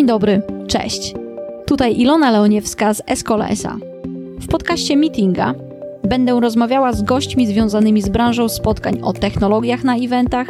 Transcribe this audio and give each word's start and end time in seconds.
Dzień 0.00 0.06
dobry, 0.06 0.42
cześć. 0.66 1.14
Tutaj 1.66 2.00
Ilona 2.00 2.30
Leoniewska 2.30 2.94
z 2.94 3.02
Escola 3.06 3.48
SA. 3.48 3.76
W 4.40 4.46
podcaście 4.46 4.96
Meetinga 4.96 5.54
będę 6.08 6.40
rozmawiała 6.40 6.92
z 6.92 7.02
gośćmi 7.02 7.46
związanymi 7.46 8.02
z 8.02 8.08
branżą 8.08 8.48
spotkań 8.48 9.00
o 9.02 9.12
technologiach 9.12 9.84
na 9.84 9.96
eventach, 9.96 10.46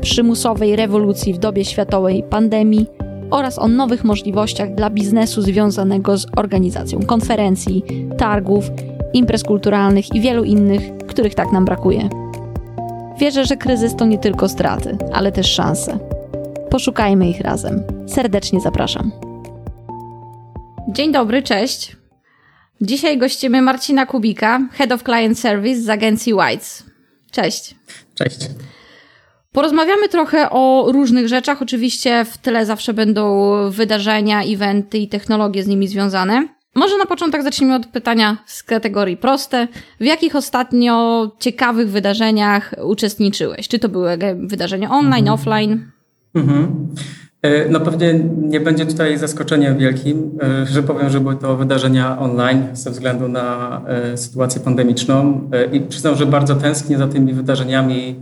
przymusowej 0.00 0.76
rewolucji 0.76 1.34
w 1.34 1.38
dobie 1.38 1.64
światowej 1.64 2.22
pandemii 2.30 2.86
oraz 3.30 3.58
o 3.58 3.68
nowych 3.68 4.04
możliwościach 4.04 4.74
dla 4.74 4.90
biznesu 4.90 5.42
związanego 5.42 6.16
z 6.16 6.26
organizacją 6.36 7.00
konferencji, 7.02 7.84
targów, 8.18 8.70
imprez 9.12 9.44
kulturalnych 9.44 10.14
i 10.14 10.20
wielu 10.20 10.44
innych, 10.44 10.82
których 11.06 11.34
tak 11.34 11.52
nam 11.52 11.64
brakuje. 11.64 12.08
Wierzę, 13.18 13.44
że 13.44 13.56
kryzys 13.56 13.96
to 13.96 14.06
nie 14.06 14.18
tylko 14.18 14.48
straty, 14.48 14.98
ale 15.12 15.32
też 15.32 15.46
szanse. 15.46 16.15
Poszukajmy 16.76 17.28
ich 17.28 17.40
razem. 17.40 17.82
Serdecznie 18.06 18.60
zapraszam. 18.60 19.12
Dzień 20.88 21.12
dobry, 21.12 21.42
cześć. 21.42 21.96
Dzisiaj 22.80 23.18
gościmy 23.18 23.62
Marcina 23.62 24.06
Kubika, 24.06 24.60
Head 24.72 24.92
of 24.92 25.02
Client 25.02 25.38
Service 25.38 25.80
z 25.80 25.88
agencji 25.88 26.34
Whites. 26.34 26.84
Cześć. 27.30 27.74
Cześć. 28.14 28.38
Porozmawiamy 29.52 30.08
trochę 30.08 30.50
o 30.50 30.86
różnych 30.92 31.28
rzeczach. 31.28 31.62
Oczywiście 31.62 32.24
w 32.24 32.38
tle 32.38 32.66
zawsze 32.66 32.94
będą 32.94 33.46
wydarzenia, 33.70 34.42
eventy 34.42 34.98
i 34.98 35.08
technologie 35.08 35.62
z 35.62 35.66
nimi 35.66 35.88
związane. 35.88 36.48
Może 36.74 36.98
na 36.98 37.06
początek 37.06 37.42
zacznijmy 37.42 37.74
od 37.74 37.86
pytania 37.86 38.36
z 38.46 38.62
kategorii 38.62 39.16
proste. 39.16 39.68
W 40.00 40.04
jakich 40.04 40.36
ostatnio 40.36 41.26
ciekawych 41.40 41.90
wydarzeniach 41.90 42.74
uczestniczyłeś? 42.82 43.68
Czy 43.68 43.78
to 43.78 43.88
były 43.88 44.18
wydarzenia 44.38 44.90
online, 44.90 45.28
mhm. 45.28 45.34
offline? 45.34 45.95
Mhm. 46.36 46.86
E, 47.42 47.68
no 47.68 47.80
pewnie 47.80 48.14
nie 48.36 48.60
będzie 48.60 48.86
tutaj 48.86 49.18
zaskoczeniem 49.18 49.78
wielkim, 49.78 50.38
e, 50.42 50.66
że 50.66 50.82
powiem, 50.82 51.10
że 51.10 51.20
były 51.20 51.36
to 51.36 51.56
wydarzenia 51.56 52.18
online 52.18 52.62
ze 52.72 52.90
względu 52.90 53.28
na 53.28 53.80
e, 53.86 54.16
sytuację 54.16 54.60
pandemiczną 54.60 55.50
i 55.72 55.80
przyznam, 55.80 56.16
że 56.16 56.26
bardzo 56.26 56.54
tęsknię 56.54 56.98
za 56.98 57.08
tymi 57.08 57.32
wydarzeniami 57.32 58.16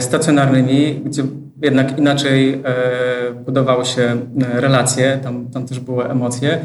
stacjonarnymi, 0.00 1.00
gdzie 1.04 1.22
jednak 1.62 1.98
inaczej 1.98 2.62
budowały 3.44 3.84
się 3.84 4.16
relacje, 4.52 5.18
tam, 5.22 5.50
tam 5.50 5.66
też 5.66 5.80
były 5.80 6.04
emocje. 6.04 6.58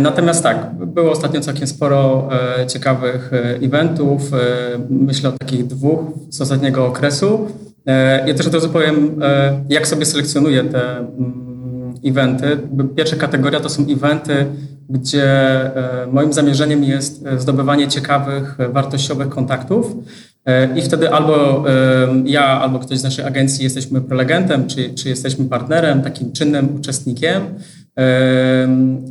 Natomiast 0.00 0.42
tak, 0.42 0.70
było 0.86 1.10
ostatnio 1.10 1.40
całkiem 1.40 1.66
sporo 1.66 2.28
ciekawych 2.68 3.30
eventów, 3.62 4.22
myślę 4.90 5.28
o 5.28 5.32
takich 5.32 5.66
dwóch 5.66 6.00
z 6.30 6.40
ostatniego 6.40 6.86
okresu. 6.86 7.48
E, 7.86 8.28
ja 8.28 8.34
też 8.34 8.46
od 8.46 8.54
razu 8.54 8.68
powiem, 8.68 9.22
e, 9.22 9.60
jak 9.68 9.88
sobie 9.88 10.06
selekcjonuję 10.06 10.64
te 10.64 10.98
mm, 10.98 11.94
eventy. 12.04 12.58
Pierwsza 12.96 13.16
kategoria 13.16 13.60
to 13.60 13.68
są 13.68 13.86
eventy, 13.90 14.46
gdzie 14.88 15.24
e, 15.76 16.06
moim 16.12 16.32
zamierzeniem 16.32 16.84
jest 16.84 17.24
zdobywanie 17.38 17.88
ciekawych, 17.88 18.56
wartościowych 18.72 19.28
kontaktów. 19.28 19.96
I 20.76 20.82
wtedy 20.82 21.10
albo 21.10 21.64
ja, 22.24 22.44
albo 22.60 22.78
ktoś 22.78 22.98
z 22.98 23.02
naszej 23.02 23.24
agencji 23.24 23.64
jesteśmy 23.64 24.00
prelegentem, 24.00 24.66
czy, 24.66 24.94
czy 24.94 25.08
jesteśmy 25.08 25.44
partnerem, 25.44 26.02
takim 26.02 26.32
czynnym 26.32 26.76
uczestnikiem. 26.76 27.42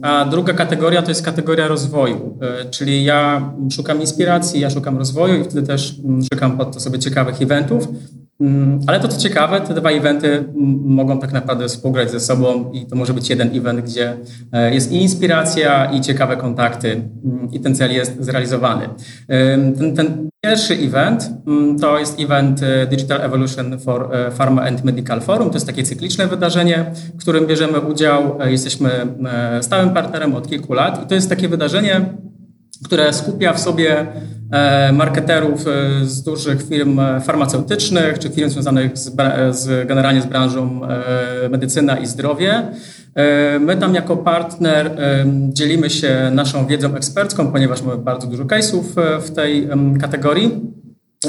A 0.01 0.25
druga 0.25 0.53
kategoria 0.53 1.01
to 1.01 1.11
jest 1.11 1.25
kategoria 1.25 1.67
rozwoju, 1.67 2.39
czyli 2.71 3.03
ja 3.03 3.51
szukam 3.71 4.01
inspiracji, 4.01 4.59
ja 4.59 4.69
szukam 4.69 4.97
rozwoju 4.97 5.41
i 5.41 5.43
wtedy 5.43 5.67
też 5.67 5.99
mm, 6.05 6.21
szukam 6.33 6.57
pod 6.57 6.73
to 6.73 6.79
sobie 6.79 6.99
ciekawych 6.99 7.41
eventów. 7.41 7.87
Mm, 8.41 8.79
ale 8.87 8.99
to 8.99 9.07
co 9.07 9.17
ciekawe, 9.19 9.61
te 9.61 9.73
dwa 9.73 9.89
eventy 9.89 10.43
mogą 10.85 11.19
tak 11.19 11.31
naprawdę 11.31 11.67
współgrać 11.67 12.11
ze 12.11 12.19
sobą 12.19 12.71
i 12.73 12.85
to 12.85 12.95
może 12.95 13.13
być 13.13 13.29
jeden 13.29 13.57
event, 13.57 13.81
gdzie 13.81 14.17
e, 14.51 14.73
jest 14.73 14.91
i 14.91 15.01
inspiracja, 15.01 15.85
i 15.85 16.01
ciekawe 16.01 16.37
kontakty 16.37 16.91
mm, 16.91 17.51
i 17.51 17.59
ten 17.59 17.75
cel 17.75 17.93
jest 17.93 18.23
zrealizowany. 18.23 18.89
Ten, 19.77 19.95
ten 19.95 20.29
pierwszy 20.43 20.73
event 20.73 21.29
mm, 21.47 21.79
to 21.79 21.99
jest 21.99 22.19
event 22.19 22.63
e, 22.63 22.87
Digital 22.87 23.21
Evolution 23.21 23.79
for 23.79 24.15
e, 24.15 24.31
Pharma 24.31 24.61
and 24.61 24.83
Medical 24.83 25.21
Forum. 25.21 25.49
To 25.49 25.55
jest 25.55 25.67
takie 25.67 25.83
cykliczne 25.83 26.27
wydarzenie, 26.27 26.85
w 27.15 27.21
którym 27.21 27.47
bierzemy 27.47 27.79
udział. 27.79 28.37
Jesteśmy 28.45 28.89
stałym 29.61 29.89
partnerem 29.89 30.35
od 30.35 30.49
kilku 30.49 30.73
lat 30.73 31.03
i 31.05 31.07
to 31.07 31.15
jest 31.15 31.29
takie 31.29 31.49
wydarzenie, 31.49 32.05
które 32.85 33.13
skupia 33.13 33.53
w 33.53 33.59
sobie 33.59 34.07
e, 34.51 34.91
marketerów 34.91 35.65
e, 35.67 36.05
z 36.05 36.23
dużych 36.23 36.67
firm 36.67 36.99
farmaceutycznych 37.23 38.19
czy 38.19 38.29
firm 38.29 38.49
związanych 38.49 38.97
z, 38.97 39.15
z, 39.51 39.87
generalnie 39.87 40.21
z 40.21 40.25
branżą 40.25 40.81
e, 40.83 41.49
medycyna 41.49 41.97
i 41.97 42.05
zdrowie. 42.05 42.63
My 43.59 43.77
tam 43.77 43.95
jako 43.95 44.17
partner 44.17 44.97
dzielimy 45.49 45.89
się 45.89 46.31
naszą 46.33 46.67
wiedzą 46.67 46.95
ekspercką, 46.95 47.51
ponieważ 47.51 47.81
mamy 47.81 47.97
bardzo 47.97 48.27
dużo 48.27 48.43
case'ów 48.43 48.83
w 49.21 49.31
tej 49.31 49.69
kategorii. 50.01 50.61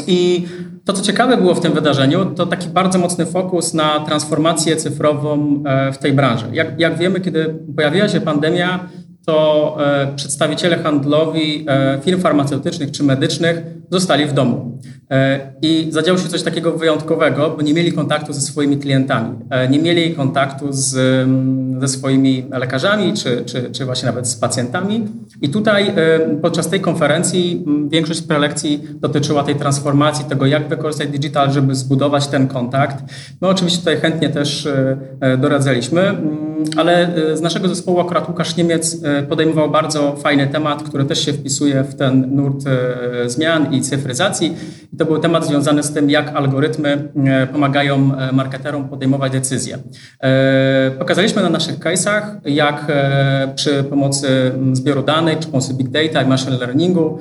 I 0.07 0.47
to, 0.85 0.93
co 0.93 1.03
ciekawe 1.03 1.37
było 1.37 1.55
w 1.55 1.61
tym 1.61 1.73
wydarzeniu, 1.73 2.25
to 2.25 2.47
taki 2.47 2.69
bardzo 2.69 2.99
mocny 2.99 3.27
fokus 3.27 3.75
na 3.75 4.01
transformację 4.01 4.77
cyfrową 4.77 5.63
w 5.93 5.99
tej 5.99 6.13
branży. 6.13 6.47
Jak, 6.53 6.81
jak 6.81 6.99
wiemy, 6.99 7.21
kiedy 7.21 7.55
pojawiła 7.77 8.09
się 8.09 8.21
pandemia, 8.21 8.89
to 9.27 9.77
e, 9.81 10.17
przedstawiciele 10.17 10.79
handlowi 10.79 11.65
e, 11.69 11.99
firm 12.03 12.21
farmaceutycznych 12.21 12.91
czy 12.91 13.05
medycznych 13.05 13.63
zostali 13.91 14.27
w 14.27 14.33
domu. 14.33 14.79
E, 15.11 15.53
I 15.63 15.87
zadziało 15.91 16.19
się 16.19 16.29
coś 16.29 16.43
takiego 16.43 16.73
wyjątkowego, 16.73 17.51
bo 17.51 17.63
nie 17.63 17.75
mieli 17.75 17.93
kontaktu 17.93 18.33
ze 18.33 18.41
swoimi 18.41 18.79
klientami, 18.79 19.39
nie 19.71 19.79
mieli 19.79 20.15
kontaktu 20.15 20.67
z, 20.71 20.95
mm, 20.97 21.81
ze 21.81 21.89
swoimi 21.89 22.47
lekarzami, 22.51 23.13
czy, 23.13 23.43
czy, 23.47 23.71
czy 23.71 23.85
właśnie 23.85 24.07
nawet 24.07 24.29
z 24.29 24.37
pacjentami. 24.37 25.09
I 25.43 25.49
tutaj 25.49 25.95
podczas 26.43 26.69
tej 26.69 26.81
konferencji 26.81 27.65
większość 27.89 28.23
prelekcji 28.23 28.81
dotyczyła 28.95 29.43
tej 29.43 29.55
transformacji, 29.55 30.25
tego 30.25 30.47
jak 30.47 30.69
wykorzystać 30.69 31.09
digital, 31.09 31.53
żeby 31.53 31.75
zbudować 31.75 32.27
ten 32.27 32.49
kontakt. 32.49 33.05
My 33.41 33.49
oczywiście 33.49 33.79
tutaj 33.79 33.97
chętnie 33.97 34.29
też 34.29 34.69
doradzaliśmy, 35.39 36.17
ale 36.77 37.15
z 37.35 37.41
naszego 37.41 37.69
zespołu 37.69 38.01
akurat 38.01 38.29
Łukasz 38.29 38.57
Niemiec 38.57 39.03
podejmował 39.29 39.71
bardzo 39.71 40.17
fajny 40.17 40.47
temat, 40.47 40.83
który 40.83 41.05
też 41.05 41.25
się 41.25 41.33
wpisuje 41.33 41.85
w 41.85 41.95
ten 41.95 42.35
nurt 42.35 42.67
e, 42.67 43.31
zmian 43.31 43.75
i 43.75 43.81
cyfryzacji. 43.81 44.57
I 44.93 44.97
to 44.97 45.05
był 45.05 45.19
temat 45.19 45.47
związany 45.47 45.83
z 45.83 45.93
tym, 45.93 46.11
jak 46.11 46.37
algorytmy 46.37 47.09
e, 47.27 47.47
pomagają 47.47 48.17
e, 48.19 48.33
marketerom 48.33 48.89
podejmować 48.89 49.33
decyzje. 49.33 49.79
Pokazaliśmy 50.99 51.43
na 51.43 51.51
naszych 51.51 51.79
case'ach, 51.79 52.23
jak 52.45 52.87
przy 53.55 53.85
pomocy 53.85 54.53
zbioru 54.73 55.03
danych, 55.03 55.39
przy 55.39 55.49
pomocy 55.49 55.75
big 55.75 55.89
data 55.89 56.23
i 56.23 56.29
machine 56.29 56.59
learningu 56.59 57.19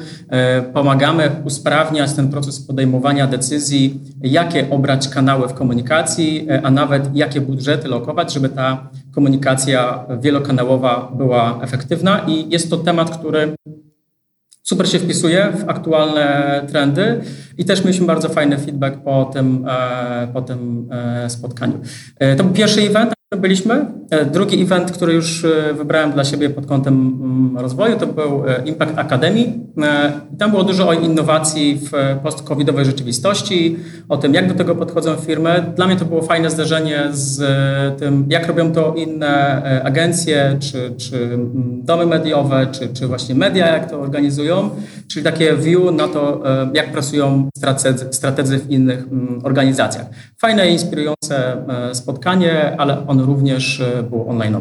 pomagamy 0.74 1.32
usprawniać 1.46 2.14
ten 2.14 2.30
proces 2.30 2.60
podejmowania 2.60 3.28
decyzji, 3.28 4.00
jakie 4.22 4.70
obrać 4.70 5.10
kanały 5.10 5.48
w 5.48 5.54
komunikacji, 5.54 6.48
a 6.64 6.72
nawet 6.72 7.16
jakie 7.16 7.42
budżety 7.42 7.88
lokować, 7.88 8.34
żeby 8.34 8.50
ta 8.50 8.90
komunikacja 9.12 10.06
wielokanałowa 10.22 11.12
była 11.18 11.60
efektywna 11.62 12.20
i 12.28 12.50
jest 12.50 12.70
to 12.70 12.78
temat, 12.78 13.18
który 13.18 13.56
super 14.64 14.90
się 14.90 15.00
wpisuje 15.00 15.54
w 15.58 15.70
aktualne 15.70 16.62
trendy 16.68 17.22
i 17.58 17.66
też 17.66 17.84
mieliśmy 17.84 18.08
bardzo 18.08 18.30
fajny 18.30 18.58
feedback 18.58 18.98
po 18.98 19.26
tym, 19.26 19.66
e, 19.70 20.28
po 20.34 20.42
tym 20.42 20.90
e, 20.92 21.30
spotkaniu. 21.30 21.80
E, 22.20 22.36
to 22.36 22.44
był 22.44 22.54
pierwszy 22.54 22.82
event, 22.82 23.14
byliśmy. 23.38 23.86
E, 24.10 24.26
drugi 24.26 24.62
event, 24.62 24.92
który 24.92 25.14
już 25.14 25.46
e, 25.46 25.74
wybrałem 25.74 26.12
dla 26.12 26.24
siebie 26.24 26.50
pod 26.50 26.66
kątem 26.66 27.20
mm, 27.24 27.58
rozwoju, 27.58 27.98
to 27.98 28.08
był 28.08 28.44
e, 28.48 28.64
Impact 28.66 28.98
Academy. 28.98 29.54
Tam 30.38 30.52
było 30.52 30.64
dużo 30.64 30.88
o 30.88 30.94
innowacji 30.94 31.80
w 31.82 31.92
post-covidowej 32.24 32.86
rzeczywistości, 32.86 33.78
o 34.10 34.18
tym, 34.18 34.34
jak 34.34 34.48
do 34.48 34.54
tego 34.54 34.76
podchodzą 34.76 35.16
firmy. 35.16 35.66
Dla 35.76 35.88
mnie 35.88 35.96
to 35.96 36.06
było 36.06 36.22
fajne 36.22 36.50
zderzenie 36.50 37.04
z 37.12 37.40
tym, 38.00 38.26
jak 38.30 38.48
robią 38.48 38.72
to 38.72 38.94
inne 38.96 39.62
agencje, 39.84 40.58
czy, 40.60 40.94
czy 40.98 41.24
mm, 41.24 41.82
domy 41.84 42.06
mediowe, 42.06 42.68
czy, 42.72 42.88
czy 42.88 43.08
właśnie 43.08 43.36
media, 43.36 43.68
jak 43.68 43.92
to 43.92 44.00
organizują, 44.02 44.70
czyli 45.08 45.26
takie 45.26 45.56
view 45.56 45.82
na 45.92 46.08
to, 46.08 46.44
jak 46.74 46.92
pracują 46.92 47.50
strategzy, 48.12 48.60
w 48.60 48.72
innych 48.72 49.08
mm, 49.12 49.40
organizacjach. 49.44 50.06
Fajne, 50.38 50.70
inspirujące 50.70 51.66
spotkanie, 51.94 52.76
ale 52.78 53.08
on 53.22 53.28
również 53.28 53.82
e, 53.82 54.04
był 54.04 54.30
online. 54.30 54.58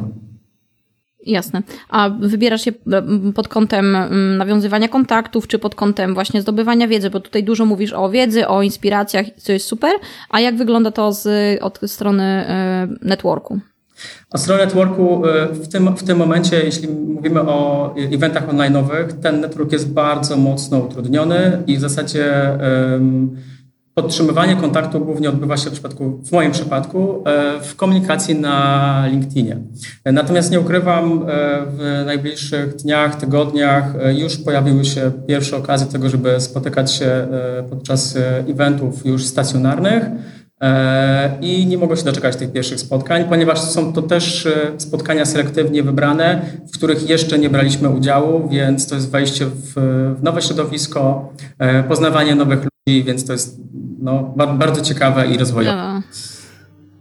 Jasne. 1.27 1.62
A 1.89 2.11
wybierasz 2.11 2.65
się 2.65 2.71
e, 2.71 3.33
pod 3.35 3.49
kątem 3.49 3.97
nawiązywania 4.39 4.89
kontaktów, 4.89 5.47
czy 5.47 5.59
pod 5.59 5.75
kątem 5.75 6.15
właśnie 6.15 6.43
zdobywania 6.43 6.89
wiedzy, 6.89 7.11
bo 7.11 7.21
tutaj 7.21 7.45
dużo 7.45 7.67
mówisz 7.67 7.93
o 7.93 8.11
wiedzy, 8.11 8.49
o 8.49 8.62
inspiracjach, 8.62 9.27
co 9.37 9.53
jest 9.53 9.67
super. 9.67 9.93
A 10.31 10.41
jak 10.41 10.57
wygląda 10.57 10.91
to 10.91 11.12
z, 11.12 11.29
od 11.62 11.81
strony 11.87 12.23
e, 12.23 12.89
networku? 13.03 13.61
A 14.31 14.39
strony 14.39 14.65
networku 14.65 15.23
w 15.53 15.69
tym, 15.69 15.97
w 15.97 16.03
tym 16.03 16.19
momencie, 16.19 16.65
jeśli 16.65 16.89
mówimy 16.89 17.41
o 17.41 17.95
eventach 17.97 18.49
online'owych, 18.49 19.13
ten 19.23 19.41
network 19.41 19.73
jest 19.73 19.93
bardzo 19.93 20.37
mocno 20.37 20.79
utrudniony 20.79 21.63
i 21.67 21.77
w 21.77 21.81
zasadzie 21.81 22.59
um, 22.93 23.37
podtrzymywanie 24.02 24.56
kontaktu 24.56 25.00
głównie 25.00 25.29
odbywa 25.29 25.56
się 25.56 25.70
w, 25.70 25.73
przypadku, 25.73 26.20
w 26.25 26.32
moim 26.32 26.52
przypadku 26.52 27.23
e, 27.26 27.61
w 27.61 27.76
komunikacji 27.76 28.35
na 28.35 29.06
LinkedInie. 29.11 29.56
Natomiast 30.05 30.50
nie 30.50 30.61
ukrywam, 30.61 31.12
e, 31.12 31.26
w 31.67 32.02
najbliższych 32.06 32.76
dniach, 32.76 33.17
tygodniach 33.17 33.85
e, 34.02 34.14
już 34.14 34.37
pojawiły 34.37 34.85
się 34.85 35.11
pierwsze 35.29 35.56
okazje 35.56 35.87
tego, 35.87 36.08
żeby 36.08 36.41
spotykać 36.41 36.93
się 36.93 37.29
podczas 37.70 38.19
eventów 38.49 39.06
już 39.06 39.26
stacjonarnych. 39.26 40.05
I 41.41 41.67
nie 41.67 41.79
mogę 41.79 41.96
się 41.96 42.05
doczekać 42.05 42.37
tych 42.37 42.53
pierwszych 42.53 42.81
spotkań, 42.81 43.25
ponieważ 43.29 43.61
są 43.61 43.93
to 43.93 44.03
też 44.03 44.49
spotkania 44.79 45.25
selektywnie 45.25 45.82
wybrane, 45.82 46.43
w 46.73 46.76
których 46.76 47.08
jeszcze 47.08 47.38
nie 47.38 47.50
braliśmy 47.50 47.88
udziału, 47.88 48.49
więc 48.49 48.87
to 48.88 48.94
jest 48.94 49.11
wejście 49.11 49.46
w 49.46 49.76
nowe 50.23 50.43
środowisko, 50.43 51.32
poznawanie 51.88 52.35
nowych 52.35 52.58
ludzi, 52.58 53.05
więc 53.05 53.26
to 53.26 53.32
jest 53.32 53.61
no, 54.00 54.35
bardzo 54.37 54.82
ciekawe 54.82 55.26
i 55.26 55.38
rozwojowe. 55.38 55.76
No, 55.76 56.02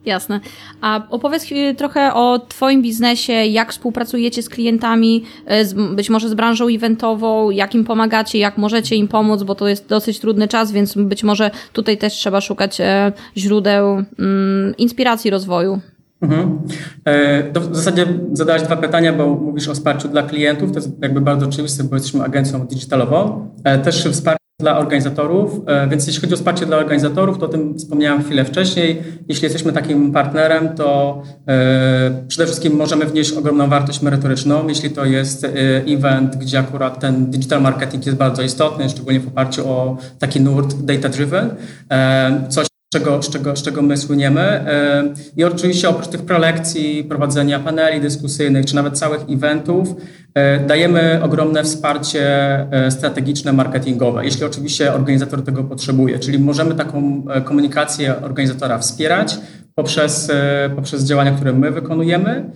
jasne. 0.05 0.39
A 0.81 1.07
opowiedz 1.09 1.45
trochę 1.77 2.13
o 2.13 2.39
Twoim 2.39 2.81
biznesie, 2.81 3.33
jak 3.33 3.71
współpracujecie 3.71 4.43
z 4.43 4.49
klientami, 4.49 5.23
e, 5.45 5.65
być 5.95 6.09
może 6.09 6.29
z 6.29 6.33
branżą 6.33 6.67
eventową, 6.67 7.49
jak 7.49 7.75
im 7.75 7.85
pomagacie, 7.85 8.39
jak 8.39 8.57
możecie 8.57 8.95
im 8.95 9.07
pomóc, 9.07 9.43
bo 9.43 9.55
to 9.55 9.67
jest 9.67 9.87
dosyć 9.87 10.19
trudny 10.19 10.47
czas, 10.47 10.71
więc 10.71 10.93
być 10.95 11.23
może 11.23 11.51
tutaj 11.73 11.97
też 11.97 12.13
trzeba 12.13 12.41
szukać 12.41 12.81
e, 12.81 13.11
źródeł 13.37 14.03
mm, 14.19 14.77
inspiracji 14.77 15.31
rozwoju. 15.31 15.79
Mhm. 16.21 16.59
E, 17.05 17.59
w 17.59 17.75
zasadzie 17.75 18.05
zadałeś 18.33 18.61
dwa 18.61 18.77
pytania, 18.77 19.13
bo 19.13 19.27
mówisz 19.27 19.67
o 19.67 19.73
wsparciu 19.73 20.07
dla 20.07 20.23
klientów. 20.23 20.71
To 20.71 20.75
jest 20.75 21.01
jakby 21.01 21.21
bardzo 21.21 21.45
oczywiste, 21.45 21.83
bo 21.83 21.95
jesteśmy 21.95 22.23
agencją 22.23 22.67
digitalową. 22.67 23.49
Też 23.83 24.07
wsparcie 24.11 24.48
dla 24.59 24.77
organizatorów, 24.77 25.61
e, 25.65 25.87
więc 25.87 26.07
jeśli 26.07 26.21
chodzi 26.21 26.33
o 26.33 26.37
wsparcie 26.37 26.65
dla 26.65 26.77
organizatorów, 26.77 27.37
to 27.37 27.45
o 27.45 27.49
tym 27.49 27.77
wspomniałem 27.77 28.23
chwilę 28.23 28.45
wcześniej. 28.45 29.01
Jeśli 29.27 29.43
jesteśmy 29.43 29.73
takim 29.73 30.11
partnerem, 30.11 30.75
to 30.75 31.21
e, 31.47 32.23
przede 32.27 32.45
wszystkim 32.45 32.75
możemy 32.75 33.05
wnieść 33.05 33.33
ogromną 33.33 33.69
wartość 33.69 34.01
merytoryczną, 34.01 34.67
jeśli 34.67 34.89
to 34.89 35.05
jest 35.05 35.43
e, 35.43 35.49
event, 35.87 36.35
gdzie 36.35 36.59
akurat 36.59 36.99
ten 36.99 37.31
digital 37.31 37.61
marketing 37.61 38.05
jest 38.05 38.17
bardzo 38.17 38.41
istotny, 38.41 38.89
szczególnie 38.89 39.19
w 39.19 39.27
oparciu 39.27 39.69
o 39.69 39.97
taki 40.19 40.41
nurt 40.41 40.75
data-driven, 40.75 41.49
coś 42.49 42.67
czego, 42.93 43.23
z, 43.23 43.29
czego, 43.29 43.55
z 43.55 43.63
czego 43.63 43.81
my 43.81 43.97
słyniemy. 43.97 44.65
I 45.37 45.43
oczywiście 45.43 45.89
oprócz 45.89 46.07
tych 46.07 46.21
prelekcji, 46.21 47.03
prowadzenia 47.03 47.59
paneli 47.59 48.01
dyskusyjnych, 48.01 48.65
czy 48.65 48.75
nawet 48.75 48.97
całych 48.97 49.21
eventów, 49.29 49.95
E, 50.33 50.59
dajemy 50.59 51.19
ogromne 51.23 51.63
wsparcie 51.63 52.21
e, 52.71 52.91
strategiczne, 52.91 53.53
marketingowe, 53.53 54.25
jeśli 54.25 54.45
oczywiście 54.45 54.93
organizator 54.93 55.43
tego 55.43 55.63
potrzebuje, 55.63 56.19
czyli 56.19 56.39
możemy 56.39 56.75
taką 56.75 57.23
e, 57.29 57.41
komunikację 57.41 58.21
organizatora 58.21 58.77
wspierać 58.77 59.37
poprzez, 59.79 60.31
poprzez 60.75 61.03
działania, 61.03 61.31
które 61.31 61.53
my 61.53 61.71
wykonujemy, 61.71 62.51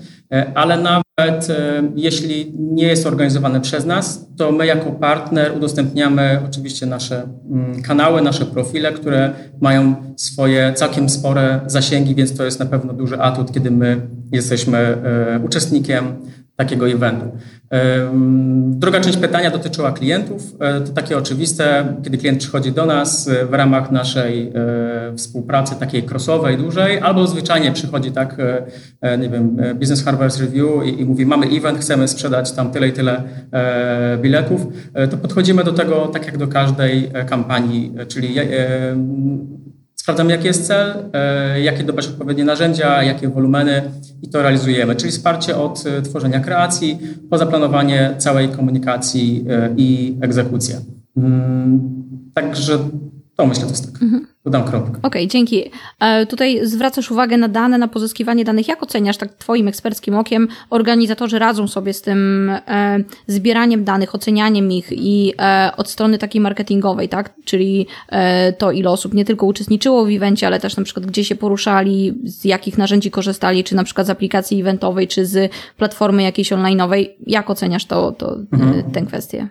ale 0.56 0.78
nawet 0.78 1.48
jeśli 1.96 2.54
nie 2.60 2.84
jest 2.84 3.08
organizowane 3.08 3.62
przez 3.62 3.86
nas, 3.86 4.28
to 4.38 4.52
my 4.52 4.66
jako 4.66 4.92
partner 4.92 5.58
udostępniamy 5.58 6.40
oczywiście 6.46 6.86
nasze 6.86 7.24
mm, 7.52 7.82
kanały, 7.82 8.22
nasze 8.22 8.46
profile, 8.46 8.92
które 8.92 9.34
mają 9.62 9.96
swoje 10.18 10.74
całkiem 10.74 11.10
spore 11.10 11.60
zasięgi, 11.68 12.16
więc 12.16 12.38
to 12.38 12.46
jest 12.46 12.60
na 12.60 12.66
pewno 12.66 12.94
duży 12.94 13.20
atut, 13.22 13.52
kiedy 13.52 13.72
my 13.72 14.02
jesteśmy 14.32 14.98
uczestnikiem 15.44 16.16
takiego 16.56 16.90
eventu. 16.90 17.26
Druga 18.66 19.02
część 19.02 19.18
pytania 19.18 19.52
dotyczyła 19.52 19.92
klientów. 19.92 20.56
E, 20.60 20.82
to 20.82 20.94
takie 20.94 21.18
oczywiste, 21.18 21.96
kiedy 22.04 22.18
klient 22.18 22.40
przychodzi 22.40 22.72
do 22.72 22.86
nas 22.86 23.28
e, 23.28 23.46
w 23.46 23.54
ramach 23.54 23.92
naszej 23.92 24.52
e, 24.56 25.16
współpracy 25.18 25.76
takiej 25.80 26.04
crossowej, 26.04 26.58
dużej, 26.58 27.00
albo 27.00 27.28
zwyczajnie 27.28 27.72
przychodzi 27.72 28.12
tak, 28.12 28.38
nie 29.20 29.30
wiem, 29.30 29.58
Business 29.76 30.06
Harvest 30.06 30.40
Review 30.40 30.86
i, 30.86 31.02
i 31.02 31.06
mówi, 31.06 31.26
mamy 31.26 31.48
event, 31.48 31.80
chcemy 31.80 32.08
sprzedać 32.08 32.52
tam 32.52 32.72
tyle 32.72 32.88
i 32.88 32.92
tyle 32.92 33.24
biletów, 34.22 34.68
to 35.12 35.18
podchodzimy 35.18 35.64
do 35.64 35.72
tego 35.72 36.08
tak 36.08 36.26
jak 36.26 36.38
do 36.38 36.48
każdej 36.48 37.12
kampanii, 37.30 37.94
czyli 38.08 38.36
Sprawdzamy, 40.04 40.32
jaki 40.32 40.48
jest 40.48 40.68
cel, 40.68 41.10
e, 41.14 41.62
jakie 41.62 41.84
dobrać 41.84 42.08
odpowiednie 42.08 42.44
narzędzia, 42.44 43.04
jakie 43.04 43.30
wolumeny 43.30 43.82
i 44.22 44.30
to 44.30 44.42
realizujemy, 44.42 44.96
czyli 44.96 45.12
wsparcie 45.12 45.58
od 45.58 45.84
e, 45.86 46.02
tworzenia 46.02 46.40
kreacji 46.40 47.00
po 47.30 47.38
zaplanowanie 47.38 48.16
całej 48.18 48.50
komunikacji 48.50 49.46
e, 49.50 49.70
i 49.78 50.18
egzekucję. 50.22 50.76
Mm, 51.18 52.04
także 52.34 52.80
to 53.36 53.46
myślę, 53.46 53.64
to 53.64 53.70
jest 53.70 53.94
tak. 53.94 54.02
Mhm. 54.04 54.28
Dodam 54.46 54.64
kropkę. 54.64 54.90
Okej, 54.90 55.04
okay, 55.04 55.28
dzięki. 55.28 55.64
E, 56.00 56.26
tutaj 56.26 56.68
zwracasz 56.68 57.12
uwagę 57.12 57.38
na 57.38 57.48
dane, 57.48 57.78
na 57.78 57.88
pozyskiwanie 57.88 58.46
danych. 58.46 58.68
Jak 58.68 58.84
oceniasz 58.84 59.18
tak 59.18 59.34
Twoim 59.34 59.68
eksperckim 59.68 60.16
okiem? 60.16 60.48
Organizatorzy 60.70 61.40
radzą 61.40 61.68
sobie 61.68 61.94
z 61.94 62.02
tym 62.02 62.50
e, 62.68 63.04
zbieraniem 63.28 63.84
danych, 63.84 64.16
ocenianiem 64.16 64.72
ich 64.72 64.92
i 64.92 65.34
e, 65.40 65.72
od 65.78 65.90
strony 65.90 66.18
takiej 66.18 66.42
marketingowej, 66.42 67.10
tak? 67.10 67.34
Czyli 67.46 67.88
e, 68.10 68.54
to, 68.54 68.72
ile 68.72 68.90
osób 68.90 69.14
nie 69.14 69.26
tylko 69.26 69.46
uczestniczyło 69.46 70.06
w 70.06 70.10
evencie, 70.10 70.48
ale 70.48 70.60
też 70.60 70.78
na 70.78 70.84
przykład 70.84 71.06
gdzie 71.06 71.24
się 71.24 71.36
poruszali, 71.36 72.14
z 72.24 72.46
jakich 72.46 72.78
narzędzi 72.78 73.12
korzystali, 73.12 73.64
czy 73.64 73.76
na 73.76 73.84
przykład 73.84 74.08
z 74.08 74.10
aplikacji 74.10 74.62
eventowej, 74.62 75.08
czy 75.08 75.26
z 75.26 75.52
platformy 75.78 76.24
jakiejś 76.24 76.52
online'owej. 76.52 77.10
Jak 77.28 77.50
oceniasz 77.50 77.86
to, 77.86 78.12
to 78.12 78.38
mhm. 78.52 78.92
tę 78.92 79.02
kwestię? 79.02 79.48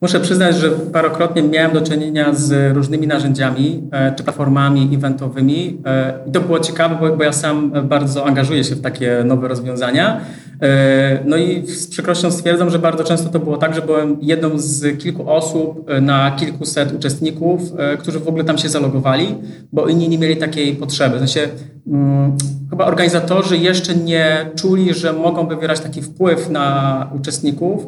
Muszę 0.00 0.20
przyznać, 0.20 0.56
że 0.56 0.70
parokrotnie 0.70 1.42
miałem 1.42 1.72
do 1.72 1.80
czynienia 1.80 2.34
z 2.34 2.76
różnymi 2.76 3.06
narzędziami 3.06 3.88
e, 3.92 4.14
czy 4.14 4.24
platformami 4.24 4.94
eventowymi 4.94 5.80
e, 5.86 6.14
i 6.28 6.32
to 6.32 6.40
było 6.40 6.60
ciekawe, 6.60 7.16
bo 7.16 7.24
ja 7.24 7.32
sam 7.32 7.72
bardzo 7.88 8.26
angażuję 8.26 8.64
się 8.64 8.74
w 8.74 8.80
takie 8.80 9.22
nowe 9.24 9.48
rozwiązania. 9.48 10.20
E, 10.62 11.22
no 11.24 11.36
i 11.36 11.66
z 11.66 11.86
przykrością 11.86 12.30
stwierdzam, 12.30 12.70
że 12.70 12.78
bardzo 12.78 13.04
często 13.04 13.28
to 13.28 13.38
było 13.38 13.56
tak, 13.56 13.74
że 13.74 13.82
byłem 13.82 14.16
jedną 14.22 14.50
z 14.58 14.98
kilku 14.98 15.30
osób 15.30 15.90
na 16.00 16.30
kilkuset 16.30 16.92
uczestników, 16.92 17.60
którzy 17.98 18.20
w 18.20 18.28
ogóle 18.28 18.44
tam 18.44 18.58
się 18.58 18.68
zalogowali, 18.68 19.34
bo 19.72 19.88
inni 19.88 20.08
nie 20.08 20.18
mieli 20.18 20.36
takiej 20.36 20.76
potrzeby. 20.76 21.16
W 21.16 21.18
sensie, 21.18 21.48
hmm, 21.90 22.36
chyba 22.70 22.84
organizatorzy 22.84 23.56
jeszcze 23.56 23.94
nie 23.94 24.50
czuli, 24.56 24.94
że 24.94 25.12
mogą 25.12 25.48
wywierać 25.48 25.80
taki 25.80 26.02
wpływ 26.02 26.50
na 26.50 27.10
uczestników, 27.16 27.86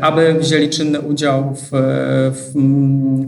aby 0.00 0.36
wzięli 0.40 0.68
czynny 0.68 1.00
udział 1.00 1.54
w, 1.54 1.68
w, 2.32 2.52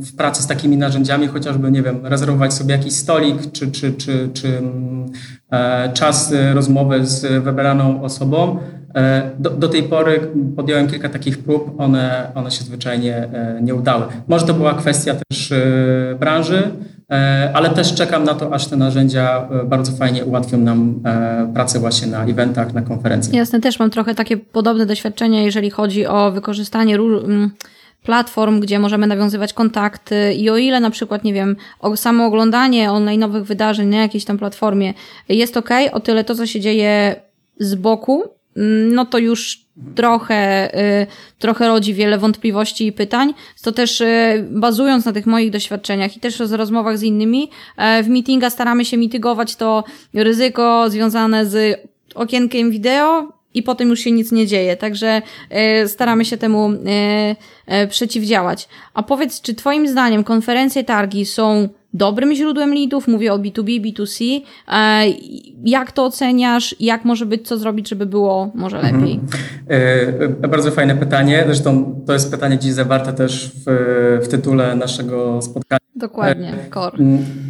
w, 0.07 0.17
pracy 0.17 0.43
z 0.43 0.47
takimi 0.47 0.77
narzędziami, 0.77 1.27
chociażby, 1.27 1.71
nie 1.71 1.83
wiem, 1.83 2.07
rezerwować 2.07 2.55
sobie 2.55 2.75
jakiś 2.75 2.93
stolik, 2.93 3.53
czy, 3.53 3.71
czy, 3.71 3.93
czy, 3.93 4.29
czy 4.35 4.63
e, 5.51 5.93
czas 5.93 6.35
rozmowy 6.55 7.07
z 7.07 7.45
wybraną 7.45 8.03
osobą. 8.03 8.59
E, 8.99 9.31
do, 9.39 9.51
do, 9.51 9.69
tej 9.69 9.83
pory 9.83 10.21
podjąłem 10.57 10.89
kilka 10.89 11.09
takich 11.09 11.39
prób, 11.39 11.81
one, 11.81 12.33
one 12.35 12.51
się 12.51 12.65
zwyczajnie 12.65 13.17
e, 13.17 13.59
nie 13.63 13.75
udały. 13.75 14.05
Może 14.29 14.47
to 14.47 14.55
była 14.55 14.75
kwestia 14.75 15.15
też 15.29 15.53
branży, 16.21 16.71
ale 17.55 17.71
też 17.71 17.95
czekam 17.95 18.25
na 18.25 18.35
to, 18.35 18.55
aż 18.55 18.67
te 18.67 18.77
narzędzia 18.77 19.49
bardzo 19.65 19.93
fajnie 19.93 20.25
ułatwią 20.25 20.59
nam 20.59 21.03
pracę 21.55 21.79
właśnie 21.79 22.07
na 22.07 22.25
eventach, 22.25 22.75
na 22.75 22.83
konferencjach. 22.83 23.35
Jasne, 23.35 23.61
też 23.61 23.79
mam 23.79 23.91
trochę 23.91 24.15
takie 24.15 24.37
podobne 24.37 24.87
doświadczenia, 24.87 25.43
jeżeli 25.43 25.71
chodzi 25.71 26.07
o 26.07 26.31
wykorzystanie 26.31 26.99
platform, 28.03 28.61
gdzie 28.61 28.79
możemy 28.79 29.07
nawiązywać 29.07 29.53
kontakty 29.53 30.35
i 30.35 30.51
o 30.51 30.57
ile 30.57 30.81
na 30.81 30.91
przykład, 30.91 31.25
nie 31.25 31.33
wiem, 31.33 31.57
samo 31.97 32.27
oglądanie 32.27 32.91
online'owych 32.91 33.43
wydarzeń 33.43 33.89
na 33.89 33.97
jakiejś 33.97 34.25
tam 34.25 34.39
platformie 34.39 34.95
jest 35.29 35.57
ok, 35.57 35.71
o 35.93 36.01
tyle 36.01 36.25
to, 36.25 36.35
co 36.35 36.47
się 36.47 36.61
dzieje 36.61 37.17
z 37.61 37.75
boku, 37.75 38.38
no 38.91 39.07
to 39.07 39.19
już 39.19 39.69
trochę, 39.95 40.75
y, 41.03 41.07
trochę 41.39 41.69
rodzi 41.69 41.95
wiele 41.95 42.19
wątpliwości 42.19 42.87
i 42.87 42.93
pytań. 42.93 43.35
To 43.63 43.73
też 43.73 44.01
y, 44.01 44.47
bazując 44.51 45.05
na 45.05 45.13
tych 45.13 45.27
moich 45.27 45.51
doświadczeniach 45.51 46.17
i 46.17 46.21
też 46.21 46.43
w 46.43 46.53
rozmowach 46.53 46.99
z 46.99 47.03
innymi, 47.03 47.51
e, 47.77 48.03
w 48.03 48.09
meetingach 48.09 48.53
staramy 48.53 48.85
się 48.85 48.97
mitygować 48.97 49.57
to 49.57 49.85
ryzyko 50.15 50.91
związane 50.91 51.47
z 51.47 51.81
okienkiem 52.15 52.71
wideo 52.71 53.38
i 53.59 53.63
potem 53.63 53.89
już 53.89 54.01
się 54.01 54.13
nic 54.13 54.33
nie 54.33 54.47
dzieje. 54.47 54.77
Także 54.77 55.23
y, 55.85 55.89
staramy 55.89 56.25
się 56.25 56.37
temu 56.37 56.71
przeciwdziałać. 57.89 58.69
A 58.95 59.03
powiedz, 59.03 59.41
czy 59.41 59.55
Twoim 59.55 59.89
zdaniem 59.89 60.25
konferencje 60.25 60.85
targi 60.85 61.27
są 61.27 61.69
dobrym 61.95 62.35
źródłem 62.35 62.75
leadów, 62.75 63.09
mówię 63.09 63.33
o 63.33 63.39
B2B, 63.39 63.81
B2C. 63.81 64.41
E, 64.69 65.05
jak 65.65 65.93
to 65.93 66.05
oceniasz? 66.05 66.77
Jak 66.81 67.05
może 67.05 67.27
być, 67.27 67.49
co 67.49 67.59
zrobić, 67.59 67.89
żeby 67.89 68.07
było 68.07 68.51
może 68.55 68.77
mhm. 68.77 69.01
lepiej? 69.01 69.21
Mhm. 69.69 70.51
Bardzo 70.51 70.71
fajne 70.71 70.97
pytanie. 70.97 71.43
Zresztą 71.47 72.01
to 72.07 72.13
jest 72.13 72.31
pytanie 72.31 72.59
dziś 72.59 72.73
zawarte 72.73 73.13
też 73.13 73.51
w, 73.67 74.21
w 74.25 74.29
tytule 74.29 74.77
naszego 74.77 75.43
spotkania. 75.43 75.88
Dokładnie, 75.99 76.55
core. 76.75 76.99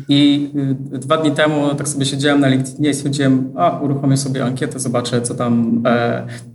I 0.09 0.51
dwa 0.93 1.17
dni 1.17 1.31
temu 1.31 1.75
tak 1.75 1.89
sobie 1.89 2.07
siedziałem 2.07 2.41
na 2.41 2.49
LinkedInie 2.49 2.91
i 2.91 2.95
stwierdziłem, 2.95 3.53
a 3.57 3.81
uruchomię 3.81 4.17
sobie 4.17 4.45
ankietę, 4.45 4.79
zobaczę 4.79 5.23
co 5.23 5.35
tam, 5.35 5.83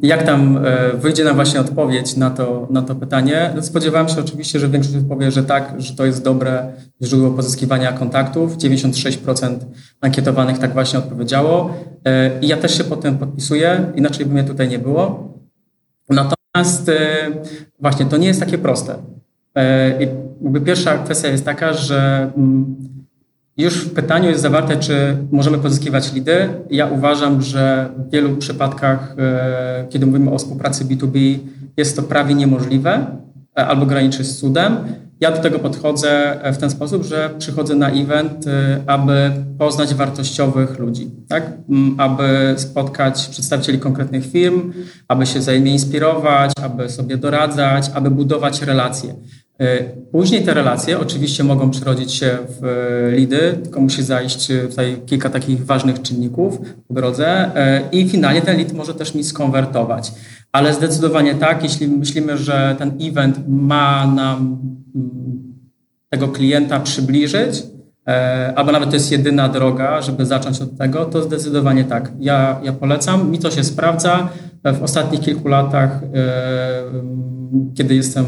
jak 0.02 0.24
tam 0.24 0.60
wyjdzie 0.94 1.24
nam 1.24 1.36
właśnie 1.36 1.60
odpowiedź 1.60 2.18
na 2.18 2.30
to, 2.30 2.68
na 2.70 2.82
to 2.82 2.96
pytanie. 2.96 3.54
Spodziewałem 3.62 4.10
się 4.10 4.20
oczywiście, 4.20 4.60
że 4.60 4.70
większość 4.70 4.96
odpowie, 4.96 5.32
że 5.32 5.44
tak, 5.44 5.74
że 5.78 5.96
to 5.96 6.06
jest 6.06 6.24
dobre 6.24 6.74
źródło 7.02 7.32
pozyskiwania 7.32 7.92
kontaktów. 7.92 8.58
96% 8.58 9.56
ankietowanych 10.02 10.60
tak 10.60 10.74
właśnie 10.74 11.00
odpowiedziało. 11.00 11.74
I 12.42 12.48
ja 12.48 12.58
też 12.58 12.78
się 12.78 12.84
potem 12.84 13.18
podpisuję, 13.18 13.86
inaczej 13.96 14.26
by 14.26 14.34
mnie 14.34 14.44
tutaj 14.44 14.70
nie 14.70 14.80
było. 14.80 15.34
Natomiast 16.10 16.92
właśnie 17.80 18.06
to 18.06 18.18
nie 18.18 18.28
jest 18.28 18.40
takie 18.40 18.58
proste. 18.58 18.96
I 20.00 20.08
jakby 20.42 20.62
pierwsza 20.62 20.98
kwestia 20.98 21.28
jest 21.28 21.46
taka, 21.46 21.74
że 21.74 22.32
mm, 22.38 22.76
już 23.58 23.86
w 23.86 23.94
pytaniu 23.94 24.30
jest 24.30 24.42
zawarte, 24.42 24.78
czy 24.78 25.18
możemy 25.32 25.58
pozyskiwać 25.58 26.14
lidy. 26.14 26.50
Ja 26.70 26.88
uważam, 26.88 27.42
że 27.42 27.90
w 27.98 28.12
wielu 28.12 28.38
przypadkach, 28.38 29.16
e, 29.18 29.88
kiedy 29.90 30.06
mówimy 30.06 30.32
o 30.32 30.38
współpracy 30.38 30.86
B2B, 30.86 31.38
jest 31.78 31.96
to 31.96 32.04
prawie 32.04 32.36
niemożliwe 32.36 33.06
e, 33.58 33.68
albo 33.68 33.86
graniczy 33.86 34.24
z 34.24 34.38
cudem. 34.38 34.78
Ja 35.20 35.32
do 35.32 35.38
tego 35.38 35.60
podchodzę 35.60 36.40
w 36.54 36.58
ten 36.58 36.70
sposób, 36.70 37.04
że 37.04 37.30
przychodzę 37.38 37.76
na 37.76 37.90
event, 37.92 38.48
e, 38.48 38.84
aby 38.88 39.32
poznać 39.58 39.94
wartościowych 39.94 40.80
ludzi, 40.80 41.12
tak? 41.28 41.52
Mm, 41.70 42.00
aby 42.00 42.54
spotkać 42.58 43.28
przedstawicieli 43.28 43.80
konkretnych 43.80 44.26
firm, 44.26 44.74
aby 45.08 45.26
się 45.26 45.40
wzajemnie 45.40 45.72
inspirować, 45.72 46.52
aby 46.64 46.90
sobie 46.90 47.18
doradzać, 47.18 47.92
aby 47.94 48.12
budować 48.12 48.62
relacje. 48.62 49.16
E, 49.60 49.84
później 50.12 50.44
te 50.44 50.54
relacje 50.54 51.00
oczywiście 51.00 51.44
mogą 51.44 51.70
przerodzić 51.70 52.14
się 52.14 52.38
w 52.60 52.66
e, 52.66 53.16
lidy, 53.16 53.60
tylko 53.64 53.82
musi 53.82 54.04
zajść 54.04 54.52
e, 54.52 54.60
tutaj 54.60 55.02
kilka 55.06 55.30
takich 55.30 55.66
ważnych 55.66 56.02
czynników 56.02 56.60
po 56.88 56.94
drodze 56.94 57.52
i 57.92 58.10
finalnie 58.10 58.42
ten 58.42 58.58
lead 58.58 58.74
może 58.74 58.94
też 58.94 59.16
mi 59.16 59.24
skonwertować. 59.24 60.12
Ale 60.52 60.74
zdecydowanie 60.74 61.36
tak, 61.36 61.64
jeśli 61.64 61.88
myślimy, 61.88 62.38
że 62.38 62.76
ten 62.80 62.92
event 63.02 63.38
ma 63.48 64.08
nam 64.08 64.38
mm, 64.96 65.54
tego 66.10 66.28
klienta 66.28 66.80
przybliżyć, 66.80 67.64
albo 68.56 68.72
nawet 68.72 68.90
to 68.90 68.96
jest 68.96 69.12
jedyna 69.12 69.50
droga, 69.50 70.02
żeby 70.02 70.26
zacząć 70.26 70.62
od 70.62 70.78
tego, 70.78 71.06
to 71.06 71.24
zdecydowanie 71.24 71.84
tak. 71.84 72.12
Ja, 72.20 72.60
ja 72.64 72.74
polecam, 72.74 73.32
mi 73.32 73.40
to 73.40 73.52
się 73.52 73.64
sprawdza. 73.64 74.30
W 74.64 74.84
ostatnich 74.84 75.22
kilku 75.22 75.48
latach 75.48 76.00
kiedy 77.76 77.96
jestem 77.96 78.26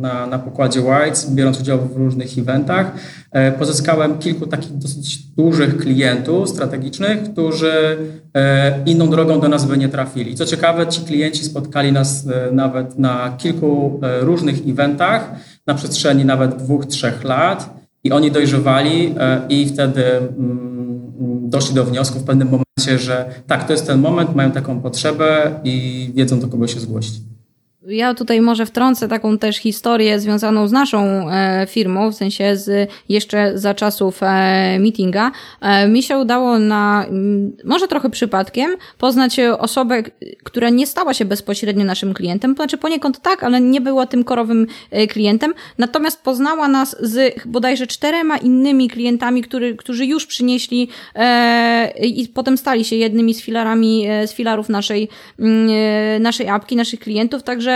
na, 0.00 0.26
na 0.26 0.38
pokładzie 0.38 0.80
Whites, 0.80 1.30
biorąc 1.30 1.60
udział 1.60 1.78
w 1.78 1.96
różnych 1.96 2.38
eventach, 2.38 2.92
e, 3.32 3.52
pozyskałem 3.52 4.18
kilku 4.18 4.46
takich 4.46 4.72
dosyć 4.72 5.18
dużych 5.18 5.76
klientów 5.76 6.48
strategicznych, 6.48 7.22
którzy 7.32 7.96
e, 8.34 8.84
inną 8.86 9.10
drogą 9.10 9.40
do 9.40 9.48
nas 9.48 9.64
by 9.64 9.78
nie 9.78 9.88
trafili. 9.88 10.34
Co 10.34 10.46
ciekawe, 10.46 10.86
ci 10.86 11.00
klienci 11.00 11.44
spotkali 11.44 11.92
nas 11.92 12.26
e, 12.26 12.52
nawet 12.52 12.98
na 12.98 13.34
kilku 13.38 14.00
różnych 14.20 14.68
eventach 14.68 15.30
na 15.66 15.74
przestrzeni 15.74 16.24
nawet 16.24 16.56
dwóch, 16.56 16.86
trzech 16.86 17.24
lat 17.24 17.74
i 18.04 18.12
oni 18.12 18.30
dojrzewali 18.30 19.14
i 19.48 19.66
wtedy 19.66 20.04
mm, 20.16 20.73
doszli 21.54 21.74
do 21.74 21.84
wniosku 21.84 22.18
w 22.18 22.24
pewnym 22.24 22.48
momencie, 22.48 22.98
że 22.98 23.42
tak, 23.46 23.66
to 23.66 23.72
jest 23.72 23.86
ten 23.86 24.00
moment, 24.00 24.34
mają 24.34 24.50
taką 24.50 24.80
potrzebę 24.80 25.60
i 25.64 26.10
wiedzą 26.14 26.40
do 26.40 26.48
kogo 26.48 26.66
się 26.66 26.80
zgłosić. 26.80 27.33
Ja 27.86 28.14
tutaj 28.14 28.40
może 28.40 28.66
wtrącę 28.66 29.08
taką 29.08 29.38
też 29.38 29.56
historię 29.56 30.20
związaną 30.20 30.68
z 30.68 30.72
naszą 30.72 31.30
e, 31.30 31.66
firmą, 31.70 32.12
w 32.12 32.14
sensie 32.14 32.56
z 32.56 32.90
jeszcze 33.08 33.58
za 33.58 33.74
czasów 33.74 34.22
e, 34.22 34.78
meetinga. 34.78 35.30
E, 35.60 35.88
mi 35.88 36.02
się 36.02 36.18
udało 36.18 36.58
na, 36.58 37.06
może 37.64 37.88
trochę 37.88 38.10
przypadkiem, 38.10 38.70
poznać 38.98 39.40
osobę, 39.58 40.02
która 40.44 40.70
nie 40.70 40.86
stała 40.86 41.14
się 41.14 41.24
bezpośrednio 41.24 41.84
naszym 41.84 42.14
klientem, 42.14 42.54
znaczy 42.54 42.78
poniekąd 42.78 43.20
tak, 43.20 43.42
ale 43.42 43.60
nie 43.60 43.80
była 43.80 44.06
tym 44.06 44.24
korowym 44.24 44.66
klientem, 45.08 45.54
natomiast 45.78 46.22
poznała 46.22 46.68
nas 46.68 46.96
z 47.00 47.46
bodajże 47.46 47.86
czterema 47.86 48.36
innymi 48.36 48.90
klientami, 48.90 49.42
który, 49.42 49.76
którzy 49.76 50.06
już 50.06 50.26
przynieśli 50.26 50.88
i 52.02 52.28
potem 52.34 52.58
stali 52.58 52.84
się 52.84 52.96
jednymi 52.96 53.34
z 53.34 53.42
filarami, 53.42 54.06
z 54.26 54.32
filarów 54.32 54.68
naszej, 54.68 55.08
naszej 56.20 56.48
apki, 56.48 56.76
naszych 56.76 57.00
klientów, 57.00 57.42
także 57.42 57.73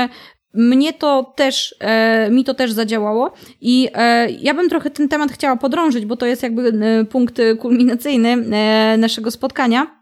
mnie 0.55 0.93
to 0.93 1.33
też, 1.37 1.75
e, 1.81 2.31
mi 2.31 2.45
to 2.45 2.55
też 2.55 2.73
zadziałało 2.73 3.33
i 3.61 3.89
e, 3.95 4.31
ja 4.31 4.55
bym 4.55 4.69
trochę 4.69 4.91
ten 4.91 5.09
temat 5.09 5.33
chciała 5.33 5.57
podrążyć, 5.57 6.07
bo 6.07 6.17
to 6.17 6.27
jest 6.27 6.43
jakby 6.43 6.69
e, 6.69 7.05
punkt 7.05 7.41
kulminacyjny 7.59 8.29
e, 8.29 8.97
naszego 8.97 9.31
spotkania. 9.31 9.99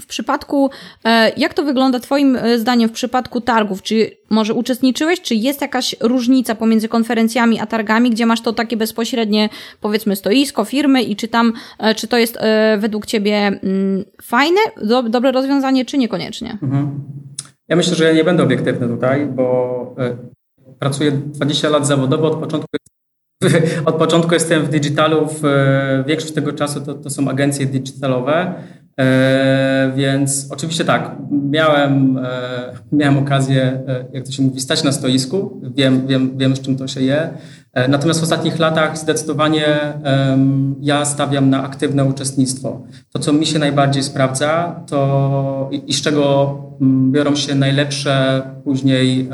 W 0.00 0.06
przypadku, 0.06 0.70
e, 1.04 1.32
jak 1.36 1.54
to 1.54 1.62
wygląda 1.64 2.00
Twoim 2.00 2.36
e, 2.36 2.58
zdaniem 2.58 2.88
w 2.88 2.92
przypadku 2.92 3.40
targów? 3.40 3.82
Czy 3.82 4.10
może 4.30 4.54
uczestniczyłeś? 4.54 5.20
Czy 5.20 5.34
jest 5.34 5.60
jakaś 5.60 5.96
różnica 6.00 6.54
pomiędzy 6.54 6.88
konferencjami 6.88 7.60
a 7.60 7.66
targami, 7.66 8.10
gdzie 8.10 8.26
masz 8.26 8.40
to 8.40 8.52
takie 8.52 8.76
bezpośrednie, 8.76 9.48
powiedzmy, 9.80 10.16
stoisko 10.16 10.64
firmy 10.64 11.02
i 11.02 11.16
czy 11.16 11.28
tam, 11.28 11.52
czy 11.96 12.08
to 12.08 12.18
jest 12.18 12.38
według 12.78 13.06
Ciebie 13.06 13.36
mm, 13.46 14.04
fajne, 14.22 14.60
do, 14.82 15.02
dobre 15.02 15.32
rozwiązanie, 15.32 15.84
czy 15.84 15.98
niekoniecznie? 15.98 16.58
Mhm. 16.62 17.25
Ja 17.68 17.76
myślę, 17.76 17.94
że 17.94 18.04
ja 18.04 18.12
nie 18.12 18.24
będę 18.24 18.42
obiektywny 18.42 18.88
tutaj, 18.88 19.26
bo 19.26 19.94
e, 19.98 20.16
pracuję 20.78 21.12
20 21.12 21.68
lat 21.68 21.86
zawodowo, 21.86 22.26
od 22.26 22.40
początku, 22.40 22.68
od 23.84 23.94
początku 23.94 24.34
jestem 24.34 24.62
w 24.62 24.68
digitalu, 24.68 25.26
w, 25.26 25.44
e, 25.44 26.04
większość 26.06 26.32
tego 26.32 26.52
czasu 26.52 26.80
to, 26.80 26.94
to 26.94 27.10
są 27.10 27.28
agencje 27.28 27.66
digitalowe, 27.66 28.54
e, 29.00 29.92
więc 29.96 30.48
oczywiście 30.50 30.84
tak, 30.84 31.16
miałem, 31.30 32.18
miałem 32.92 33.18
okazję, 33.18 33.80
jak 34.12 34.24
to 34.24 34.32
się 34.32 34.42
mówi, 34.42 34.60
stać 34.60 34.84
na 34.84 34.92
stoisku, 34.92 35.60
wiem, 35.76 36.06
wiem, 36.06 36.38
wiem 36.38 36.56
z 36.56 36.60
czym 36.60 36.76
to 36.76 36.88
się 36.88 37.00
je, 37.00 37.30
natomiast 37.88 38.20
w 38.20 38.22
ostatnich 38.22 38.58
latach 38.58 38.98
zdecydowanie 38.98 39.64
ja 40.80 41.04
stawiam 41.04 41.50
na 41.50 41.64
aktywne 41.64 42.04
uczestnictwo. 42.04 42.82
To, 43.12 43.18
co 43.18 43.32
mi 43.32 43.46
się 43.46 43.58
najbardziej 43.58 44.02
sprawdza, 44.02 44.80
to 44.86 45.70
i, 45.86 45.92
z 45.92 46.02
czego 46.02 46.54
mm, 46.80 47.12
biorą 47.12 47.36
się 47.36 47.54
najlepsze 47.54 48.42
później 48.64 49.28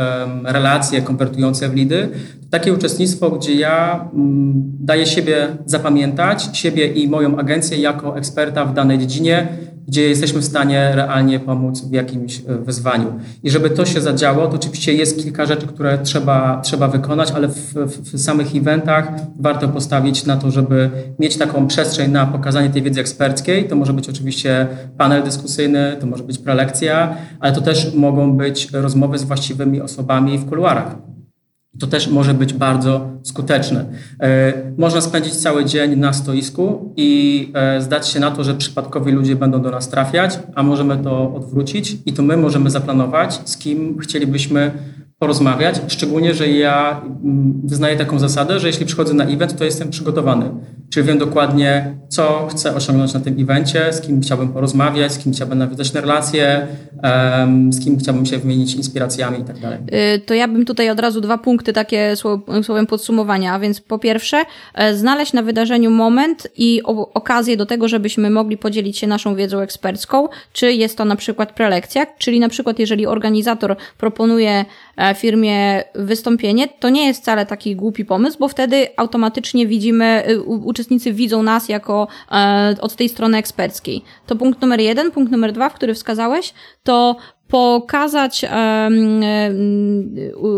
relacje 0.45 1.03
konwertujące 1.03 1.69
w 1.69 1.75
lidy, 1.75 2.09
takie 2.51 2.73
uczestnictwo, 2.73 3.31
gdzie 3.31 3.55
ja 3.55 4.09
mm, 4.15 4.53
daję 4.81 5.07
siebie 5.07 5.49
zapamiętać, 5.67 6.59
siebie 6.59 6.87
i 6.87 7.09
moją 7.09 7.39
agencję 7.39 7.79
jako 7.79 8.19
eksperta 8.19 8.65
w 8.65 8.75
danej 8.75 8.99
dziedzinie, 8.99 9.49
gdzie 9.89 10.09
jesteśmy 10.09 10.41
w 10.41 10.45
stanie 10.45 10.91
realnie 10.95 11.41
pomóc 11.41 11.85
w 11.85 11.93
jakimś 11.93 12.41
e, 12.41 12.43
wyzwaniu. 12.59 13.13
I 13.43 13.51
żeby 13.51 13.71
to 13.71 13.87
się 13.87 14.01
zadziało, 14.01 14.47
to 14.47 14.55
oczywiście 14.55 14.95
jest 14.95 15.23
kilka 15.23 15.47
rzeczy, 15.47 15.67
które 15.67 15.99
trzeba, 15.99 16.61
trzeba 16.65 16.89
wykonać, 16.89 17.31
ale 17.31 17.49
w, 17.49 17.75
w, 17.75 18.13
w 18.13 18.21
samych 18.21 18.57
eventach 18.57 19.13
warto 19.41 19.69
postawić 19.69 20.27
na 20.27 20.37
to, 20.37 20.51
żeby 20.51 20.91
mieć 21.19 21.37
taką 21.37 21.67
przestrzeń 21.67 22.11
na 22.11 22.27
pokazanie 22.27 22.71
tej 22.71 22.83
wiedzy 22.83 23.01
eksperckiej. 23.01 23.69
To 23.69 23.77
może 23.77 23.93
być 23.93 24.09
oczywiście 24.09 24.67
panel 24.99 25.23
dyskusyjny, 25.23 25.97
to 26.01 26.07
może 26.07 26.25
być 26.25 26.39
prelekcja, 26.39 27.17
ale 27.41 27.53
to 27.53 27.61
też 27.61 27.95
mogą 27.95 28.37
być 28.37 28.71
rozmowy 28.73 29.19
z 29.19 29.25
właściwymi 29.25 29.81
osobami 29.81 30.39
w 30.39 30.49
kuluarach. 30.49 31.12
To 31.83 31.87
też 31.87 32.09
może 32.09 32.35
być 32.35 32.55
bardzo 32.55 33.09
skuteczne. 33.23 33.85
E, 34.21 34.53
można 34.79 35.01
spędzić 35.01 35.35
cały 35.35 35.65
dzień 35.65 35.97
na 35.97 36.13
stoisku 36.13 36.93
i 36.97 37.51
e, 37.55 37.81
zdać 37.81 38.09
się 38.09 38.21
na 38.21 38.31
to, 38.31 38.45
że 38.45 38.55
przypadkowi 38.55 39.13
ludzie 39.13 39.37
będą 39.37 39.63
do 39.63 39.71
nas 39.71 39.89
trafiać, 39.89 40.39
a 40.55 40.63
możemy 40.63 40.97
to 40.97 41.35
odwrócić 41.35 41.97
i 42.07 42.13
to 42.13 42.23
my 42.23 42.37
możemy 42.37 42.71
zaplanować, 42.71 43.41
z 43.45 43.57
kim 43.57 43.99
chcielibyśmy 43.99 44.71
porozmawiać, 45.19 45.81
szczególnie, 45.89 46.35
że 46.35 46.49
ja 46.49 47.01
mm, 47.25 47.61
wyznaję 47.65 47.97
taką 47.97 48.19
zasadę, 48.19 48.61
że 48.61 48.67
jeśli 48.67 48.87
przychodzę 48.87 49.15
na 49.15 49.25
event, 49.25 49.57
to 49.59 49.65
jestem 49.65 49.91
przygotowany. 49.91 50.51
Czyli 50.93 51.07
wiem 51.07 51.19
dokładnie, 51.19 51.95
co 52.09 52.49
chcę 52.51 52.75
osiągnąć 52.75 53.15
na 53.15 53.21
tym 53.21 53.37
evencie, 53.41 53.93
z 53.93 54.01
kim 54.01 54.21
chciałbym 54.23 54.49
porozmawiać, 54.49 55.13
z 55.13 55.19
kim 55.19 55.33
chciałbym 55.33 55.59
nawiązać 55.59 55.95
relacje, 55.95 56.67
z 57.71 57.85
kim 57.85 57.99
chciałbym 57.99 58.27
się 58.27 58.39
wymienić 58.39 58.75
inspiracjami 58.75 59.41
i 59.41 59.45
tak 59.45 59.59
dalej. 59.59 59.79
Y, 60.15 60.21
to 60.21 60.35
ja 60.35 60.49
bym 60.49 60.65
tutaj 60.65 60.91
od 60.91 61.01
razu 61.01 61.21
dwa 61.21 61.39
punkty 61.39 61.73
takie 61.73 62.15
słowem 62.63 62.87
podsumowania. 62.87 63.55
A 63.55 63.59
więc 63.59 63.81
po 63.81 63.99
pierwsze, 63.99 64.45
e, 64.75 64.95
znaleźć 64.95 65.33
na 65.33 65.43
wydarzeniu 65.43 65.91
moment 65.91 66.49
i 66.57 66.83
okazję 67.15 67.57
do 67.57 67.67
tego, 67.67 67.89
żebyśmy 67.89 68.31
mogli 68.31 68.57
podzielić 68.57 68.99
się 68.99 69.07
naszą 69.07 69.35
wiedzą 69.35 69.61
ekspercką, 69.61 70.29
czy 70.53 70.73
jest 70.73 70.99
to 70.99 71.05
na 71.05 71.17
przykład 71.17 71.53
prelekcja, 71.53 72.07
czyli 72.19 72.41
na 72.41 72.49
przykład 72.49 72.79
jeżeli 72.79 73.07
organizator 73.07 73.77
proponuje 73.99 74.65
e, 74.97 75.15
firmie 75.15 75.85
wystąpienie, 75.95 76.69
to 76.81 76.89
nie 76.89 77.07
jest 77.07 77.23
wcale 77.23 77.47
taki 77.47 77.77
głupi 77.77 78.05
pomysł, 78.05 78.39
bo 78.39 78.49
wtedy 78.49 78.87
automatycznie 78.97 79.67
widzimy, 79.67 80.23
y, 80.29 80.43
uczestnicy 80.83 81.13
widzą 81.13 81.43
nas 81.43 81.69
jako 81.69 82.09
e, 82.33 82.75
od 82.81 82.97
tej 82.97 83.09
strony 83.09 83.39
eksperckiej. 83.39 84.03
To 84.27 84.37
punkt 84.37 84.63
numer 84.63 84.81
jeden. 84.81 85.11
Punkt 85.11 85.33
numer 85.33 85.53
dwa, 85.53 85.71
który 85.71 85.95
wskazałeś, 85.95 86.55
to 86.83 87.17
pokazać 87.53 88.45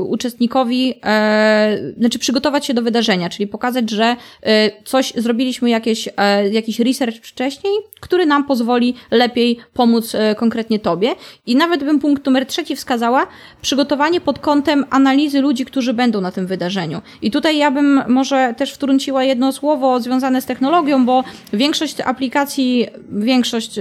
uczestnikowi, 0.08 0.94
e, 1.04 1.78
znaczy 1.98 2.18
przygotować 2.18 2.66
się 2.66 2.74
do 2.74 2.82
wydarzenia, 2.82 3.28
czyli 3.28 3.46
pokazać, 3.46 3.90
że 3.90 4.16
e, 4.42 4.82
coś 4.84 5.12
zrobiliśmy 5.16 5.70
jakieś, 5.70 6.08
e, 6.16 6.48
jakiś 6.48 6.80
research 6.80 7.16
wcześniej, 7.22 7.72
który 8.00 8.26
nam 8.26 8.44
pozwoli 8.44 8.94
lepiej 9.10 9.58
pomóc 9.72 10.16
konkretnie 10.36 10.78
tobie. 10.78 11.14
I 11.46 11.56
nawet 11.56 11.84
bym 11.84 12.00
punkt 12.00 12.26
numer 12.26 12.46
trzeci 12.46 12.76
wskazała, 12.76 13.26
przygotowanie 13.62 14.20
pod 14.20 14.38
kątem 14.38 14.84
analizy 14.90 15.40
ludzi, 15.40 15.64
którzy 15.64 15.94
będą 15.94 16.20
na 16.20 16.32
tym 16.32 16.46
wydarzeniu. 16.46 17.02
I 17.22 17.30
tutaj 17.30 17.58
ja 17.58 17.70
bym 17.70 18.02
może 18.08 18.54
też 18.56 18.72
wtrąciła 18.72 19.24
jedno 19.24 19.52
słowo 19.52 20.00
związane 20.00 20.40
z 20.40 20.46
technologią, 20.46 21.06
bo 21.06 21.24
większość 21.52 22.00
aplikacji, 22.00 22.86
większość 23.12 23.80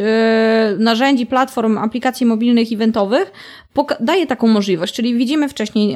narzędzi, 0.79 1.25
platform, 1.25 1.77
aplikacji 1.77 2.25
mobilnych, 2.25 2.71
eventowych 2.71 3.02
daje 3.99 4.27
taką 4.27 4.47
możliwość, 4.47 4.95
czyli 4.95 5.15
widzimy 5.15 5.49
wcześniej 5.49 5.95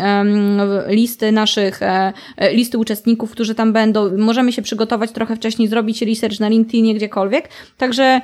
listy 0.88 1.32
naszych, 1.32 1.82
e, 1.82 2.14
e, 2.38 2.54
listy 2.54 2.78
uczestników, 2.78 3.32
którzy 3.32 3.56
tam 3.56 3.74
będą, 3.74 4.18
możemy 4.18 4.54
się 4.54 4.62
przygotować 4.62 5.12
trochę 5.12 5.36
wcześniej, 5.36 5.68
zrobić 5.68 6.02
research 6.02 6.40
na 6.40 6.50
LinkedInie, 6.50 6.96
gdziekolwiek, 6.96 7.50
także 7.78 8.22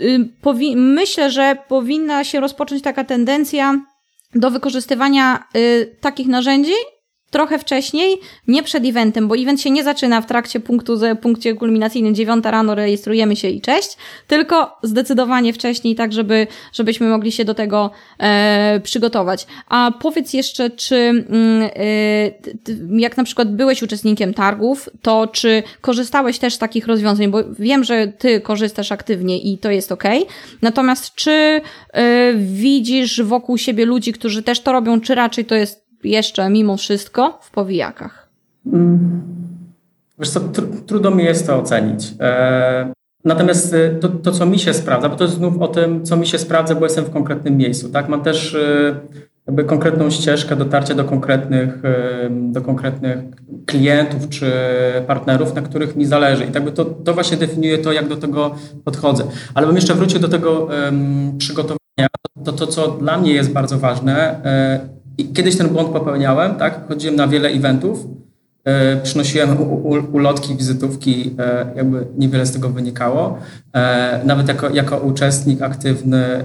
y, 0.00 0.28
myślę, 0.76 1.30
że 1.30 1.56
powinna 1.68 2.24
się 2.24 2.40
rozpocząć 2.40 2.82
taka 2.82 3.04
tendencja 3.04 3.80
do 4.34 4.50
wykorzystywania 4.50 5.44
y, 5.56 5.96
takich 6.00 6.26
narzędzi 6.26 6.72
trochę 7.34 7.58
wcześniej, 7.58 8.20
nie 8.48 8.62
przed 8.62 8.84
eventem, 8.84 9.28
bo 9.28 9.36
event 9.36 9.60
się 9.60 9.70
nie 9.70 9.84
zaczyna 9.84 10.20
w 10.20 10.26
trakcie 10.26 10.60
punktu, 10.60 10.98
punkcie 11.22 11.54
kulminacyjnym, 11.54 12.14
dziewiąta 12.14 12.50
rano 12.50 12.74
rejestrujemy 12.74 13.36
się 13.36 13.48
i 13.48 13.60
cześć, 13.60 13.96
tylko 14.26 14.76
zdecydowanie 14.82 15.52
wcześniej, 15.52 15.94
tak 15.94 16.12
żeby, 16.12 16.46
żebyśmy 16.72 17.08
mogli 17.08 17.32
się 17.32 17.44
do 17.44 17.54
tego 17.54 17.90
e, 18.18 18.80
przygotować. 18.84 19.46
A 19.68 19.92
powiedz 20.00 20.32
jeszcze, 20.32 20.70
czy 20.70 20.96
mm, 20.96 21.70
e, 21.76 23.00
jak 23.00 23.16
na 23.16 23.24
przykład 23.24 23.56
byłeś 23.56 23.82
uczestnikiem 23.82 24.34
targów, 24.34 24.88
to 25.02 25.26
czy 25.26 25.62
korzystałeś 25.80 26.38
też 26.38 26.54
z 26.54 26.58
takich 26.58 26.86
rozwiązań, 26.86 27.28
bo 27.28 27.38
wiem, 27.58 27.84
że 27.84 28.06
ty 28.06 28.40
korzystasz 28.40 28.92
aktywnie 28.92 29.38
i 29.38 29.58
to 29.58 29.70
jest 29.70 29.92
ok. 29.92 30.04
Natomiast 30.62 31.14
czy 31.14 31.60
e, 31.92 32.32
widzisz 32.34 33.22
wokół 33.22 33.58
siebie 33.58 33.84
ludzi, 33.86 34.12
którzy 34.12 34.42
też 34.42 34.60
to 34.60 34.72
robią, 34.72 35.00
czy 35.00 35.14
raczej 35.14 35.44
to 35.44 35.54
jest 35.54 35.83
jeszcze 36.04 36.50
mimo 36.50 36.76
wszystko 36.76 37.38
w 37.42 37.50
powijakach? 37.50 38.28
Wiesz 40.18 40.30
co, 40.30 40.40
tr 40.40 40.62
trudno 40.86 41.10
mi 41.10 41.24
jest 41.24 41.46
to 41.46 41.58
ocenić. 41.58 42.14
E 42.20 42.92
Natomiast 43.24 43.74
y, 43.74 43.98
to, 44.00 44.08
to, 44.08 44.32
co 44.32 44.46
mi 44.46 44.58
się 44.58 44.74
sprawdza, 44.74 45.08
bo 45.08 45.16
to 45.16 45.24
jest 45.24 45.36
znów 45.36 45.62
o 45.62 45.68
tym, 45.68 46.04
co 46.04 46.16
mi 46.16 46.26
się 46.26 46.38
sprawdza, 46.38 46.74
bo 46.74 46.84
jestem 46.84 47.04
w 47.04 47.10
konkretnym 47.10 47.56
miejscu. 47.56 47.88
Tak? 47.88 48.08
Mam 48.08 48.22
też 48.22 48.54
y, 48.54 48.94
jakby 49.46 49.64
konkretną 49.64 50.10
ścieżkę 50.10 50.56
dotarcia 50.56 50.94
do 50.94 51.04
konkretnych, 51.04 51.84
y, 51.84 52.30
do 52.30 52.60
konkretnych 52.60 53.18
klientów 53.66 54.28
czy 54.28 54.52
partnerów, 55.06 55.54
na 55.54 55.62
których 55.62 55.96
mi 55.96 56.06
zależy. 56.06 56.44
I 56.44 56.48
tak 56.52 56.64
by 56.64 56.72
to, 56.72 56.84
to 56.84 57.14
właśnie 57.14 57.36
definiuje 57.36 57.78
to, 57.78 57.92
jak 57.92 58.08
do 58.08 58.16
tego 58.16 58.54
podchodzę. 58.84 59.24
Ale 59.54 59.66
bym 59.66 59.76
jeszcze 59.76 59.94
wrócił 59.94 60.20
do 60.20 60.28
tego 60.28 60.64
um, 60.64 61.38
przygotowania. 61.38 61.78
To, 62.44 62.52
to, 62.52 62.66
co 62.66 62.88
dla 62.88 63.18
mnie 63.18 63.32
jest 63.32 63.52
bardzo 63.52 63.78
ważne, 63.78 64.40
i 65.18 65.24
kiedyś 65.32 65.56
ten 65.56 65.68
błąd 65.68 65.88
popełniałem, 65.88 66.54
tak? 66.54 66.88
Chodziłem 66.88 67.16
na 67.16 67.28
wiele 67.28 67.48
eventów, 67.48 68.06
e, 68.64 68.96
przynosiłem 68.96 69.56
ulotki, 70.12 70.56
wizytówki, 70.56 71.36
e, 71.38 71.66
jakby 71.76 72.06
niewiele 72.18 72.46
z 72.46 72.52
tego 72.52 72.68
wynikało. 72.68 73.38
E, 73.74 74.20
nawet 74.24 74.48
jako, 74.48 74.70
jako 74.70 74.98
uczestnik 74.98 75.62
aktywny 75.62 76.44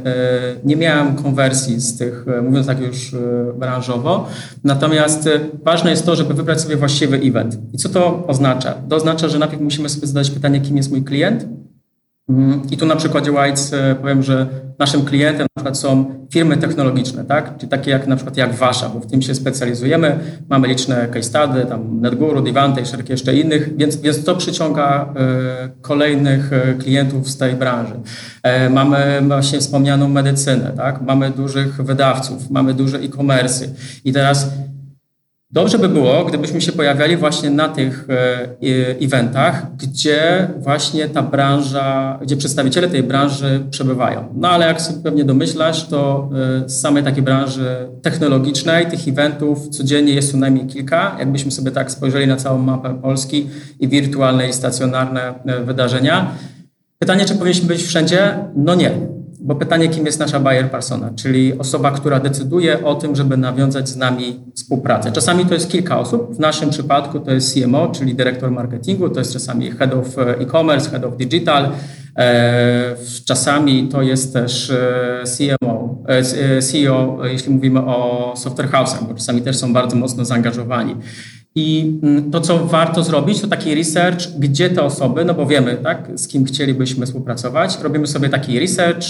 nie 0.64 0.76
miałem 0.76 1.16
konwersji 1.16 1.82
z 1.82 1.98
tych, 1.98 2.26
mówiąc 2.44 2.68
tak 2.68 2.80
już 2.80 3.16
branżowo. 3.60 4.28
Natomiast 4.64 5.30
ważne 5.64 5.90
jest 5.90 6.06
to, 6.06 6.16
żeby 6.16 6.34
wybrać 6.34 6.62
sobie 6.62 6.76
właściwy 6.76 7.18
event. 7.18 7.58
I 7.74 7.78
co 7.78 7.90
to 7.90 8.28
oznacza? 8.28 8.74
To 8.90 8.96
oznacza, 8.96 9.28
że 9.28 9.40
najpierw 9.40 9.62
musimy 9.62 9.90
sobie 9.90 10.08
zadać 10.08 10.32
pytanie, 10.32 10.62
kim 10.62 10.78
jest 10.78 10.92
mój 10.92 11.04
klient. 11.04 11.46
I 12.72 12.78
tu 12.78 12.86
na 12.86 12.96
przykładzie 12.96 13.32
Whites 13.32 13.76
powiem, 14.02 14.24
że 14.24 14.48
naszym 14.80 15.06
klientem 15.06 15.48
na 15.56 15.62
przykład 15.62 15.78
są 15.78 16.06
firmy 16.34 16.58
technologiczne, 16.58 17.26
tak? 17.26 17.58
Czyli 17.58 17.70
takie 17.70 17.92
jak 17.92 18.08
na 18.08 18.16
przykład 18.16 18.38
jak 18.38 18.54
wasza, 18.54 18.90
bo 18.90 19.00
w 19.00 19.06
tym 19.06 19.22
się 19.22 19.36
specjalizujemy. 19.36 20.20
Mamy 20.50 20.68
liczne 20.68 21.08
case 21.08 21.24
study, 21.24 21.66
tam 21.66 22.02
NetGuru, 22.02 22.42
Divante 22.42 22.82
i 22.82 22.86
szereg 22.86 23.10
jeszcze 23.10 23.36
innych, 23.36 23.78
więc, 23.78 23.96
więc 23.96 24.24
to 24.24 24.36
przyciąga 24.36 25.14
y, 25.68 25.82
kolejnych 25.82 26.54
e, 26.54 26.74
klientów 26.74 27.30
z 27.30 27.38
tej 27.38 27.54
branży. 27.54 27.94
E, 28.44 28.70
mamy 28.70 29.22
właśnie 29.28 29.60
wspomnianą 29.60 30.08
medycynę, 30.08 30.74
tak? 30.78 31.02
Mamy 31.02 31.32
dużych 31.32 31.84
wydawców, 31.84 32.50
mamy 32.50 32.74
duże 32.74 32.98
e-commerce. 32.98 33.66
I 34.06 34.14
teraz 34.14 34.50
Dobrze 35.52 35.80
by 35.80 35.90
było, 35.90 36.26
gdybyśmy 36.26 36.62
się 36.62 36.72
pojawiali 36.72 37.18
właśnie 37.18 37.50
na 37.50 37.70
tych 37.70 38.08
e, 38.10 38.96
eventach, 39.02 39.76
gdzie 39.76 40.48
właśnie 40.58 41.08
ta 41.08 41.24
branża, 41.24 42.20
gdzie 42.22 42.38
przedstawiciele 42.38 42.88
tej 42.88 43.04
branży 43.04 43.64
przebywają. 43.72 44.34
No 44.36 44.50
ale 44.50 44.66
jak 44.66 44.82
sobie 44.82 45.04
pewnie 45.04 45.24
domyślasz, 45.24 45.88
to 45.88 46.30
e, 46.66 46.70
z 46.70 46.82
samej 46.82 47.04
takiej 47.04 47.24
branży 47.24 47.90
technologicznej 48.02 48.86
tych 48.86 49.08
eventów 49.08 49.70
codziennie 49.70 50.14
jest 50.14 50.32
co 50.32 50.38
najmniej 50.38 50.68
kilka. 50.68 51.16
Jakbyśmy 51.20 51.52
sobie 51.52 51.72
tak 51.72 51.92
spojrzeli 51.92 52.28
na 52.28 52.36
całą 52.36 52.58
mapę 52.58 53.02
Polski 53.02 53.50
i 53.80 53.88
wirtualne 53.88 54.50
i 54.50 54.54
stacjonarne 54.54 55.34
e, 55.46 55.64
wydarzenia. 55.64 56.32
Pytanie, 57.00 57.26
czy 57.26 57.36
powinniśmy 57.36 57.68
być 57.68 57.84
wszędzie? 57.84 58.34
No 58.56 58.76
nie. 58.76 59.19
Bo 59.42 59.56
pytanie, 59.56 59.90
kim 59.90 60.06
jest 60.06 60.20
nasza 60.20 60.40
buyer 60.40 60.72
persona, 60.72 61.12
czyli 61.16 61.60
osoba, 61.60 61.92
która 61.92 62.20
decyduje 62.20 62.86
o 62.86 62.96
tym, 62.96 63.16
żeby 63.16 63.38
nawiązać 63.38 63.90
z 63.90 63.96
nami 63.96 64.40
współpracę. 64.56 65.12
Czasami 65.12 65.46
to 65.46 65.54
jest 65.54 65.72
kilka 65.72 66.00
osób. 66.00 66.36
W 66.36 66.40
naszym 66.40 66.70
przypadku 66.70 67.20
to 67.20 67.32
jest 67.32 67.54
CMO, 67.54 67.88
czyli 67.88 68.16
dyrektor 68.16 68.52
marketingu, 68.52 69.10
to 69.10 69.20
jest 69.20 69.34
czasami 69.34 69.72
head 69.72 69.94
of 69.94 70.18
e-commerce, 70.18 70.90
head 70.90 71.04
of 71.04 71.18
digital. 71.18 71.70
E, 72.18 72.96
czasami 73.26 73.88
to 73.88 74.02
jest 74.02 74.34
też 74.34 74.70
e, 74.70 75.24
CMO, 75.38 76.04
e, 76.08 76.62
CEO, 76.62 77.18
jeśli 77.24 77.54
mówimy 77.54 77.80
o 77.80 78.34
software 78.38 78.70
house'ach, 78.70 79.08
bo 79.08 79.14
czasami 79.14 79.42
też 79.42 79.58
są 79.58 79.74
bardzo 79.74 79.96
mocno 79.96 80.26
zaangażowani. 80.26 80.96
I 81.60 82.00
mm, 82.04 82.32
to, 82.32 82.42
co 82.42 82.66
warto 82.66 83.04
zrobić, 83.04 83.42
to 83.42 83.48
taki 83.48 83.76
research, 83.76 84.28
gdzie 84.38 84.70
te 84.70 84.84
osoby, 84.84 85.26
no 85.26 85.34
bo 85.34 85.46
wiemy, 85.46 85.78
tak, 85.84 86.12
z 86.16 86.28
kim 86.28 86.46
chcielibyśmy 86.46 87.06
współpracować. 87.06 87.78
Robimy 87.82 88.08
sobie 88.08 88.30
taki 88.30 88.60
research, 88.60 89.06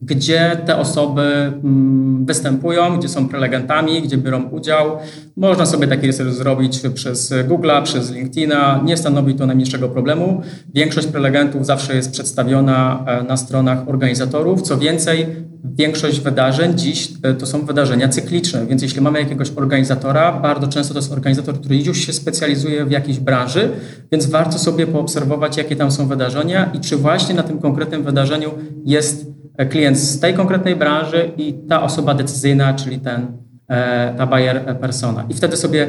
gdzie 0.00 0.56
te 0.66 0.76
osoby 0.76 1.22
mm, 1.22 2.26
występują, 2.26 2.98
gdzie 2.98 3.08
są 3.08 3.28
prelegentami, 3.28 4.02
gdzie 4.02 4.18
biorą 4.18 4.42
udział. 4.42 4.96
Można 5.36 5.66
sobie 5.66 5.86
taki 5.86 6.06
research 6.06 6.32
zrobić 6.32 6.82
przez 6.94 7.32
Google'a, 7.48 7.82
przez 7.82 8.10
LinkedIna. 8.10 8.80
Nie 8.84 8.96
stanowi 8.96 9.34
to 9.34 9.46
najmniejszego 9.46 9.88
problemu. 9.88 10.42
Większość 10.74 11.06
prelegentów 11.06 11.66
zawsze 11.66 11.96
jest 11.96 12.12
przedstawiona 12.12 13.04
e, 13.06 13.22
na 13.22 13.36
stronach 13.36 13.88
organizatorów. 13.88 14.62
Co 14.62 14.78
więcej, 14.78 15.26
większość 15.64 16.20
wydarzeń 16.20 16.78
dziś 16.78 17.08
e, 17.22 17.34
to 17.34 17.46
są 17.46 17.66
wydarzenia 17.66 18.08
cykliczne, 18.08 18.66
więc 18.66 18.82
jeśli 18.82 19.00
mamy 19.00 19.20
jakiegoś 19.20 19.50
organizatora, 19.56 20.32
bardzo 20.32 20.68
często 20.68 20.94
to 20.94 21.00
jest 21.00 21.12
organizator, 21.12 21.60
który 21.60 21.76
już 21.76 21.98
się 21.98 22.12
specjalizuje 22.12 22.84
w 22.84 22.90
jakiejś 22.90 23.18
branży, 23.18 23.70
więc 24.12 24.26
warto 24.26 24.58
sobie 24.58 24.86
poobserwować, 24.86 25.56
jakie 25.56 25.76
tam 25.76 25.90
są 25.90 26.08
wydarzenia 26.08 26.70
i 26.74 26.80
czy 26.80 26.96
właśnie 26.96 27.34
na 27.34 27.42
tym 27.42 27.58
konkretnym 27.58 28.02
wydarzeniu 28.02 28.50
jest 28.84 29.26
klient 29.70 29.98
z 29.98 30.20
tej 30.20 30.34
konkretnej 30.34 30.76
branży 30.76 31.30
i 31.36 31.54
ta 31.68 31.82
osoba 31.82 32.14
decyzyjna, 32.14 32.74
czyli 32.74 32.98
ten, 32.98 33.26
e, 33.68 34.14
ta 34.18 34.26
buyer 34.26 34.78
persona. 34.80 35.24
I 35.28 35.34
wtedy 35.34 35.56
sobie 35.56 35.86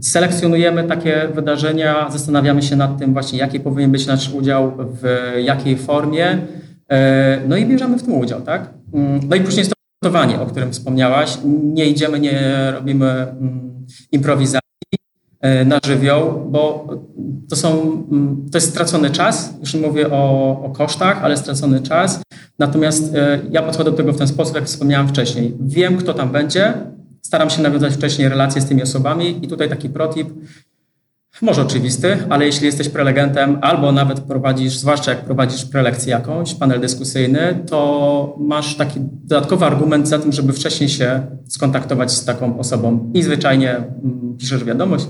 selekcjonujemy 0.00 0.84
takie 0.84 1.28
wydarzenia, 1.34 2.10
zastanawiamy 2.10 2.62
się 2.62 2.76
nad 2.76 2.98
tym 2.98 3.12
właśnie, 3.12 3.38
jaki 3.38 3.60
powinien 3.60 3.92
być 3.92 4.06
nasz 4.06 4.34
udział, 4.34 4.72
w 4.78 5.32
jakiej 5.44 5.76
formie, 5.76 6.38
e, 6.90 7.40
no 7.48 7.56
i 7.56 7.66
bierzemy 7.66 7.98
w 7.98 8.02
tym 8.02 8.14
udział, 8.14 8.40
tak? 8.40 8.76
Mm, 8.94 9.20
no 9.28 9.36
i 9.36 9.40
później 9.40 9.58
jest 9.58 9.70
to 9.70 9.76
przygotowanie, 9.76 10.40
o 10.40 10.46
którym 10.46 10.72
wspomniałaś. 10.72 11.38
Nie 11.44 11.86
idziemy, 11.86 12.20
nie 12.20 12.70
robimy 12.72 13.06
mm, 13.06 13.86
improwizacji 14.12 14.98
e, 15.40 15.64
na 15.64 15.78
żywioł, 15.86 16.50
bo 16.50 16.86
to, 17.50 17.56
są, 17.56 17.82
mm, 18.12 18.46
to 18.52 18.58
jest 18.58 18.70
stracony 18.70 19.10
czas. 19.10 19.54
Już 19.60 19.74
nie 19.74 19.80
mówię 19.80 20.10
o, 20.10 20.62
o 20.64 20.70
kosztach, 20.70 21.24
ale 21.24 21.36
stracony 21.36 21.80
czas. 21.80 22.22
Natomiast 22.58 23.14
e, 23.14 23.40
ja 23.50 23.62
podchodzę 23.62 23.90
do 23.90 23.96
tego 23.96 24.12
w 24.12 24.18
ten 24.18 24.28
sposób, 24.28 24.54
jak 24.54 24.64
wspomniałem 24.64 25.08
wcześniej. 25.08 25.56
Wiem, 25.60 25.96
kto 25.96 26.14
tam 26.14 26.30
będzie, 26.30 26.74
staram 27.22 27.50
się 27.50 27.62
nawiązać 27.62 27.94
wcześniej 27.94 28.28
relacje 28.28 28.62
z 28.62 28.66
tymi 28.66 28.82
osobami 28.82 29.44
i 29.44 29.48
tutaj 29.48 29.68
taki 29.68 29.88
protip, 29.88 30.28
może 31.42 31.62
oczywisty, 31.62 32.16
ale 32.28 32.46
jeśli 32.46 32.66
jesteś 32.66 32.88
prelegentem 32.88 33.58
albo 33.60 33.92
nawet 33.92 34.20
prowadzisz, 34.20 34.76
zwłaszcza 34.76 35.10
jak 35.10 35.24
prowadzisz 35.24 35.64
prelekcję 35.64 36.10
jakąś, 36.10 36.54
panel 36.54 36.80
dyskusyjny, 36.80 37.58
to 37.66 38.36
masz 38.40 38.76
taki 38.76 39.00
dodatkowy 39.00 39.64
argument 39.64 40.08
za 40.08 40.18
tym, 40.18 40.32
żeby 40.32 40.52
wcześniej 40.52 40.88
się 40.88 41.22
skontaktować 41.48 42.12
z 42.12 42.24
taką 42.24 42.58
osobą 42.58 43.10
i 43.14 43.22
zwyczajnie 43.22 43.76
mm, 43.76 44.36
piszesz 44.38 44.64
wiadomość, 44.64 45.06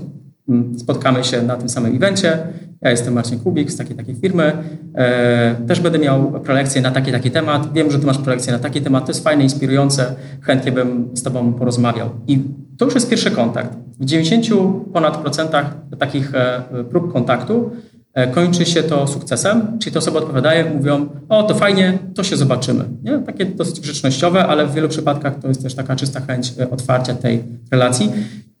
mm, 0.49 0.79
spotkamy 0.79 1.23
się 1.23 1.41
na 1.41 1.55
tym 1.55 1.69
samym 1.69 1.95
evencie 1.95 2.37
Ja 2.81 2.91
jestem 2.91 3.13
Marcin 3.13 3.39
Kubik 3.39 3.71
z 3.71 3.77
takiej 3.77 3.95
takiej 3.95 4.15
firmy. 4.15 4.53
E, 4.95 5.55
też 5.67 5.79
będę 5.79 5.99
miał 5.99 6.31
prelekcję 6.31 6.81
na 6.81 6.91
taki 6.91 7.11
taki 7.11 7.31
temat. 7.31 7.73
Wiem, 7.73 7.91
że 7.91 7.99
ty 7.99 8.05
masz 8.05 8.17
prelekcję 8.17 8.53
na 8.53 8.59
taki 8.59 8.81
temat. 8.81 9.05
To 9.05 9.11
jest 9.11 9.23
fajne, 9.23 9.43
inspirujące. 9.43 10.15
Chętnie 10.41 10.71
bym 10.71 11.09
z 11.13 11.23
tobą 11.23 11.53
porozmawiał. 11.53 12.09
I 12.27 12.39
to 12.77 12.85
już 12.85 12.95
jest 12.95 13.09
pierwszy 13.09 13.31
kontakt. 13.31 13.77
W 13.99 14.05
90 14.05 14.61
ponad 14.93 15.17
procentach 15.17 15.75
takich 15.99 16.35
e, 16.35 16.61
prób 16.89 17.13
kontaktu 17.13 17.71
e, 18.13 18.27
kończy 18.27 18.65
się 18.65 18.83
to 18.83 19.07
sukcesem, 19.07 19.79
czyli 19.79 19.93
te 19.93 19.99
osoby 19.99 20.17
odpowiadają, 20.17 20.73
mówią, 20.75 21.09
o 21.29 21.43
to 21.43 21.55
fajnie, 21.55 21.97
to 22.15 22.23
się 22.23 22.37
zobaczymy. 22.37 22.85
Nie? 23.03 23.19
Takie 23.19 23.45
dosyć 23.45 23.79
grzecznościowe, 23.79 24.45
ale 24.45 24.67
w 24.67 24.73
wielu 24.73 24.89
przypadkach 24.89 25.39
to 25.39 25.47
jest 25.47 25.63
też 25.63 25.75
taka 25.75 25.95
czysta 25.95 26.21
chęć 26.21 26.53
e, 26.59 26.69
otwarcia 26.69 27.13
tej 27.13 27.43
relacji. 27.71 28.11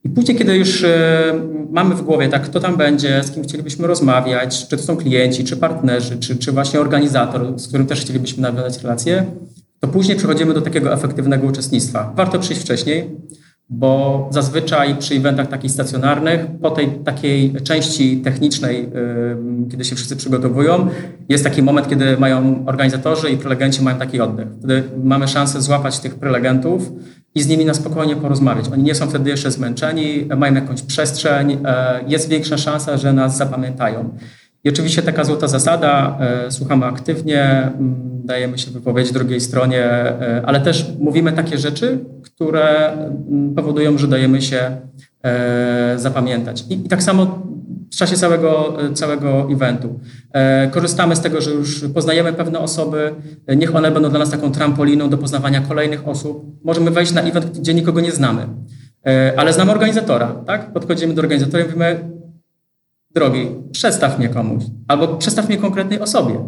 I 0.03 0.09
później, 0.09 0.37
kiedy 0.37 0.57
już 0.57 0.85
mamy 1.71 1.95
w 1.95 2.01
głowie, 2.01 2.29
tak, 2.29 2.41
kto 2.41 2.59
tam 2.59 2.77
będzie, 2.77 3.23
z 3.23 3.31
kim 3.31 3.43
chcielibyśmy 3.43 3.87
rozmawiać, 3.87 4.67
czy 4.67 4.77
to 4.77 4.83
są 4.83 4.97
klienci, 4.97 5.43
czy 5.43 5.57
partnerzy, 5.57 6.17
czy, 6.17 6.35
czy 6.35 6.51
właśnie 6.51 6.79
organizator, 6.79 7.59
z 7.59 7.67
którym 7.67 7.87
też 7.87 8.01
chcielibyśmy 8.01 8.41
nawiązać 8.43 8.83
relacje, 8.83 9.25
to 9.79 9.87
później 9.87 10.17
przechodzimy 10.17 10.53
do 10.53 10.61
takiego 10.61 10.93
efektywnego 10.93 11.47
uczestnictwa. 11.47 12.13
Warto 12.15 12.39
przyjść 12.39 12.61
wcześniej, 12.61 13.09
bo 13.69 14.27
zazwyczaj 14.31 14.95
przy 14.95 15.15
eventach 15.15 15.47
takich 15.47 15.71
stacjonarnych, 15.71 16.45
po 16.61 16.71
tej 16.71 16.89
takiej 16.89 17.53
części 17.53 18.17
technicznej, 18.17 18.89
kiedy 19.71 19.85
się 19.85 19.95
wszyscy 19.95 20.15
przygotowują, 20.15 20.87
jest 21.29 21.43
taki 21.43 21.61
moment, 21.61 21.89
kiedy 21.89 22.17
mają 22.17 22.63
organizatorzy 22.65 23.29
i 23.29 23.37
prelegenci 23.37 23.81
mają 23.81 23.97
taki 23.97 24.21
oddech. 24.21 24.47
Wtedy 24.59 24.83
mamy 25.03 25.27
szansę 25.27 25.61
złapać 25.61 25.99
tych 25.99 26.15
prelegentów 26.15 26.91
i 27.35 27.41
z 27.41 27.47
nimi 27.47 27.65
na 27.65 27.73
spokojnie 27.73 28.15
porozmawiać. 28.15 28.65
Oni 28.73 28.83
nie 28.83 28.95
są 28.95 29.07
wtedy 29.07 29.29
jeszcze 29.29 29.51
zmęczeni, 29.51 30.27
mają 30.37 30.53
jakąś 30.53 30.81
przestrzeń, 30.81 31.57
e, 31.65 31.99
jest 32.07 32.29
większa 32.29 32.57
szansa, 32.57 32.97
że 32.97 33.13
nas 33.13 33.37
zapamiętają. 33.37 34.09
I 34.63 34.69
oczywiście 34.69 35.01
taka 35.01 35.23
złota 35.23 35.47
zasada, 35.47 36.17
e, 36.19 36.51
słuchamy 36.51 36.85
aktywnie, 36.85 37.71
dajemy 38.23 38.57
się 38.57 38.71
wypowiedzieć 38.71 39.13
drugiej 39.13 39.41
stronie, 39.41 39.83
e, 39.83 40.41
ale 40.45 40.59
też 40.59 40.91
mówimy 40.99 41.31
takie 41.31 41.57
rzeczy, 41.57 41.99
które 42.37 42.93
mm, 42.93 43.55
powodują, 43.55 43.97
że 43.97 44.07
dajemy 44.07 44.41
się 44.41 44.77
e, 45.23 45.93
zapamiętać. 45.97 46.65
I, 46.69 46.73
i 46.73 46.89
tak 46.89 47.03
samo 47.03 47.25
w 47.91 47.95
czasie 47.95 48.15
całego, 48.15 48.77
całego 48.93 49.47
eventu. 49.51 49.99
Korzystamy 50.71 51.15
z 51.15 51.21
tego, 51.21 51.41
że 51.41 51.51
już 51.51 51.85
poznajemy 51.93 52.33
pewne 52.33 52.59
osoby, 52.59 53.15
niech 53.57 53.75
one 53.75 53.91
będą 53.91 54.09
dla 54.09 54.19
nas 54.19 54.29
taką 54.29 54.51
trampoliną 54.51 55.09
do 55.09 55.17
poznawania 55.17 55.61
kolejnych 55.61 56.07
osób. 56.07 56.45
Możemy 56.63 56.91
wejść 56.91 57.13
na 57.13 57.21
event, 57.21 57.59
gdzie 57.59 57.73
nikogo 57.73 58.01
nie 58.01 58.11
znamy, 58.11 58.47
ale 59.37 59.53
znamy 59.53 59.71
organizatora, 59.71 60.27
tak? 60.27 60.73
Podchodzimy 60.73 61.13
do 61.13 61.21
organizatora 61.21 61.63
i 61.63 61.65
mówimy, 61.65 62.09
drogi, 63.13 63.47
przedstaw 63.71 64.19
mnie 64.19 64.29
komuś, 64.29 64.63
albo 64.87 65.07
przedstaw 65.07 65.47
mnie 65.47 65.57
konkretnej 65.57 65.99
osobie. 65.99 66.47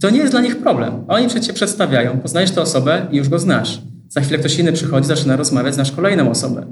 To 0.00 0.10
nie 0.10 0.18
jest 0.18 0.32
dla 0.32 0.40
nich 0.40 0.58
problem. 0.58 1.04
Oni 1.08 1.26
przecież 1.26 1.46
cię 1.46 1.52
przedstawiają, 1.52 2.18
poznajesz 2.18 2.50
tę 2.50 2.62
osobę 2.62 3.06
i 3.10 3.16
już 3.16 3.28
go 3.28 3.38
znasz. 3.38 3.82
Za 4.10 4.20
chwilę 4.20 4.38
ktoś 4.38 4.58
inny 4.58 4.72
przychodzi, 4.72 5.06
zaczyna 5.06 5.36
rozmawiać, 5.36 5.74
znasz 5.74 5.92
kolejną 5.92 6.30
osobę. 6.30 6.66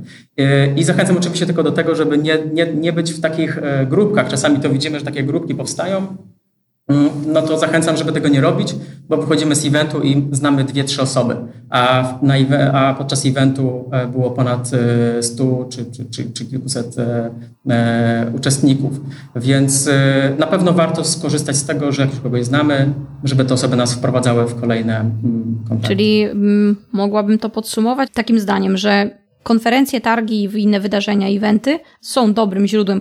I 0.77 0.85
zachęcam 0.85 1.16
oczywiście 1.16 1.46
tylko 1.46 1.62
do 1.62 1.72
tego, 1.72 1.94
żeby 1.94 2.18
nie, 2.18 2.38
nie, 2.53 2.66
nie 2.66 2.92
być 2.92 3.12
w 3.12 3.20
takich 3.20 3.59
e, 3.59 3.87
grupkach. 3.87 4.29
Czasami 4.29 4.61
to 4.61 4.70
widzimy, 4.70 4.98
że 4.98 5.05
takie 5.05 5.22
grupki 5.22 5.55
powstają, 5.55 6.16
no 7.27 7.42
to 7.42 7.59
zachęcam, 7.59 7.96
żeby 7.96 8.12
tego 8.12 8.29
nie 8.29 8.40
robić, 8.40 8.74
bo 9.09 9.16
wychodzimy 9.16 9.55
z 9.55 9.66
eventu 9.66 10.03
i 10.03 10.29
znamy 10.33 10.64
dwie, 10.64 10.85
trzy 10.85 11.03
osoby, 11.03 11.37
a, 11.70 12.14
na, 12.22 12.35
a 12.72 12.94
podczas 12.94 13.27
eventu 13.27 13.90
e, 13.92 14.07
było 14.07 14.31
ponad 14.31 14.70
100 15.20 15.44
e, 15.44 15.68
czy, 15.68 15.85
czy, 15.85 16.05
czy, 16.05 16.33
czy 16.33 16.44
kilkuset 16.44 16.96
e, 16.98 18.33
uczestników. 18.37 19.01
Więc 19.37 19.88
na 20.38 20.46
pewno 20.46 20.72
warto 20.72 21.05
skorzystać 21.05 21.57
z 21.57 21.66
tego, 21.66 21.92
że 21.92 22.03
jak 22.03 22.11
już 22.11 22.20
kogoś 22.20 22.44
znamy, 22.44 22.92
żeby 23.24 23.44
te 23.44 23.55
osoby 23.55 23.77
nas 23.77 23.94
wprowadzały 23.94 24.46
w 24.46 24.61
kolejne 24.61 25.01
mm, 25.01 25.59
kontakty. 25.68 25.88
Czyli 25.88 26.22
m, 26.22 26.31
mm, 26.31 26.77
mogłabym 26.92 27.38
to 27.38 27.51
podsumować 27.51 28.11
takim 28.14 28.40
zdaniem, 28.40 28.77
że 28.77 29.11
Konferencje, 29.49 30.01
targi 30.01 30.45
i 30.45 30.63
inne 30.63 30.81
wydarzenia, 30.81 31.29
eventy 31.29 31.79
są 32.01 32.33
dobrym 32.33 32.67
źródłem 32.67 33.01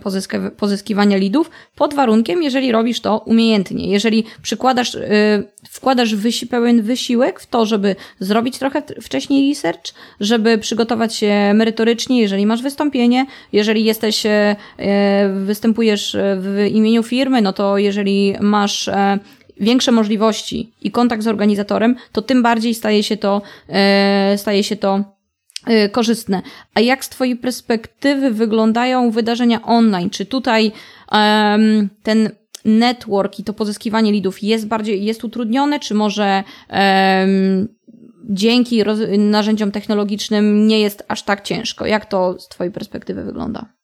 pozyskiwania 0.58 1.18
lidów 1.18 1.52
pod 1.76 1.94
warunkiem, 1.94 2.44
jeżeli 2.44 2.72
robisz 2.72 3.00
to 3.00 3.18
umiejętnie. 3.18 3.92
Jeżeli 3.92 4.24
przykładasz, 4.42 4.94
yy, 4.94 5.02
wkładasz 5.70 6.16
wysi- 6.16 6.48
pełen 6.48 6.82
wysiłek 6.82 7.40
w 7.40 7.48
to, 7.48 7.66
żeby 7.66 7.96
zrobić 8.20 8.60
trochę 8.60 8.84
wcześniej 9.02 9.50
research, 9.50 9.94
żeby 10.20 10.58
przygotować 10.58 11.16
się 11.16 11.52
merytorycznie, 11.54 12.22
jeżeli 12.22 12.46
masz 12.46 12.62
wystąpienie, 12.62 13.26
jeżeli 13.54 13.86
jesteś, 13.86 14.24
yy, 14.24 14.32
występujesz 15.46 16.18
w 16.20 16.68
imieniu 16.72 17.04
firmy, 17.04 17.42
no 17.42 17.54
to 17.54 17.78
jeżeli 17.78 18.36
masz 18.40 18.88
yy, 18.88 18.94
większe 19.66 19.92
możliwości 19.92 20.72
i 20.82 20.92
kontakt 20.92 21.24
z 21.24 21.28
organizatorem, 21.28 21.96
to 22.12 22.22
tym 22.22 22.44
bardziej 22.44 22.74
staje 22.74 23.04
się 23.04 23.18
to, 23.18 23.42
staje 24.36 24.64
się 24.64 24.76
to 24.76 25.17
korzystne. 25.92 26.42
A 26.74 26.80
jak 26.80 27.06
z 27.06 27.10
Twojej 27.10 27.36
perspektywy 27.36 28.32
wyglądają 28.32 29.12
wydarzenia 29.12 29.62
online? 29.62 30.10
Czy 30.10 30.26
tutaj 30.26 30.72
um, 31.12 31.90
ten 32.04 32.30
network 32.66 33.40
i 33.40 33.44
to 33.44 33.54
pozyskiwanie 33.54 34.12
lidów 34.12 34.44
jest 34.44 34.68
bardziej, 34.68 35.06
jest 35.06 35.24
utrudnione, 35.24 35.80
czy 35.80 35.94
może 35.94 36.44
um, 36.70 37.68
dzięki 38.30 38.84
narzędziom 39.18 39.72
technologicznym 39.72 40.68
nie 40.68 40.80
jest 40.80 41.06
aż 41.08 41.24
tak 41.24 41.42
ciężko? 41.42 41.86
Jak 41.86 42.06
to 42.06 42.40
z 42.40 42.48
Twojej 42.48 42.74
perspektywy 42.74 43.24
wygląda? 43.24 43.77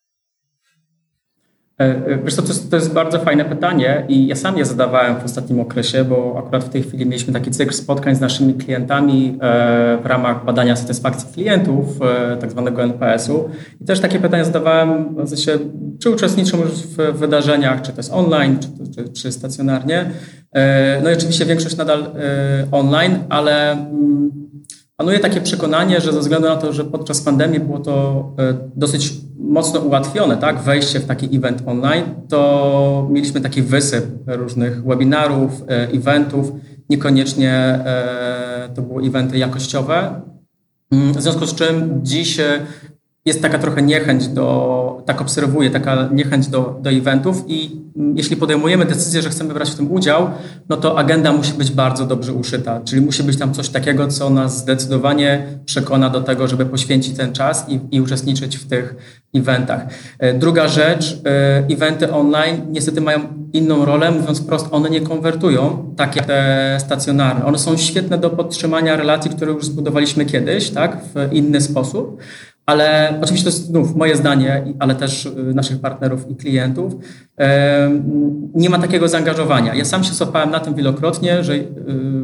E, 1.79 1.85
e, 1.85 2.17
wiesz 2.23 2.35
to 2.35 2.41
jest, 2.41 2.71
to 2.71 2.75
jest, 2.75 2.93
bardzo 2.93 3.19
fajne 3.19 3.45
pytanie 3.45 4.05
i 4.09 4.27
ja 4.27 4.35
sam 4.35 4.57
je 4.57 4.65
zadawałem 4.65 5.19
w 5.19 5.23
ostatnim 5.23 5.59
okresie, 5.59 6.03
bo 6.03 6.35
akurat 6.39 6.63
w 6.63 6.69
tej 6.69 6.83
chwili 6.83 7.05
mieliśmy 7.05 7.33
taki 7.33 7.51
cykl 7.51 7.73
spotkań 7.73 8.15
z 8.15 8.19
naszymi 8.19 8.53
klientami 8.53 9.37
e, 9.41 9.97
w 10.03 10.05
ramach 10.05 10.45
badania 10.45 10.75
satysfakcji 10.75 11.33
klientów, 11.33 11.99
tak 12.39 12.51
zwanego 12.51 12.83
NPS-u. 12.83 13.49
I 13.81 13.85
też 13.85 13.99
takie 13.99 14.19
pytania 14.19 14.43
zadawałem, 14.45 15.15
w 15.25 15.29
sensie, 15.29 15.59
czy 16.01 16.09
uczestniczą 16.09 16.57
już 16.57 16.71
w 16.71 16.95
wydarzeniach, 16.95 17.81
czy 17.81 17.91
to 17.91 17.97
jest 17.97 18.13
online, 18.13 18.57
czy, 18.59 18.67
czy, 18.95 19.09
czy 19.09 19.31
stacjonarnie. 19.31 20.11
No 21.03 21.09
i 21.09 21.13
oczywiście 21.13 21.45
większość 21.45 21.77
nadal 21.77 22.05
online, 22.71 23.19
ale 23.29 23.71
mm, 23.71 24.31
panuje 24.97 25.19
takie 25.19 25.41
przekonanie, 25.41 26.01
że 26.01 26.13
ze 26.13 26.19
względu 26.19 26.47
na 26.47 26.55
to, 26.55 26.73
że 26.73 26.83
podczas 26.83 27.21
pandemii 27.21 27.59
było 27.59 27.79
to 27.79 28.25
dosyć 28.75 29.13
mocno 29.43 29.79
ułatwione, 29.79 30.37
tak, 30.37 30.59
wejście 30.59 30.99
w 30.99 31.05
taki 31.05 31.37
event 31.37 31.63
online, 31.65 32.03
to 32.29 33.07
mieliśmy 33.11 33.41
taki 33.41 33.61
wysyp 33.61 34.05
różnych 34.27 34.83
webinarów, 34.83 35.61
e, 35.61 35.89
eventów, 35.89 36.51
niekoniecznie 36.89 37.51
e, 37.51 38.69
to 38.75 38.81
były 38.81 39.03
eventy 39.03 39.37
jakościowe, 39.37 40.21
mm, 40.91 41.13
w 41.13 41.21
związku 41.21 41.45
z 41.45 41.55
czym 41.55 41.99
dziś 42.03 42.37
jest 43.25 43.41
taka 43.41 43.59
trochę 43.59 43.81
niechęć 43.81 44.27
do, 44.27 45.03
tak 45.05 45.21
obserwuję, 45.21 45.69
taka 45.69 46.09
niechęć 46.11 46.47
do, 46.47 46.79
do 46.81 46.89
eventów 46.89 47.43
i 47.47 47.83
jeśli 48.15 48.35
podejmujemy 48.35 48.85
decyzję, 48.85 49.21
że 49.21 49.29
chcemy 49.29 49.53
brać 49.53 49.69
w 49.69 49.75
tym 49.75 49.91
udział, 49.91 50.29
no 50.69 50.77
to 50.77 50.97
agenda 50.97 51.33
musi 51.33 51.53
być 51.53 51.71
bardzo 51.71 52.05
dobrze 52.05 52.33
uszyta, 52.33 52.81
czyli 52.81 53.01
musi 53.01 53.23
być 53.23 53.37
tam 53.37 53.53
coś 53.53 53.69
takiego, 53.69 54.07
co 54.07 54.29
nas 54.29 54.57
zdecydowanie 54.57 55.47
przekona 55.65 56.09
do 56.09 56.21
tego, 56.21 56.47
żeby 56.47 56.65
poświęcić 56.65 57.17
ten 57.17 57.33
czas 57.33 57.65
i, 57.69 57.79
i 57.91 58.01
uczestniczyć 58.01 58.57
w 58.57 58.67
tych 58.67 58.95
eventach. 59.35 59.85
E, 60.19 60.33
druga 60.33 60.67
rzecz, 60.67 61.21
e, 61.25 61.63
eventy 61.73 62.13
online 62.13 62.61
niestety 62.69 63.01
mają 63.01 63.19
inną 63.53 63.85
rolę, 63.85 64.11
mówiąc 64.11 64.41
prosto, 64.41 64.71
one 64.71 64.89
nie 64.89 65.01
konwertują, 65.01 65.93
tak 65.97 66.15
jak 66.15 66.25
te 66.25 66.77
stacjonarne. 66.79 67.45
One 67.45 67.59
są 67.59 67.77
świetne 67.77 68.17
do 68.17 68.29
podtrzymania 68.29 68.95
relacji, 68.95 69.31
które 69.31 69.51
już 69.51 69.65
zbudowaliśmy 69.65 70.25
kiedyś, 70.25 70.69
tak, 70.69 70.97
w 71.15 71.33
inny 71.33 71.61
sposób, 71.61 72.21
ale 72.65 73.17
oczywiście 73.21 73.43
to 73.43 73.49
jest 73.49 73.65
znów 73.65 73.95
moje 73.95 74.15
zdanie, 74.15 74.65
ale 74.79 74.95
też 74.95 75.25
y, 75.25 75.53
naszych 75.53 75.79
partnerów 75.79 76.29
i 76.29 76.35
klientów. 76.35 76.93
Nie 78.55 78.69
ma 78.69 78.79
takiego 78.79 79.07
zaangażowania. 79.07 79.75
Ja 79.75 79.85
sam 79.85 80.03
się 80.03 80.13
złapałem 80.13 80.49
na 80.51 80.59
tym 80.59 80.75
wielokrotnie, 80.75 81.43
że 81.43 81.53
y, 81.53 81.67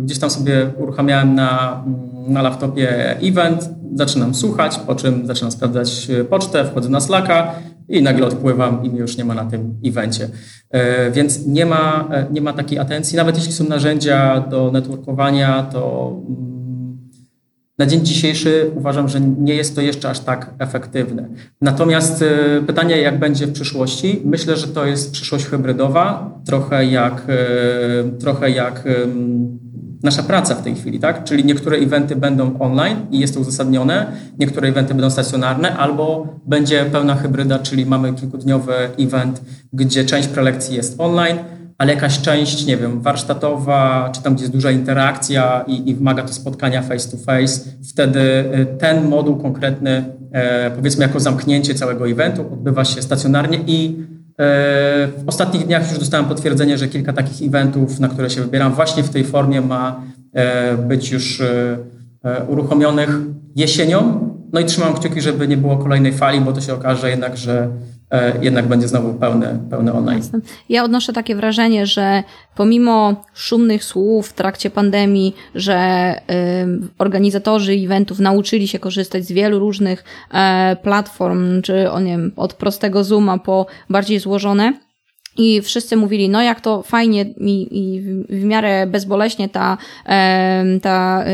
gdzieś 0.02 0.20
tam 0.20 0.30
sobie 0.30 0.72
uruchamiałem 0.78 1.36
na, 1.36 1.84
na 2.28 2.42
laptopie 2.42 3.18
event, 3.22 3.70
zaczynam 3.96 4.36
słuchać, 4.36 4.78
po 4.78 4.96
czym 4.96 5.28
zaczynam 5.28 5.52
sprawdzać 5.52 6.10
y, 6.10 6.26
pocztę, 6.26 6.66
wchodzę 6.66 6.90
na 6.90 7.00
Slacka 7.00 7.56
i 7.90 8.02
nagle 8.02 8.28
odpływam 8.28 8.84
i 8.84 8.90
mnie 8.90 9.00
już 9.00 9.18
nie 9.18 9.26
ma 9.26 9.34
na 9.34 9.46
tym 9.46 9.80
evencie. 9.86 10.30
E, 10.70 11.12
więc 11.12 11.46
nie 11.46 11.66
ma, 11.66 12.08
e, 12.12 12.26
nie 12.32 12.42
ma 12.42 12.54
takiej 12.54 12.80
atencji. 12.80 13.18
Nawet 13.18 13.38
jeśli 13.38 13.54
są 13.54 13.64
narzędzia 13.64 14.40
do 14.40 14.72
networkowania, 14.72 15.64
to 15.64 16.12
mm, 16.28 16.59
na 17.80 17.86
dzień 17.86 18.06
dzisiejszy 18.06 18.72
uważam, 18.76 19.10
że 19.10 19.22
nie 19.22 19.56
jest 19.56 19.76
to 19.76 19.82
jeszcze 19.82 20.10
aż 20.10 20.20
tak 20.20 20.54
efektywne. 20.60 21.30
Natomiast 21.62 22.22
y, 22.22 22.64
pytanie, 22.68 22.98
jak 22.98 23.20
będzie 23.20 23.48
w 23.48 23.54
przyszłości? 23.54 24.22
Myślę, 24.26 24.58
że 24.58 24.68
to 24.68 24.86
jest 24.86 25.12
przyszłość 25.12 25.46
hybrydowa, 25.46 26.32
trochę 26.46 26.86
jak, 26.86 27.26
y, 27.30 28.20
trochę 28.20 28.52
jak 28.52 28.88
nasza 30.04 30.24
praca 30.24 30.56
w 30.56 30.64
tej 30.64 30.76
chwili, 30.76 31.00
tak? 31.00 31.24
Czyli 31.24 31.46
niektóre 31.46 31.78
eventy 31.78 32.16
będą 32.16 32.60
online 32.60 32.98
i 33.12 33.20
jest 33.20 33.34
to 33.34 33.40
uzasadnione, 33.40 34.12
niektóre 34.40 34.68
eventy 34.68 34.94
będą 34.94 35.10
stacjonarne, 35.10 35.78
albo 35.78 36.28
będzie 36.46 36.86
pełna 36.86 37.16
hybryda, 37.16 37.60
czyli 37.60 37.86
mamy 37.86 38.14
kilkudniowy 38.14 38.74
event, 39.00 39.42
gdzie 39.74 40.06
część 40.06 40.28
prelekcji 40.28 40.76
jest 40.76 40.96
online, 40.98 41.38
ale 41.80 41.94
jakaś 41.94 42.22
część, 42.22 42.66
nie 42.66 42.78
wiem, 42.78 43.02
warsztatowa, 43.02 44.10
czy 44.16 44.22
tam, 44.22 44.34
gdzie 44.36 44.44
jest 44.44 44.54
duża 44.54 44.72
interakcja 44.72 45.64
i, 45.68 45.90
i 45.90 45.96
wymaga 45.96 46.24
to 46.24 46.34
spotkania 46.34 46.82
face 46.82 47.12
to 47.12 47.18
face, 47.18 47.70
wtedy 47.90 48.20
y, 48.20 48.66
ten 48.80 49.08
moduł 49.08 49.38
konkretny, 49.38 50.06
e, 50.32 50.72
powiedzmy 50.72 51.04
jako 51.04 51.20
zamknięcie 51.20 51.76
całego 51.76 52.10
eventu, 52.10 52.42
odbywa 52.54 52.86
się 52.86 53.02
stacjonarnie 53.02 53.60
i 53.68 53.98
e, 53.98 54.46
w 55.08 55.24
ostatnich 55.28 55.66
dniach 55.66 55.90
już 55.90 56.00
dostałem 56.00 56.26
potwierdzenie, 56.26 56.78
że 56.78 56.88
kilka 56.88 57.14
takich 57.14 57.48
eventów, 57.48 58.00
na 58.00 58.08
które 58.08 58.30
się 58.30 58.42
wybieram, 58.42 58.74
właśnie 58.74 59.04
w 59.04 59.10
tej 59.10 59.24
formie 59.24 59.62
ma 59.62 60.02
e, 60.34 60.78
być 60.78 61.12
już 61.12 61.42
uruchomionych 62.48 63.10
jesienią. 63.56 64.30
No 64.54 64.60
i 64.60 64.66
trzymam 64.66 64.94
kciuki, 64.94 65.22
żeby 65.22 65.48
nie 65.48 65.58
było 65.58 65.78
kolejnej 65.78 66.14
fali, 66.14 66.42
bo 66.42 66.54
to 66.54 66.62
się 66.62 66.74
okaże 66.74 67.10
jednak, 67.10 67.38
że 67.38 67.70
jednak 68.42 68.68
będzie 68.68 68.88
znowu 68.88 69.14
pełny, 69.14 69.60
pełny 69.70 69.94
online. 69.94 70.22
Ja 70.70 70.84
odnoszę 70.84 71.14
takie 71.14 71.36
wrażenie, 71.36 71.86
że 71.86 72.24
pomimo 72.56 73.24
szumnych 73.34 73.84
słów 73.84 74.28
w 74.28 74.34
trakcie 74.34 74.70
pandemii, 74.70 75.36
że 75.56 76.14
y, 76.16 76.90
organizatorzy 76.98 77.72
eventów 77.72 78.20
nauczyli 78.20 78.68
się 78.68 78.80
korzystać 78.80 79.26
z 79.26 79.32
wielu 79.32 79.60
różnych 79.60 80.00
y, 80.04 80.76
platform, 80.76 81.62
czy 81.62 81.92
o 81.92 82.00
nie 82.00 82.12
wiem, 82.12 82.32
od 82.36 82.54
prostego 82.54 83.04
Zooma 83.04 83.38
po 83.38 83.66
bardziej 83.90 84.20
złożone, 84.20 84.74
i 85.38 85.62
wszyscy 85.62 85.98
mówili, 85.98 86.30
no 86.30 86.42
jak 86.42 86.62
to 86.62 86.84
fajnie 86.84 87.22
i, 87.22 87.68
i 87.72 88.02
w 88.42 88.44
miarę 88.44 88.88
bezboleśnie 88.88 89.50
ta, 89.50 89.78
ta 90.82 91.26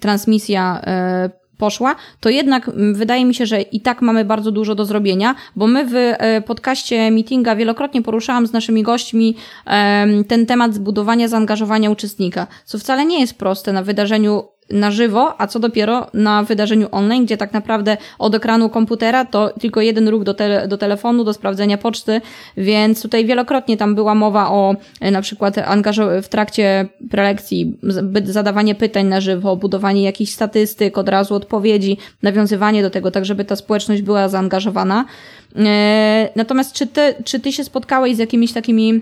transmisja 0.00 0.80
e, 0.86 1.30
poszła, 1.58 1.96
to 2.20 2.28
jednak 2.28 2.68
mm, 2.68 2.94
wydaje 2.94 3.24
mi 3.24 3.34
się, 3.34 3.46
że 3.46 3.60
i 3.60 3.80
tak 3.80 4.02
mamy 4.02 4.24
bardzo 4.24 4.52
dużo 4.52 4.74
do 4.74 4.84
zrobienia, 4.84 5.34
bo 5.56 5.66
my 5.66 5.84
w 5.86 5.94
e, 5.94 6.40
podcaście 6.40 7.10
Meetinga 7.10 7.56
wielokrotnie 7.56 8.02
poruszałam 8.02 8.46
z 8.46 8.52
naszymi 8.52 8.82
gośćmi 8.82 9.36
ten 10.28 10.46
temat 10.46 10.74
zbudowania 10.74 11.28
zaangażowania 11.28 11.90
uczestnika, 11.90 12.46
co 12.64 12.78
wcale 12.78 13.04
nie 13.04 13.20
jest 13.20 13.38
proste 13.38 13.72
na 13.72 13.82
wydarzeniu 13.82 14.42
na 14.70 14.90
żywo, 14.90 15.40
a 15.40 15.46
co 15.46 15.58
dopiero 15.58 16.06
na 16.14 16.42
wydarzeniu 16.42 16.88
online, 16.90 17.24
gdzie 17.24 17.36
tak 17.36 17.52
naprawdę 17.52 17.96
od 18.18 18.34
ekranu 18.34 18.68
komputera 18.68 19.24
to 19.24 19.52
tylko 19.60 19.80
jeden 19.80 20.08
ruch 20.08 20.24
do, 20.24 20.34
tele, 20.34 20.68
do 20.68 20.78
telefonu, 20.78 21.24
do 21.24 21.32
sprawdzenia 21.32 21.78
poczty, 21.78 22.20
więc 22.56 23.02
tutaj 23.02 23.26
wielokrotnie 23.26 23.76
tam 23.76 23.94
była 23.94 24.14
mowa 24.14 24.50
o 24.50 24.74
e, 25.00 25.10
na 25.10 25.22
przykład 25.22 25.56
w 26.22 26.28
trakcie 26.28 26.88
prelekcji 27.10 27.78
zadawanie 28.24 28.74
pytań 28.74 29.06
na 29.06 29.20
żywo, 29.20 29.56
budowanie 29.56 30.02
jakichś 30.02 30.32
statystyk, 30.32 30.98
od 30.98 31.08
razu 31.08 31.34
odpowiedzi, 31.34 31.98
nawiązywanie 32.22 32.82
do 32.82 32.90
tego, 32.90 33.10
tak 33.10 33.24
żeby 33.24 33.44
ta 33.44 33.56
społeczność 33.56 34.02
była 34.02 34.28
zaangażowana. 34.28 35.04
E, 35.56 36.28
natomiast 36.36 36.72
czy 36.72 36.86
ty, 36.86 37.14
czy 37.24 37.40
ty 37.40 37.52
się 37.52 37.64
spotkałeś 37.64 38.16
z 38.16 38.18
jakimiś 38.18 38.52
takimi 38.52 39.00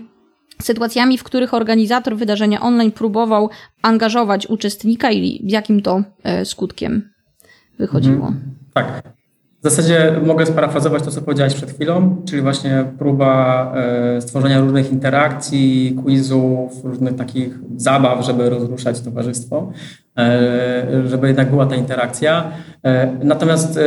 sytuacjami, 0.61 1.17
w 1.17 1.23
których 1.23 1.53
organizator 1.53 2.17
wydarzenia 2.17 2.61
online 2.61 2.91
próbował 2.91 3.49
angażować 3.81 4.47
uczestnika 4.47 5.11
i 5.11 5.41
jakim 5.43 5.81
to 5.81 6.03
e, 6.23 6.45
skutkiem 6.45 7.09
wychodziło. 7.79 8.27
Mhm. 8.27 8.55
Tak. 8.73 9.16
W 9.67 9.69
zasadzie 9.69 10.15
mogę 10.25 10.45
sparafrazować 10.45 11.03
to, 11.03 11.11
co 11.11 11.21
powiedziałeś 11.21 11.53
przed 11.53 11.71
chwilą, 11.71 12.15
czyli 12.25 12.41
właśnie 12.41 12.85
próba 12.99 13.73
e, 13.75 14.21
stworzenia 14.21 14.59
różnych 14.59 14.91
interakcji, 14.91 15.97
quizów, 16.03 16.85
różnych 16.85 17.15
takich 17.15 17.59
zabaw, 17.77 18.25
żeby 18.25 18.49
rozruszać 18.49 19.01
towarzystwo, 19.01 19.71
e, 20.17 21.07
żeby 21.07 21.27
jednak 21.27 21.49
była 21.49 21.65
ta 21.65 21.75
interakcja. 21.75 22.51
Natomiast 23.23 23.79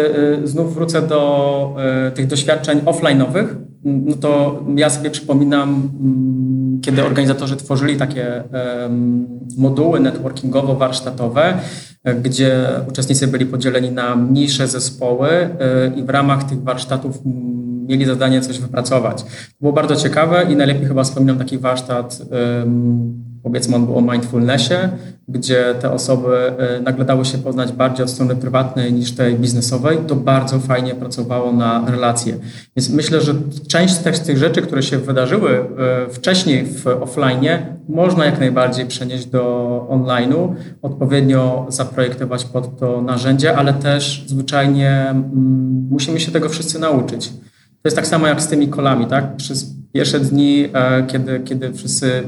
znów 0.45 0.75
wrócę 0.75 1.03
do 1.03 1.77
tych 2.15 2.27
doświadczeń 2.27 2.81
offline'owych, 2.81 3.47
no 3.85 4.17
to 4.17 4.61
ja 4.77 4.91
sobie 4.91 5.11
przypominam, 5.11 5.69
mm, 6.01 6.81
kiedy 6.83 7.05
organizatorzy 7.05 7.57
tworzyli 7.57 7.97
takie 7.97 8.43
moduły 9.59 10.01
networkingowo-warsztatowe, 10.01 11.55
gdzie 12.23 12.67
uczestnicy 12.89 13.27
byli 13.27 13.47
podzieleni 13.47 13.91
na 13.91 14.17
mniejsze 14.17 14.69
zespoły 14.69 15.29
e, 15.31 15.49
i 15.97 16.03
w 16.03 16.11
ramach 16.11 16.45
tych 16.45 16.63
warsztatów 16.63 17.19
mieli 17.89 18.05
zadanie 18.05 18.41
coś 18.41 18.59
wypracować. 18.59 19.25
Było 19.61 19.73
bardzo 19.73 19.97
ciekawe 19.97 20.47
i 20.53 20.57
najlepiej 20.57 20.87
chyba 20.87 21.05
wspominam 21.05 21.39
taki 21.39 21.59
warsztat 21.59 22.23
powiedzmy 23.43 23.77
on 23.77 23.87
był 23.87 23.99
o 23.99 24.01
mindfulnessie, 24.01 24.75
gdzie 25.29 25.75
te 25.81 25.93
osoby 25.93 26.37
e, 26.59 26.81
nagle 26.81 27.05
dały 27.05 27.25
się 27.25 27.39
poznać 27.39 27.73
bardziej 27.73 28.05
od 28.05 28.11
strony 28.11 28.37
prywatnej 28.37 28.93
niż 28.93 29.13
tej 29.13 29.35
biznesowej, 29.35 29.99
to 30.07 30.17
bardzo 30.17 30.59
fajnie 30.59 30.95
pracowało 30.95 31.53
na 31.53 31.85
relacje. 31.91 32.37
Więc 32.77 32.91
myślę, 32.91 33.21
że 33.21 33.35
część 33.69 33.95
z 33.95 34.21
tych 34.21 34.39
rzeczy, 34.39 34.63
które 34.63 34.83
się 34.83 34.99
wydarzyły 34.99 35.51
e, 35.51 35.65
wcześniej 36.11 36.67
w 36.67 36.87
offline, 36.87 37.49
można 37.89 38.25
jak 38.25 38.41
najbardziej 38.41 38.87
przenieść 38.87 39.27
do 39.27 39.87
online'u, 39.91 40.55
odpowiednio 40.83 41.67
zaprojektować 41.69 42.45
pod 42.45 42.79
to 42.79 43.03
narzędzie, 43.03 43.57
ale 43.57 43.73
też 43.73 44.25
zwyczajnie 44.27 45.07
mm, 45.11 45.89
musimy 45.91 46.21
się 46.21 46.33
tego 46.33 46.49
wszyscy 46.49 46.79
nauczyć. 46.79 47.29
To 47.83 47.87
jest 47.87 47.97
tak 47.97 48.07
samo 48.07 48.27
jak 48.27 48.43
z 48.43 48.49
tymi 48.49 48.69
kolami, 48.69 49.07
tak? 49.07 49.37
Przez 49.37 49.80
pierwsze 49.93 50.21
dni, 50.21 50.69
e, 50.73 51.07
kiedy, 51.07 51.41
kiedy 51.41 51.73
wszyscy 51.73 52.23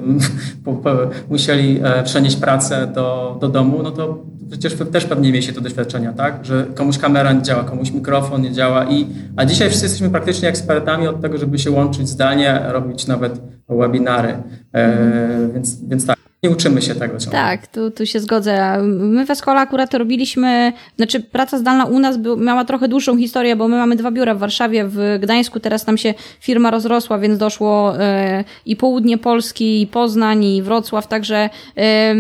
musieli 1.31 1.81
e, 1.83 2.03
przenieść 2.03 2.37
pracę 2.37 2.87
do, 2.94 3.38
do 3.40 3.48
domu, 3.48 3.83
no 3.83 3.90
to 3.90 4.25
przecież 4.51 4.75
też 4.92 5.05
pewnie 5.05 5.29
mieliście 5.29 5.53
to 5.53 5.61
doświadczenia, 5.61 6.12
tak? 6.12 6.44
Że 6.44 6.66
komuś 6.75 6.98
kamera 6.98 7.33
nie 7.33 7.42
działa, 7.42 7.64
komuś 7.64 7.90
mikrofon 7.90 8.42
nie 8.42 8.53
działa 8.53 8.85
i 8.85 9.07
a 9.37 9.44
dzisiaj 9.44 9.68
wszyscy 9.68 9.87
jesteśmy 9.87 10.11
praktycznie 10.11 10.48
ekspertami 10.48 11.09
od 11.09 11.20
tego, 11.20 11.38
żeby 11.38 11.59
się 11.59 11.70
łączyć 11.70 12.09
zdalnie, 12.09 12.61
robić 12.64 13.07
nawet 13.07 13.40
webinary. 13.68 14.35
E, 14.72 15.48
więc, 15.55 15.85
więc 15.85 16.07
tak 16.07 16.21
nie 16.42 16.50
uczymy 16.50 16.83
się 16.83 16.94
tego 16.94 17.18
ciągle. 17.18 17.40
Tak, 17.40 17.66
tu, 17.66 17.90
tu 17.90 18.07
się 18.07 18.20
zgodzę. 18.20 18.78
My 18.83 19.26
w 19.26 19.31
Escola 19.31 19.61
akurat 19.61 19.94
robiliśmy, 19.94 20.72
znaczy 20.96 21.20
praca 21.20 21.59
zdalna 21.59 21.85
u 21.85 21.98
nas 21.98 22.16
był, 22.16 22.37
miała 22.37 22.64
trochę 22.64 22.88
dłuższą 22.88 23.18
historię, 23.18 23.57
bo 23.57 23.68
my 23.68 23.76
mamy 23.76 23.96
dwa 23.96 24.11
biura 24.11 24.35
w 24.35 24.38
Warszawie, 24.38 24.85
w 24.88 25.18
Gdańsku, 25.20 25.61
teraz 25.61 25.85
tam 25.85 25.98
się 25.98 26.14
firma 26.40 26.70
rozrosła, 26.70 27.18
więc 27.18 27.38
doszło 27.38 28.00
e, 28.00 28.44
i 28.66 28.76
południe 28.76 29.18
Polski, 29.18 29.83
i 29.83 29.87
Poznań, 29.87 30.44
i 30.44 30.62
Wrocław, 30.62 31.07
także 31.07 31.50
e, 31.76 32.14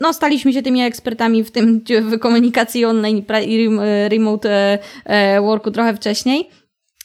no, 0.00 0.12
staliśmy 0.12 0.52
się 0.52 0.62
tymi 0.62 0.82
ekspertami 0.82 1.44
w 1.44 1.50
tym 1.50 1.84
w 2.02 2.18
komunikacji 2.18 2.84
online 2.84 3.24
i 3.46 3.68
remote 4.08 4.78
e, 5.04 5.40
worku 5.40 5.70
trochę 5.70 5.94
wcześniej. 5.94 6.50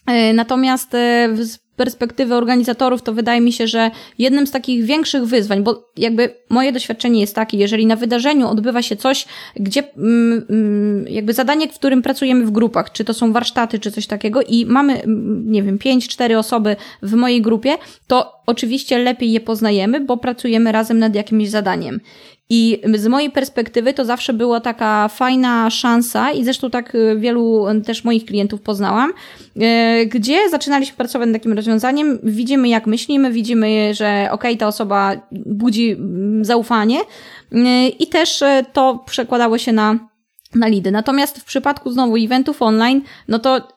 E, 0.08 0.34
natomiast 0.34 0.96
e, 0.96 1.30
perspektywy 1.78 2.36
organizatorów, 2.36 3.02
to 3.02 3.14
wydaje 3.14 3.42
mi 3.42 3.52
się, 3.52 3.68
że 3.68 3.92
jednym 4.18 4.48
z 4.48 4.52
takich 4.52 4.86
większych 4.86 5.26
wyzwań, 5.26 5.64
bo 5.64 5.92
jakby 5.98 6.30
moje 6.50 6.72
doświadczenie 6.72 7.22
jest 7.22 7.36
takie, 7.36 7.58
jeżeli 7.58 7.86
na 7.86 7.96
wydarzeniu 7.96 8.48
odbywa 8.48 8.82
się 8.82 8.96
coś, 8.96 9.26
gdzie 9.56 9.84
mm, 9.98 10.46
mm, 10.50 11.08
jakby 11.08 11.34
zadanie, 11.34 11.68
w 11.68 11.76
którym 11.76 12.02
pracujemy 12.02 12.46
w 12.46 12.52
grupach, 12.52 12.92
czy 12.92 13.04
to 13.04 13.14
są 13.14 13.34
warsztaty, 13.34 13.80
czy 13.80 13.92
coś 13.92 14.08
takiego 14.08 14.42
i 14.42 14.66
mamy, 14.66 15.04
mm, 15.04 15.52
nie 15.52 15.64
wiem, 15.64 15.78
pięć, 15.78 16.08
cztery 16.08 16.38
osoby 16.38 16.76
w 17.02 17.14
mojej 17.14 17.42
grupie, 17.42 17.78
to 18.08 18.34
oczywiście 18.46 19.00
lepiej 19.00 19.32
je 19.32 19.40
poznajemy, 19.40 20.00
bo 20.00 20.18
pracujemy 20.18 20.72
razem 20.72 21.00
nad 21.00 21.16
jakimś 21.16 21.50
zadaniem. 21.50 22.00
I 22.50 22.82
z 22.96 23.08
mojej 23.08 23.32
perspektywy 23.32 23.94
to 23.94 24.06
zawsze 24.06 24.34
była 24.34 24.60
taka 24.60 25.08
fajna 25.08 25.70
szansa 25.70 26.32
i 26.32 26.44
zresztą 26.44 26.70
tak 26.70 26.96
y, 26.96 27.16
wielu 27.20 27.66
też 27.86 28.04
moich 28.04 28.26
klientów 28.26 28.62
poznałam, 28.62 29.14
y, 29.56 30.06
gdzie 30.06 30.50
zaczynaliśmy 30.50 30.98
pracować 30.98 31.28
nad 31.28 31.36
takim 31.36 31.54
rozwiązaniem, 31.54 32.20
widzimy 32.24 32.70
jak 32.70 32.88
myślimy, 32.88 33.32
widzimy, 33.32 33.94
że 33.94 34.30
ok, 34.32 34.44
ta 34.60 34.68
osoba 34.68 35.28
budzi 35.32 35.92
mm, 35.92 36.46
zaufanie 36.46 37.00
i 38.00 38.08
też 38.08 38.44
to 38.74 39.04
przekładało 39.06 39.58
się 39.58 39.74
na, 39.74 40.00
na 40.56 40.68
lidy. 40.68 40.92
Natomiast 40.92 41.40
w 41.40 41.46
przypadku 41.46 41.92
znowu 41.92 42.16
eventów 42.16 42.62
online, 42.62 43.02
no 43.28 43.40
to 43.40 43.68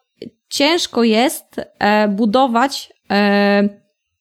ciężko 0.49 1.05
jest 1.05 1.45
e, 1.79 2.09
budować 2.09 2.93
e, 3.11 3.80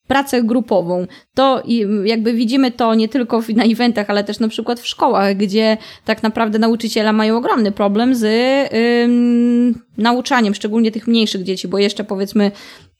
pracę 0.10 0.44
grupową. 0.44 1.08
To 1.34 1.64
jakby 2.06 2.34
widzimy 2.34 2.72
to 2.72 2.96
nie 2.96 3.10
tylko 3.10 3.44
na 3.56 3.64
eventach, 3.64 4.10
ale 4.10 4.24
też 4.24 4.40
na 4.40 4.48
przykład 4.48 4.80
w 4.80 4.88
szkołach, 4.88 5.36
gdzie 5.36 5.78
tak 6.06 6.24
naprawdę 6.24 6.60
nauczyciele 6.60 7.14
mają 7.14 7.38
ogromny 7.38 7.72
problem 7.72 8.16
z 8.16 8.24
ym, 9.04 9.84
nauczaniem, 9.98 10.56
szczególnie 10.56 10.92
tych 10.92 11.08
mniejszych 11.08 11.44
dzieci, 11.44 11.68
bo 11.68 11.78
jeszcze 11.78 12.04
powiedzmy 12.04 12.52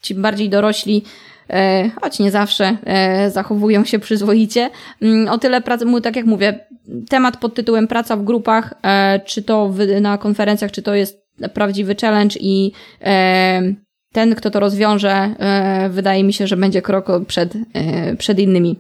ci 0.02 0.16
bardziej 0.16 0.50
dorośli 0.50 1.04
e, 1.50 1.90
choć 2.02 2.20
nie 2.20 2.32
zawsze 2.32 2.78
e, 2.86 3.32
zachowują 3.32 3.86
się 3.86 4.00
przyzwoicie. 4.00 4.70
Mm, 5.02 5.28
o 5.28 5.38
tyle, 5.38 5.62
tak 6.04 6.16
jak 6.16 6.26
mówię, 6.26 6.68
temat 7.10 7.38
pod 7.38 7.54
tytułem 7.56 7.88
praca 7.88 8.18
w 8.18 8.24
grupach, 8.24 8.74
e, 8.84 9.20
czy 9.26 9.44
to 9.44 9.74
na 10.02 10.18
konferencjach, 10.18 10.72
czy 10.72 10.82
to 10.82 10.96
jest 10.96 11.30
prawdziwy 11.54 11.96
challenge 12.02 12.36
i 12.40 12.72
ten, 14.12 14.36
kto 14.36 14.50
to 14.50 14.60
rozwiąże, 14.60 15.12
e, 15.12 15.90
wydaje 15.90 16.24
mi 16.24 16.34
się, 16.34 16.48
że 16.48 16.58
będzie 16.58 16.82
krok 16.82 17.08
przed, 17.28 17.54
e, 17.74 18.16
przed 18.16 18.40
innymi. 18.40 18.80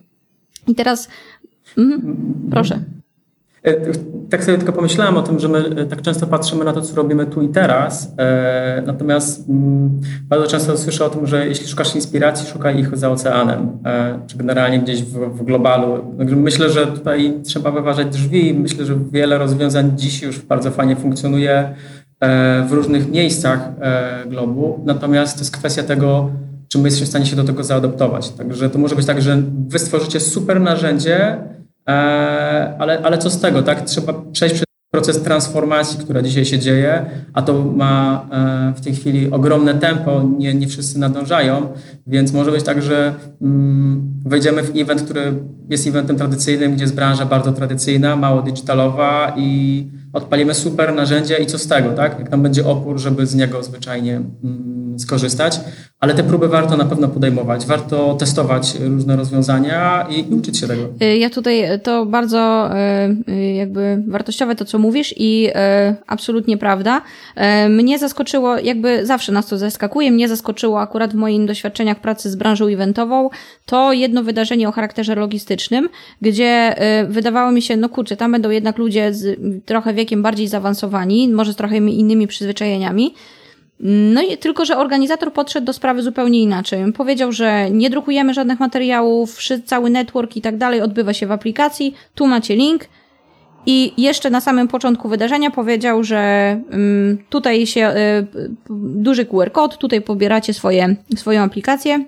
I 0.67 0.75
teraz, 0.75 1.09
mhm, 1.77 2.15
proszę. 2.51 2.79
E, 3.63 3.75
tak 4.29 4.43
sobie 4.43 4.57
tylko 4.57 4.73
pomyślałem 4.73 5.17
o 5.17 5.21
tym, 5.21 5.39
że 5.39 5.47
my 5.47 5.85
tak 5.89 6.01
często 6.01 6.27
patrzymy 6.27 6.65
na 6.65 6.73
to, 6.73 6.81
co 6.81 6.95
robimy 6.95 7.25
tu 7.25 7.41
i 7.41 7.49
teraz. 7.49 8.11
Natomiast 8.85 9.49
mm, 9.49 10.01
bardzo 10.29 10.47
często 10.47 10.77
słyszę 10.77 11.05
o 11.05 11.09
tym, 11.09 11.27
że 11.27 11.47
jeśli 11.47 11.67
szukasz 11.67 11.95
inspiracji, 11.95 12.47
szukaj 12.47 12.79
ich 12.79 12.97
za 12.97 13.11
oceanem, 13.11 13.77
czy 14.27 14.37
generalnie 14.37 14.79
gdzieś 14.79 15.03
w, 15.03 15.13
w 15.13 15.43
globalu. 15.43 16.15
Myślę, 16.17 16.69
że 16.69 16.87
tutaj 16.87 17.33
trzeba 17.43 17.71
wyważać 17.71 18.07
drzwi. 18.07 18.53
Myślę, 18.53 18.85
że 18.85 18.95
wiele 19.11 19.37
rozwiązań 19.37 19.91
dziś 19.95 20.21
już 20.21 20.39
bardzo 20.39 20.71
fajnie 20.71 20.95
funkcjonuje 20.95 21.75
w 22.67 22.71
różnych 22.71 23.11
miejscach 23.11 23.69
globu. 24.27 24.83
Natomiast 24.85 25.33
to 25.35 25.41
jest 25.41 25.57
kwestia 25.57 25.83
tego, 25.83 26.29
czy 26.67 26.77
my 26.77 26.83
jesteśmy 26.83 27.05
w 27.05 27.09
stanie 27.09 27.25
się 27.25 27.35
do 27.35 27.43
tego 27.43 27.63
zaadoptować. 27.63 28.29
Także 28.29 28.69
to 28.69 28.79
może 28.79 28.95
być 28.95 29.05
tak, 29.05 29.21
że 29.21 29.41
wy 29.67 29.79
stworzycie 29.79 30.19
super 30.19 30.61
narzędzie, 30.61 31.37
E, 31.89 32.75
ale, 32.79 33.01
ale 33.01 33.17
co 33.17 33.29
z 33.29 33.41
tego, 33.41 33.63
tak? 33.63 33.81
Trzeba 33.81 34.13
przejść 34.31 34.55
przez 34.55 34.65
proces 34.91 35.21
transformacji, 35.21 35.99
która 35.99 36.21
dzisiaj 36.21 36.45
się 36.45 36.59
dzieje, 36.59 37.05
a 37.33 37.41
to 37.41 37.63
ma 37.63 38.25
e, 38.31 38.73
w 38.75 38.81
tej 38.81 38.95
chwili 38.95 39.31
ogromne 39.31 39.73
tempo, 39.73 40.23
nie, 40.37 40.53
nie 40.53 40.67
wszyscy 40.67 40.99
nadążają, 40.99 41.67
więc 42.07 42.33
może 42.33 42.51
być 42.51 42.63
tak, 42.63 42.81
że 42.81 43.13
mm, 43.41 44.13
wejdziemy 44.25 44.63
w 44.63 44.71
event, 44.75 45.01
który 45.01 45.33
jest 45.69 45.87
eventem 45.87 46.15
tradycyjnym, 46.15 46.73
gdzie 46.73 46.83
jest 46.83 46.95
branża 46.95 47.25
bardzo 47.25 47.51
tradycyjna, 47.51 48.15
mało 48.15 48.41
digitalowa 48.41 49.33
i 49.37 49.87
odpalimy 50.13 50.53
super 50.53 50.93
narzędzie 50.93 51.37
i 51.37 51.45
co 51.45 51.57
z 51.57 51.67
tego, 51.67 51.89
tak? 51.89 52.19
Jak 52.19 52.29
tam 52.29 52.43
będzie 52.43 52.65
opór, 52.65 52.97
żeby 52.97 53.25
z 53.25 53.35
niego 53.35 53.63
zwyczajnie 53.63 54.15
mm, 54.15 54.99
skorzystać, 54.99 55.59
ale 55.99 56.13
te 56.13 56.23
próby 56.23 56.47
warto 56.47 56.77
na 56.77 56.85
pewno 56.85 57.07
podejmować, 57.07 57.65
warto 57.65 58.13
testować 58.13 58.75
różne 58.79 59.15
rozwiązania 59.15 60.07
i, 60.09 60.33
uczyć 60.33 60.57
się 60.57 60.67
tego. 60.67 60.83
Y, 61.01 61.17
ja 61.17 61.29
tutaj 61.29 61.63
to 61.83 62.05
bardzo 62.05 62.69
y, 63.27 63.31
y, 63.31 63.53
jakby 63.53 64.03
wartościowe 64.07 64.55
to, 64.55 64.65
co 64.65 64.79
mówisz 64.79 65.13
i 65.17 65.49
absolutnie 66.07 66.57
prawda. 66.57 67.01
Mnie 67.69 67.99
zaskoczyło, 67.99 68.59
jakby 68.59 69.05
zawsze 69.05 69.31
nas 69.31 69.47
to 69.47 69.57
zaskakuje, 69.57 70.11
mnie 70.11 70.27
zaskoczyło 70.27 70.81
akurat 70.81 71.11
w 71.11 71.15
moich 71.15 71.45
doświadczeniach 71.45 71.99
pracy 71.99 72.29
z 72.29 72.35
branżą 72.35 72.67
eventową 72.67 73.29
to 73.65 73.93
jedno 73.93 74.23
wydarzenie 74.23 74.69
o 74.69 74.71
charakterze 74.71 75.15
logistycznym, 75.15 75.89
gdzie 76.21 76.75
wydawało 77.09 77.51
mi 77.51 77.61
się, 77.61 77.77
no 77.77 77.89
kurczę, 77.89 78.17
tam 78.17 78.31
będą 78.31 78.49
jednak 78.49 78.77
ludzie 78.77 79.13
z 79.13 79.39
trochę 79.65 79.93
wiekiem 79.99 80.21
bardziej 80.21 80.47
zaawansowani, 80.47 81.27
może 81.27 81.53
z 81.53 81.55
trochę 81.55 81.77
innymi 81.77 82.27
przyzwyczajeniami. 82.27 83.13
No 84.13 84.21
i 84.21 84.37
tylko, 84.37 84.65
że 84.65 84.77
organizator 84.77 85.33
podszedł 85.33 85.65
do 85.65 85.73
sprawy 85.73 86.01
zupełnie 86.01 86.41
inaczej. 86.41 86.93
Powiedział, 86.93 87.31
że 87.31 87.71
nie 87.71 87.89
drukujemy 87.89 88.33
żadnych 88.33 88.59
materiałów, 88.59 89.39
cały 89.65 89.89
network 89.89 90.35
i 90.35 90.41
tak 90.41 90.57
dalej 90.57 90.81
odbywa 90.81 91.13
się 91.13 91.27
w 91.27 91.31
aplikacji, 91.31 91.93
tu 92.15 92.27
macie 92.27 92.55
link. 92.55 92.85
I 93.65 93.93
jeszcze 93.97 94.29
na 94.29 94.41
samym 94.41 94.67
początku 94.67 95.09
wydarzenia 95.09 95.51
powiedział, 95.51 96.03
że 96.03 96.61
um, 96.71 97.17
tutaj 97.29 97.67
się 97.67 97.89
y, 97.89 98.27
duży 98.95 99.25
QR 99.25 99.51
kod, 99.51 99.77
tutaj 99.77 100.01
pobieracie 100.01 100.53
swoje, 100.53 100.95
swoją 101.15 101.41
aplikację, 101.41 102.05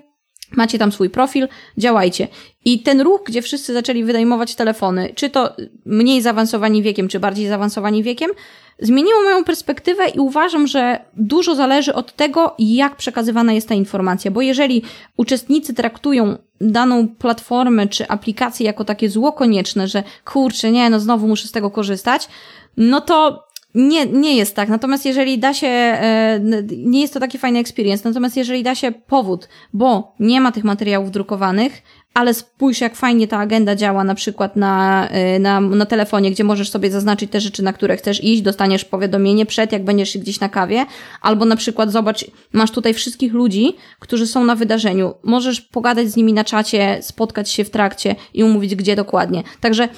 macie 0.56 0.78
tam 0.78 0.92
swój 0.92 1.10
profil, 1.10 1.48
działajcie. 1.78 2.28
I 2.64 2.82
ten 2.82 3.00
ruch, 3.00 3.20
gdzie 3.26 3.42
wszyscy 3.42 3.72
zaczęli 3.72 4.04
wynajmować 4.04 4.54
telefony, 4.54 5.12
czy 5.14 5.30
to 5.30 5.56
mniej 5.86 6.22
zaawansowani 6.22 6.82
wiekiem, 6.82 7.08
czy 7.08 7.20
bardziej 7.20 7.48
zaawansowani 7.48 8.02
wiekiem, 8.02 8.30
zmieniło 8.78 9.22
moją 9.22 9.44
perspektywę 9.44 10.08
i 10.08 10.18
uważam, 10.18 10.66
że 10.66 10.98
dużo 11.16 11.54
zależy 11.54 11.94
od 11.94 12.16
tego, 12.16 12.54
jak 12.58 12.96
przekazywana 12.96 13.52
jest 13.52 13.68
ta 13.68 13.74
informacja, 13.74 14.30
bo 14.30 14.42
jeżeli 14.42 14.82
uczestnicy 15.16 15.74
traktują 15.74 16.36
daną 16.60 17.08
platformę 17.08 17.88
czy 17.88 18.08
aplikację 18.08 18.66
jako 18.66 18.84
takie 18.84 19.08
zło 19.08 19.32
konieczne, 19.32 19.88
że 19.88 20.02
kurczę, 20.24 20.70
nie, 20.70 20.90
no 20.90 21.00
znowu 21.00 21.28
muszę 21.28 21.48
z 21.48 21.52
tego 21.52 21.70
korzystać, 21.70 22.28
no 22.76 23.00
to 23.00 23.44
nie, 23.74 24.06
nie 24.06 24.36
jest 24.36 24.56
tak. 24.56 24.68
Natomiast 24.68 25.06
jeżeli 25.06 25.38
da 25.38 25.54
się, 25.54 25.66
e, 25.66 26.40
nie 26.76 27.00
jest 27.00 27.14
to 27.14 27.20
taki 27.20 27.38
fajny 27.38 27.58
experience, 27.58 28.08
natomiast 28.08 28.36
jeżeli 28.36 28.62
da 28.62 28.74
się 28.74 28.92
powód, 28.92 29.48
bo 29.72 30.14
nie 30.20 30.40
ma 30.40 30.52
tych 30.52 30.64
materiałów 30.64 31.10
drukowanych, 31.10 31.82
ale 32.14 32.34
spójrz, 32.34 32.80
jak 32.80 32.96
fajnie 32.96 33.28
ta 33.28 33.38
agenda 33.38 33.76
działa 33.76 34.04
na 34.04 34.14
przykład 34.14 34.56
na, 34.56 35.08
e, 35.08 35.38
na, 35.38 35.60
na 35.60 35.86
telefonie, 35.86 36.30
gdzie 36.30 36.44
możesz 36.44 36.70
sobie 36.70 36.90
zaznaczyć 36.90 37.30
te 37.30 37.40
rzeczy, 37.40 37.62
na 37.62 37.72
które 37.72 37.96
chcesz 37.96 38.24
iść, 38.24 38.42
dostaniesz 38.42 38.84
powiadomienie 38.84 39.46
przed, 39.46 39.72
jak 39.72 39.84
będziesz 39.84 40.18
gdzieś 40.18 40.40
na 40.40 40.48
kawie, 40.48 40.86
albo 41.20 41.44
na 41.44 41.56
przykład 41.56 41.92
zobacz, 41.92 42.24
masz 42.52 42.70
tutaj 42.70 42.94
wszystkich 42.94 43.32
ludzi, 43.32 43.76
którzy 43.98 44.26
są 44.26 44.44
na 44.44 44.56
wydarzeniu, 44.56 45.14
możesz 45.22 45.60
pogadać 45.60 46.10
z 46.10 46.16
nimi 46.16 46.32
na 46.32 46.44
czacie, 46.44 46.98
spotkać 47.02 47.50
się 47.50 47.64
w 47.64 47.70
trakcie 47.70 48.14
i 48.34 48.44
umówić, 48.44 48.74
gdzie 48.74 48.96
dokładnie. 48.96 49.42
Także 49.60 49.88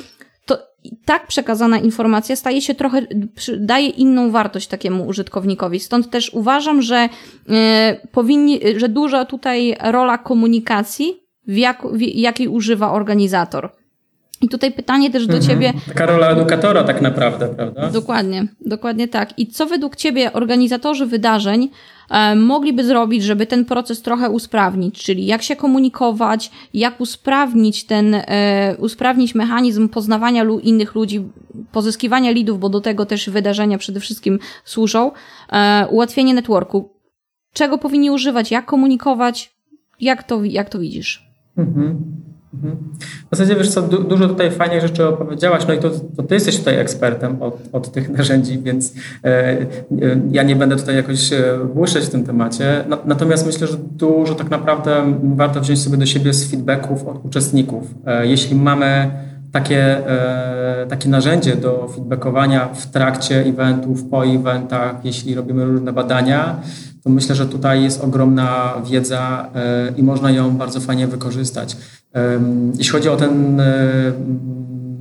tak 1.05 1.27
przekazana 1.27 1.79
informacja 1.79 2.37
staje 2.37 2.63
się 2.63 2.75
trochę, 2.75 3.03
daje 3.59 3.89
inną 3.89 4.31
wartość 4.31 4.69
takiemu 4.69 5.07
użytkownikowi. 5.07 5.81
Stąd 5.81 6.11
też 6.11 6.31
uważam, 6.35 6.83
że 6.83 7.09
y, 7.49 8.09
powinni, 8.13 8.61
że 8.77 8.89
duża 8.89 9.25
tutaj 9.25 9.77
rola 9.81 10.19
komunikacji, 10.19 11.25
w, 11.47 11.57
jak, 11.57 11.83
w 11.93 12.01
jakiej 12.01 12.49
używa 12.49 12.93
organizator. 12.93 13.71
I 14.41 14.49
tutaj 14.49 14.73
pytanie 14.73 15.11
też 15.11 15.27
do 15.27 15.37
mhm. 15.37 15.51
Ciebie. 15.51 15.73
Taka 15.89 16.07
rola 16.07 16.31
edukatora, 16.31 16.85
tak 16.85 17.03
naprawdę, 17.03 17.49
prawda? 17.49 17.91
Dokładnie, 17.91 18.47
dokładnie 18.61 19.09
tak. 19.09 19.39
I 19.39 19.47
co 19.47 19.67
według 19.67 19.97
Ciebie 19.97 20.33
organizatorzy 20.33 21.07
wydarzeń 21.07 21.63
e, 21.65 21.69
mogliby 22.37 22.85
zrobić, 22.85 23.23
żeby 23.23 23.47
ten 23.47 23.65
proces 23.65 24.03
trochę 24.03 24.31
usprawnić? 24.31 25.03
Czyli 25.03 25.27
jak 25.27 25.43
się 25.43 25.57
komunikować, 25.57 26.51
jak 26.75 27.01
usprawnić 27.01 27.85
ten, 27.85 28.15
e, 28.15 28.77
usprawnić 28.79 29.35
mechanizm 29.35 29.89
poznawania 29.89 30.45
innych 30.63 30.95
ludzi, 30.95 31.25
pozyskiwania 31.73 32.31
lidów, 32.31 32.61
bo 32.61 32.69
do 32.69 32.81
tego 32.81 33.07
też 33.07 33.31
wydarzenia 33.31 33.79
przede 33.79 34.01
wszystkim 34.01 34.39
służą, 34.65 35.13
e, 35.53 35.87
ułatwienie 35.91 36.35
networku. 36.35 36.91
Czego 37.53 37.79
powinni 37.79 38.11
używać, 38.11 38.51
jak 38.51 38.65
komunikować, 38.65 39.55
jak 40.01 40.23
to, 40.23 40.45
jak 40.45 40.71
to 40.71 40.79
widzisz? 40.79 41.29
Mhm. 41.59 42.34
Mhm. 42.55 42.77
W 43.31 43.37
zasadzie 43.37 43.57
wiesz 43.57 43.69
co, 43.69 43.83
du 43.83 44.05
dużo 44.05 44.29
tutaj 44.29 44.51
fajnych 44.51 44.81
rzeczy 44.81 45.09
opowiedziałaś, 45.09 45.67
no 45.69 45.75
i 45.75 45.79
to, 45.79 45.91
to 46.17 46.23
ty 46.23 46.35
jesteś 46.35 46.59
tutaj 46.59 46.79
ekspertem 46.79 47.43
od, 47.43 47.59
od 47.73 47.93
tych 47.93 48.09
narzędzi, 48.19 48.59
więc 48.59 48.95
e, 49.25 49.57
ja 50.31 50.43
nie 50.43 50.57
będę 50.57 50.77
tutaj 50.77 50.97
jakoś 50.97 51.33
e, 51.33 51.43
błyszczeć 51.75 52.05
w 52.05 52.11
tym 52.11 52.25
temacie. 52.25 52.85
No, 52.89 52.99
natomiast 53.05 53.47
myślę, 53.47 53.67
że 53.67 53.77
dużo 53.77 54.35
tak 54.35 54.51
naprawdę 54.51 55.19
warto 55.23 55.61
wziąć 55.61 55.83
sobie 55.83 55.97
do 55.97 56.07
siebie 56.07 56.33
z 56.33 56.51
feedbacków 56.51 57.07
od 57.07 57.25
uczestników. 57.25 57.95
E, 58.07 58.27
jeśli 58.27 58.57
mamy 58.57 59.11
takie, 59.55 60.09
e, 60.09 60.87
takie 60.87 61.09
narzędzie 61.09 61.57
do 61.57 61.89
feedbackowania 61.95 62.69
w 62.69 62.87
trakcie 62.87 63.41
eventów, 63.41 64.05
po 64.05 64.27
eventach, 64.27 65.05
jeśli 65.05 65.35
robimy 65.35 65.65
różne 65.65 65.93
badania, 65.93 66.61
to 67.05 67.11
myślę, 67.11 67.35
że 67.35 67.47
tutaj 67.47 67.83
jest 67.83 68.05
ogromna 68.05 68.75
wiedza 68.91 69.51
e, 69.55 69.93
i 69.97 70.03
można 70.03 70.31
ją 70.31 70.57
bardzo 70.57 70.81
fajnie 70.81 71.07
wykorzystać. 71.07 71.77
Jeśli 72.79 72.93
chodzi 72.93 73.09
o 73.09 73.17
ten 73.17 73.61
e, 73.61 74.13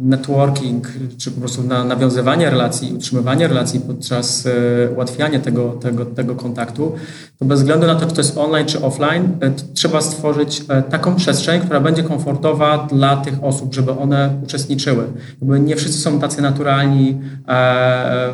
networking, 0.04 0.88
czy 1.17 1.32
po 1.32 1.39
prostu 1.39 1.63
na 1.63 1.84
nawiązywanie 1.84 2.49
relacji, 2.49 2.93
utrzymywanie 2.93 3.47
relacji 3.47 3.80
podczas 3.80 4.45
e, 4.45 4.89
ułatwiania 4.95 5.39
tego, 5.39 5.69
tego, 5.69 6.06
tego 6.06 6.36
kontaktu, 6.36 6.95
bez 7.43 7.60
względu 7.60 7.88
na 7.88 7.95
to, 7.95 8.06
czy 8.06 8.15
to 8.15 8.21
jest 8.21 8.38
online 8.38 8.67
czy 8.67 8.82
offline, 8.82 9.38
e, 9.41 9.51
trzeba 9.73 10.01
stworzyć 10.01 10.62
taką 10.89 11.15
przestrzeń, 11.15 11.62
która 11.62 11.79
będzie 11.79 12.03
komfortowa 12.03 12.88
dla 12.91 13.17
tych 13.17 13.43
osób, 13.43 13.73
żeby 13.73 13.91
one 13.91 14.34
uczestniczyły. 14.43 15.03
Jakby 15.41 15.60
nie 15.60 15.75
wszyscy 15.75 16.01
są 16.01 16.19
tacy 16.19 16.41
naturalni 16.41 17.17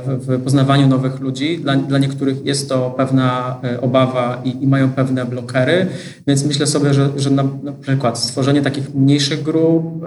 w 0.05 0.41
poznawaniu 0.43 0.87
nowych 0.87 1.19
ludzi. 1.19 1.59
Dla, 1.59 1.75
dla 1.75 1.99
niektórych 1.99 2.45
jest 2.45 2.69
to 2.69 2.93
pewna 2.97 3.57
obawa 3.81 4.41
i, 4.43 4.63
i 4.63 4.67
mają 4.67 4.91
pewne 4.91 5.25
blokery, 5.25 5.87
więc 6.27 6.45
myślę 6.45 6.67
sobie, 6.67 6.93
że, 6.93 7.09
że 7.17 7.29
na, 7.29 7.43
na 7.63 7.71
przykład 7.71 8.19
stworzenie 8.19 8.61
takich 8.61 8.95
mniejszych 8.95 9.43
grup, 9.43 10.05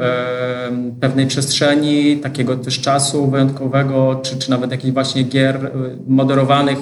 pewnej 1.01 1.27
przestrzeni, 1.27 2.17
takiego 2.17 2.57
też 2.57 2.81
czasu 2.81 3.31
wyjątkowego, 3.31 4.21
czy, 4.23 4.37
czy 4.37 4.51
nawet 4.51 4.71
jakichś 4.71 4.93
właśnie 4.93 5.23
gier, 5.23 5.71
moderowanych 6.07 6.79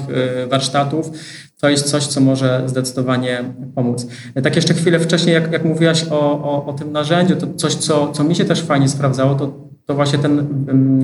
warsztatów, 0.51 1.11
to 1.61 1.69
jest 1.69 1.91
coś, 1.91 2.07
co 2.07 2.21
może 2.21 2.63
zdecydowanie 2.67 3.45
pomóc. 3.75 4.07
Tak 4.43 4.57
jeszcze 4.57 4.75
chwilę 4.75 5.01
wcześniej, 5.01 5.35
jak, 5.35 5.53
jak 5.53 5.65
mówiłaś 5.65 6.05
o, 6.11 6.21
o, 6.21 6.67
o 6.67 6.73
tym 6.73 6.93
narzędziu, 6.93 7.37
to 7.37 7.47
coś, 7.57 7.75
co, 7.75 8.13
co 8.13 8.25
mi 8.25 8.35
się 8.35 8.45
też 8.45 8.63
fajnie 8.63 8.89
sprawdzało, 8.89 9.35
to, 9.35 9.53
to 9.87 9.95
właśnie 9.95 10.19
ten 10.19 10.47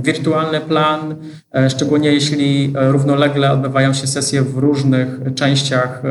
wirtualny 0.03 0.61
plan, 0.61 1.17
e, 1.55 1.71
szczególnie 1.71 2.13
jeśli 2.13 2.73
równolegle 2.75 3.53
odbywają 3.53 3.95
się 3.95 4.07
sesje 4.07 4.43
w 4.43 4.59
różnych 4.59 5.21
częściach 5.35 6.03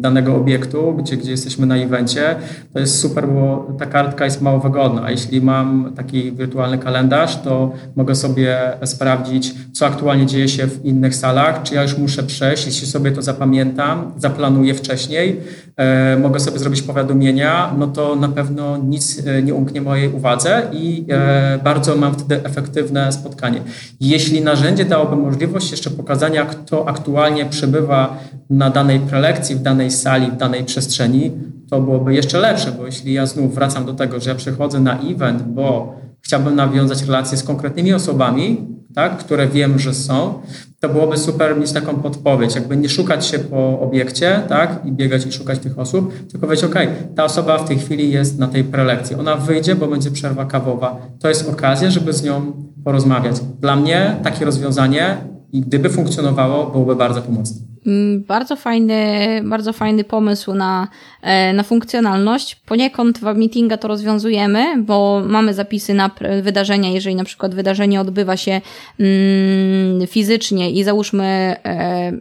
danego 0.00 0.36
obiektu, 0.36 0.94
gdzie, 0.98 1.16
gdzie 1.16 1.30
jesteśmy 1.30 1.66
na 1.66 1.76
evencie, 1.76 2.36
to 2.72 2.78
jest 2.78 3.00
super, 3.00 3.28
bo 3.28 3.68
ta 3.78 3.86
kartka 3.86 4.24
jest 4.24 4.42
mało 4.42 4.60
wygodna. 4.60 5.02
A 5.04 5.10
jeśli 5.10 5.40
mam 5.42 5.92
taki 5.96 6.32
wirtualny 6.32 6.78
kalendarz, 6.78 7.42
to 7.42 7.72
mogę 7.96 8.14
sobie 8.14 8.58
sprawdzić, 8.84 9.54
co 9.72 9.86
aktualnie 9.86 10.26
dzieje 10.26 10.48
się 10.48 10.66
w 10.66 10.84
innych 10.84 11.14
salach, 11.14 11.62
czy 11.62 11.74
ja 11.74 11.82
już 11.82 11.98
muszę 11.98 12.22
przejść, 12.22 12.66
jeśli 12.66 12.86
sobie 12.86 13.12
to 13.12 13.22
zapamiętam, 13.22 14.12
zaplanuję 14.16 14.74
wcześniej, 14.74 15.40
e, 15.76 16.16
mogę 16.16 16.40
sobie 16.40 16.58
zrobić 16.58 16.82
powiadomienia, 16.82 17.74
no 17.78 17.86
to 17.86 18.16
na 18.16 18.28
pewno 18.28 18.76
nic 18.76 19.22
e, 19.26 19.42
nie 19.42 19.54
umknie 19.54 19.80
mojej 19.80 20.12
uwadze 20.12 20.62
i 20.72 21.04
e, 21.10 21.58
bardzo 21.64 21.96
mam 21.96 22.14
wtedy 22.14 22.44
efektywne 22.44 23.12
spotkanie. 23.12 23.60
Jeśli 24.00 24.40
narzędzie 24.40 24.84
dałoby 24.84 25.16
możliwość 25.16 25.70
jeszcze 25.70 25.90
pokazania, 25.90 26.44
kto 26.44 26.88
aktualnie 26.88 27.46
przebywa 27.46 28.18
na 28.50 28.70
danej 28.70 29.00
prelekcji, 29.00 29.56
w 29.56 29.62
danej 29.62 29.87
sali, 29.90 30.30
w 30.30 30.36
danej 30.36 30.64
przestrzeni, 30.64 31.32
to 31.70 31.80
byłoby 31.80 32.14
jeszcze 32.14 32.38
lepsze, 32.38 32.72
bo 32.72 32.86
jeśli 32.86 33.12
ja 33.12 33.26
znów 33.26 33.54
wracam 33.54 33.84
do 33.84 33.94
tego, 33.94 34.20
że 34.20 34.30
ja 34.30 34.36
przychodzę 34.36 34.80
na 34.80 35.00
event, 35.00 35.42
bo 35.42 35.94
chciałbym 36.20 36.56
nawiązać 36.56 37.02
relacje 37.02 37.38
z 37.38 37.42
konkretnymi 37.42 37.94
osobami, 37.94 38.66
tak, 38.94 39.16
które 39.18 39.48
wiem, 39.48 39.78
że 39.78 39.94
są, 39.94 40.34
to 40.80 40.88
byłoby 40.88 41.16
super 41.16 41.56
mieć 41.56 41.72
taką 41.72 41.94
podpowiedź, 41.94 42.54
jakby 42.54 42.76
nie 42.76 42.88
szukać 42.88 43.26
się 43.26 43.38
po 43.38 43.80
obiekcie, 43.80 44.42
tak, 44.48 44.80
i 44.84 44.92
biegać 44.92 45.26
i 45.26 45.32
szukać 45.32 45.58
tych 45.58 45.78
osób, 45.78 46.12
tylko 46.30 46.46
powiedzieć, 46.46 46.64
ok, 46.64 46.74
ta 47.16 47.24
osoba 47.24 47.58
w 47.58 47.68
tej 47.68 47.78
chwili 47.78 48.10
jest 48.10 48.38
na 48.38 48.48
tej 48.48 48.64
prelekcji, 48.64 49.16
ona 49.16 49.36
wyjdzie, 49.36 49.74
bo 49.74 49.86
będzie 49.86 50.10
przerwa 50.10 50.44
kawowa. 50.44 50.96
To 51.20 51.28
jest 51.28 51.48
okazja, 51.48 51.90
żeby 51.90 52.12
z 52.12 52.22
nią 52.22 52.52
porozmawiać. 52.84 53.36
Dla 53.60 53.76
mnie 53.76 54.16
takie 54.22 54.44
rozwiązanie, 54.44 55.16
gdyby 55.52 55.90
funkcjonowało, 55.90 56.66
byłoby 56.66 56.96
bardzo 56.96 57.22
pomocne. 57.22 57.67
Mm, 57.88 58.24
bardzo 58.24 58.56
fajny, 58.56 59.40
bardzo 59.44 59.72
fajny 59.72 60.04
pomysł 60.04 60.54
na, 60.54 60.88
e, 61.22 61.52
na 61.52 61.62
funkcjonalność. 61.62 62.54
Poniekąd 62.54 63.18
w 63.18 63.22
meetinga 63.22 63.76
to 63.76 63.88
rozwiązujemy, 63.88 64.82
bo 64.82 65.22
mamy 65.26 65.54
zapisy 65.54 65.94
na 65.94 66.10
wydarzenia, 66.42 66.90
jeżeli 66.90 67.16
na 67.16 67.24
przykład 67.24 67.54
wydarzenie 67.54 68.00
odbywa 68.00 68.36
się 68.36 68.60
mm, 69.00 70.06
fizycznie 70.06 70.70
i 70.70 70.84
załóżmy 70.84 71.56
e, 71.64 72.12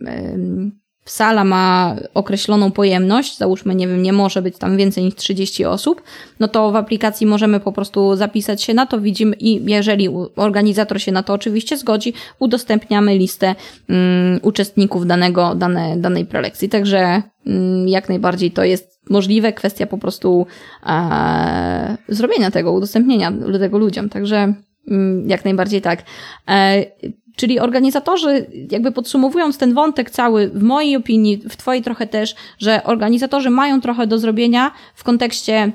sala 1.08 1.44
ma 1.44 1.96
określoną 2.14 2.72
pojemność, 2.72 3.38
załóżmy, 3.38 3.76
nie 3.76 3.88
wiem, 3.88 4.02
nie 4.02 4.14
może 4.14 4.42
być 4.42 4.58
tam 4.58 4.78
więcej 4.78 5.04
niż 5.04 5.16
30 5.16 5.66
osób, 5.66 6.02
no 6.40 6.48
to 6.48 6.72
w 6.72 6.76
aplikacji 6.76 7.28
możemy 7.28 7.60
po 7.60 7.72
prostu 7.72 8.16
zapisać 8.16 8.64
się 8.64 8.74
na 8.74 8.86
to, 8.86 9.02
widzimy 9.02 9.36
i 9.40 9.72
jeżeli 9.72 10.10
organizator 10.36 11.02
się 11.02 11.12
na 11.12 11.24
to 11.24 11.34
oczywiście 11.34 11.78
zgodzi, 11.78 12.14
udostępniamy 12.40 13.18
listę 13.18 13.56
um, 13.90 14.40
uczestników 14.42 15.08
danego, 15.08 15.56
dane, 15.56 15.98
danej 15.98 16.26
prelekcji. 16.26 16.70
Także 16.70 17.22
um, 17.46 17.88
jak 17.88 18.10
najbardziej 18.10 18.52
to 18.52 18.64
jest 18.64 18.98
możliwe, 19.10 19.54
kwestia 19.54 19.88
po 19.88 19.98
prostu 19.98 20.48
e, 20.86 21.98
zrobienia 22.08 22.52
tego, 22.52 22.72
udostępnienia 22.72 23.34
tego 23.60 23.78
ludziom. 23.78 24.10
Także 24.10 24.54
um, 24.88 25.30
jak 25.30 25.46
najbardziej 25.46 25.82
tak. 25.82 26.04
Czyli 27.38 27.60
organizatorzy, 27.60 28.46
jakby 28.72 28.92
podsumowując 28.92 29.58
ten 29.58 29.74
wątek 29.74 30.10
cały, 30.10 30.50
w 30.50 30.64
mojej 30.64 30.96
opinii, 30.96 31.38
w 31.50 31.56
Twojej 31.56 31.84
trochę 31.84 32.08
też, 32.08 32.36
że 32.60 32.84
organizatorzy 32.84 33.50
mają 33.50 33.82
trochę 33.82 34.08
do 34.08 34.18
zrobienia 34.18 34.72
w 34.96 35.04
kontekście 35.04 35.72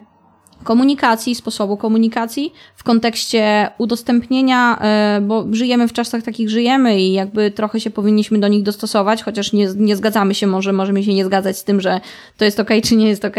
komunikacji, 0.63 1.35
sposobu 1.35 1.77
komunikacji, 1.77 2.53
w 2.77 2.85
kontekście 2.85 3.71
udostępnienia, 3.79 4.79
e, 4.81 5.21
bo 5.21 5.47
żyjemy 5.51 5.89
w 5.89 5.93
czasach 5.93 6.23
takich 6.23 6.51
żyjemy 6.51 7.01
i 7.01 7.13
jakby 7.13 7.51
trochę 7.51 7.81
się 7.81 7.91
powinniśmy 7.91 8.39
do 8.39 8.49
nich 8.49 8.63
dostosować, 8.63 9.23
chociaż 9.23 9.53
nie, 9.53 9.69
nie 9.77 9.97
zgadzamy 9.97 10.35
się, 10.35 10.47
może 10.47 10.73
możemy 10.73 11.05
się 11.05 11.15
nie 11.15 11.25
zgadzać 11.25 11.59
z 11.59 11.65
tym, 11.65 11.81
że 11.81 12.01
to 12.39 12.45
jest 12.45 12.61
ok, 12.61 12.71
czy 12.85 12.97
nie 12.97 13.09
jest 13.09 13.25
ok. 13.25 13.37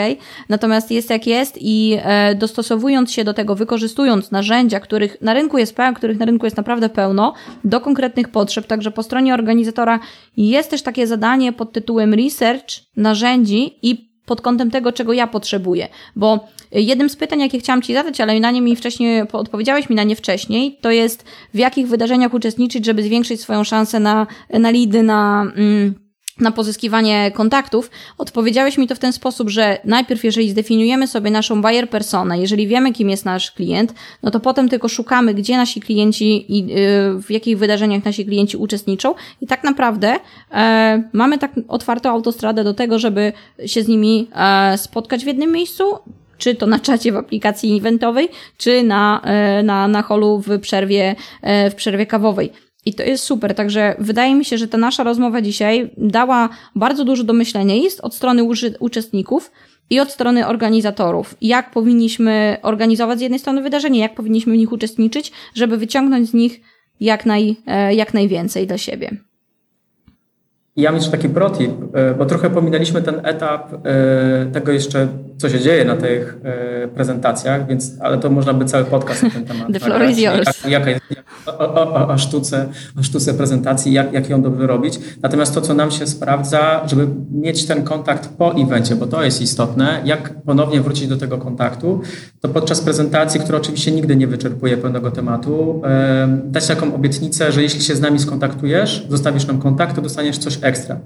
Natomiast 0.50 0.92
jest 0.92 1.10
jak 1.10 1.28
jest 1.28 1.58
i 1.62 1.98
e, 2.04 2.36
dostosowując 2.36 3.12
się 3.12 3.24
do 3.24 3.34
tego, 3.34 3.56
wykorzystując 3.56 4.32
narzędzia, 4.32 4.80
których 4.80 5.22
na 5.22 5.34
rynku 5.34 5.58
jest 5.58 5.76
pełno, 5.76 5.94
których 5.94 6.20
na 6.20 6.26
rynku 6.26 6.46
jest 6.46 6.58
naprawdę 6.58 6.90
pełno, 6.90 7.34
do 7.64 7.82
konkretnych 7.82 8.30
potrzeb, 8.30 8.68
także 8.68 8.92
po 8.92 9.04
stronie 9.04 9.34
organizatora 9.34 10.00
jest 10.38 10.70
też 10.70 10.82
takie 10.82 11.08
zadanie 11.08 11.54
pod 11.54 11.72
tytułem 11.72 12.14
research 12.14 12.68
narzędzi 12.96 13.80
i 13.82 14.13
pod 14.26 14.42
kątem 14.42 14.72
tego, 14.72 14.92
czego 14.92 15.14
ja 15.14 15.28
potrzebuję. 15.28 15.88
Bo 16.16 16.48
jednym 16.72 17.10
z 17.10 17.16
pytań, 17.16 17.40
jakie 17.40 17.60
chciałam 17.60 17.82
Ci 17.82 17.94
zadać, 17.94 18.22
ale 18.22 18.40
na 18.40 18.52
nie 18.52 18.62
mi 18.62 18.76
wcześniej, 18.76 19.22
odpowiedziałeś 19.32 19.90
mi 19.90 19.96
na 19.96 20.04
nie 20.04 20.16
wcześniej, 20.16 20.78
to 20.82 20.92
jest 20.92 21.26
w 21.54 21.58
jakich 21.58 21.88
wydarzeniach 21.88 22.34
uczestniczyć, 22.34 22.86
żeby 22.86 23.04
zwiększyć 23.04 23.42
swoją 23.42 23.64
szansę 23.64 24.00
na, 24.00 24.28
na 24.50 24.70
lidy, 24.70 25.04
na... 25.04 25.42
Mm, 25.56 26.03
na 26.40 26.52
pozyskiwanie 26.52 27.32
kontaktów, 27.32 27.92
odpowiedziałeś 28.18 28.78
mi 28.78 28.88
to 28.88 28.96
w 28.96 29.00
ten 29.00 29.14
sposób, 29.14 29.50
że 29.50 29.78
najpierw, 29.86 30.24
jeżeli 30.24 30.50
zdefiniujemy 30.50 31.08
sobie 31.08 31.32
naszą 31.32 31.62
buyer 31.62 31.90
personę, 31.90 32.40
jeżeli 32.40 32.68
wiemy, 32.68 32.94
kim 32.94 33.10
jest 33.10 33.26
nasz 33.26 33.52
klient, 33.52 33.94
no 34.24 34.32
to 34.32 34.40
potem 34.40 34.70
tylko 34.70 34.90
szukamy, 34.90 35.34
gdzie 35.34 35.58
nasi 35.58 35.82
klienci 35.82 36.58
i 36.58 36.64
y, 36.64 37.22
w 37.22 37.32
jakich 37.32 37.58
wydarzeniach 37.58 38.06
nasi 38.06 38.26
klienci 38.26 38.58
uczestniczą 38.58 39.16
i 39.42 39.48
tak 39.48 39.64
naprawdę 39.64 40.16
e, 40.52 41.04
mamy 41.14 41.38
tak 41.38 41.52
otwartą 41.68 42.10
autostradę 42.10 42.64
do 42.64 42.74
tego, 42.74 43.00
żeby 43.00 43.34
się 43.66 43.84
z 43.84 43.88
nimi 43.88 44.28
e, 44.36 44.78
spotkać 44.78 45.24
w 45.24 45.28
jednym 45.28 45.52
miejscu, 45.52 45.84
czy 46.38 46.56
to 46.56 46.66
na 46.66 46.80
czacie 46.80 47.12
w 47.12 47.18
aplikacji 47.18 47.78
eventowej, 47.78 48.30
czy 48.58 48.84
na, 48.84 49.22
e, 49.24 49.64
na, 49.64 49.88
na 49.88 50.02
holu 50.02 50.44
w 50.48 50.60
przerwie, 50.60 51.16
e, 51.42 51.70
w 51.70 51.76
przerwie 51.76 52.06
kawowej. 52.06 52.52
I 52.86 52.94
to 52.94 53.04
jest 53.04 53.24
super, 53.24 53.56
także 53.56 53.96
wydaje 54.00 54.36
mi 54.36 54.46
się, 54.46 54.58
że 54.58 54.68
ta 54.68 54.78
nasza 54.78 55.04
rozmowa 55.04 55.42
dzisiaj 55.42 55.90
dała 55.98 56.50
bardzo 56.76 57.06
dużo 57.06 57.24
do 57.24 57.34
myślenia 57.34 57.76
jest 57.76 58.00
od 58.00 58.16
strony 58.16 58.44
uczestników 58.80 59.52
i 59.90 60.00
od 60.00 60.12
strony 60.12 60.48
organizatorów. 60.48 61.36
Jak 61.42 61.72
powinniśmy 61.72 62.58
organizować 62.62 63.20
z 63.20 63.22
jednej 63.22 63.40
strony 63.40 63.62
wydarzenie, 63.62 64.00
jak 64.00 64.16
powinniśmy 64.16 64.54
w 64.54 64.58
nich 64.58 64.72
uczestniczyć, 64.72 65.32
żeby 65.56 65.78
wyciągnąć 65.78 66.30
z 66.30 66.34
nich 66.34 66.62
jak, 67.00 67.26
naj, 67.26 67.56
e, 67.68 67.96
jak 67.96 68.14
najwięcej 68.14 68.68
dla 68.68 68.78
siebie. 68.78 69.18
Ja 70.76 70.92
mam 70.92 70.96
jeszcze 70.96 71.12
taki 71.12 71.30
protip, 71.30 71.72
e, 71.94 72.14
bo 72.14 72.26
trochę 72.26 72.50
pominęliśmy 72.50 73.02
ten 73.02 73.26
etap 73.26 73.74
e, 73.74 74.46
tego 74.46 74.72
jeszcze, 74.72 75.08
co 75.38 75.50
się 75.50 75.60
dzieje 75.60 75.86
na 75.86 75.96
tych 75.96 76.38
prezentacjach, 76.96 77.68
więc, 77.68 77.92
ale 78.00 78.18
to 78.18 78.30
można 78.30 78.54
by 78.54 78.66
cały 78.66 78.86
podcast 78.86 79.24
na 79.24 79.30
ten 79.30 79.46
temat. 79.46 79.68
The 79.74 79.80
floor 79.80 80.10
is 80.10 80.20
yours. 80.20 80.64
Jak, 80.64 80.72
jaka 80.72 80.90
jest, 80.90 81.02
o, 81.46 81.74
o, 81.74 82.08
o, 82.08 82.18
sztuce, 82.18 82.68
o 83.00 83.04
sztuce 83.04 83.34
prezentacji, 83.34 83.94
jak, 83.94 84.14
jak 84.14 84.30
ją 84.30 84.42
dobrze 84.42 84.68
robić. 84.68 85.00
Natomiast 85.22 85.54
to, 85.54 85.62
co 85.62 85.74
nam 85.74 85.92
się 85.92 86.08
sprawdza, 86.08 86.82
żeby 86.88 87.08
mieć 87.32 87.66
ten 87.66 87.84
kontakt 87.84 88.30
po 88.38 88.54
evencie, 88.56 88.96
bo 88.96 89.08
to 89.08 89.24
jest 89.24 89.42
istotne, 89.42 90.02
jak 90.06 90.42
ponownie 90.42 90.82
wrócić 90.82 91.08
do 91.08 91.18
tego 91.18 91.38
kontaktu, 91.38 92.02
to 92.42 92.50
podczas 92.50 92.82
prezentacji, 92.82 93.40
która 93.40 93.58
oczywiście 93.58 93.92
nigdy 93.92 94.16
nie 94.16 94.28
wyczerpuje 94.28 94.78
pełnego 94.78 95.12
tematu, 95.12 95.82
dać 96.46 96.68
taką 96.68 96.96
obietnicę, 96.96 97.52
że 97.52 97.64
jeśli 97.64 97.82
się 97.82 97.96
z 97.96 98.02
nami 98.02 98.20
skontaktujesz, 98.20 99.06
zostawisz 99.10 99.48
nam 99.48 99.60
kontakt, 99.60 99.96
to 99.96 100.02
dostaniesz 100.02 100.38
coś 100.38 100.63
ekstra. 100.64 101.00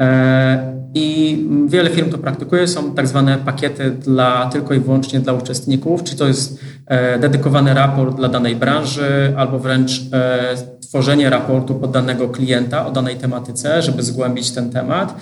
E, 0.00 0.74
I 0.94 1.38
wiele 1.66 1.90
firm 1.90 2.10
to 2.10 2.18
praktykuje, 2.18 2.68
są 2.68 2.94
tak 2.94 3.08
zwane 3.08 3.38
pakiety 3.38 3.90
dla 3.90 4.50
tylko 4.52 4.74
i 4.74 4.80
wyłącznie 4.80 5.20
dla 5.20 5.32
uczestników, 5.32 6.02
czy 6.02 6.16
to 6.16 6.26
jest 6.26 6.60
e, 6.86 7.18
dedykowany 7.18 7.74
raport 7.74 8.16
dla 8.16 8.28
danej 8.28 8.56
branży, 8.56 9.34
albo 9.36 9.58
wręcz 9.58 10.00
e, 10.12 10.54
tworzenie 10.80 11.30
raportu 11.30 11.74
pod 11.74 11.90
danego 11.90 12.28
klienta 12.28 12.86
o 12.86 12.90
danej 12.90 13.16
tematyce, 13.16 13.82
żeby 13.82 14.02
zgłębić 14.02 14.50
ten 14.50 14.70
temat, 14.70 15.14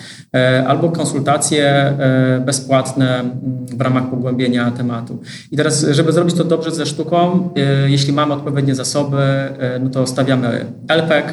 albo 0.67 0.91
konsultacje 0.91 1.95
bezpłatne 2.47 3.25
w 3.73 3.81
ramach 3.81 4.11
pogłębienia 4.11 4.71
tematu. 4.71 5.19
I 5.51 5.57
teraz, 5.57 5.87
żeby 5.91 6.13
zrobić 6.13 6.35
to 6.35 6.45
dobrze 6.45 6.71
ze 6.71 6.87
sztuką, 6.87 7.49
jeśli 7.87 8.13
mamy 8.13 8.35
odpowiednie 8.35 8.75
zasoby, 8.75 9.19
no 9.81 9.91
to 9.91 10.07
stawiamy 10.07 10.67
LPEC, 10.89 11.27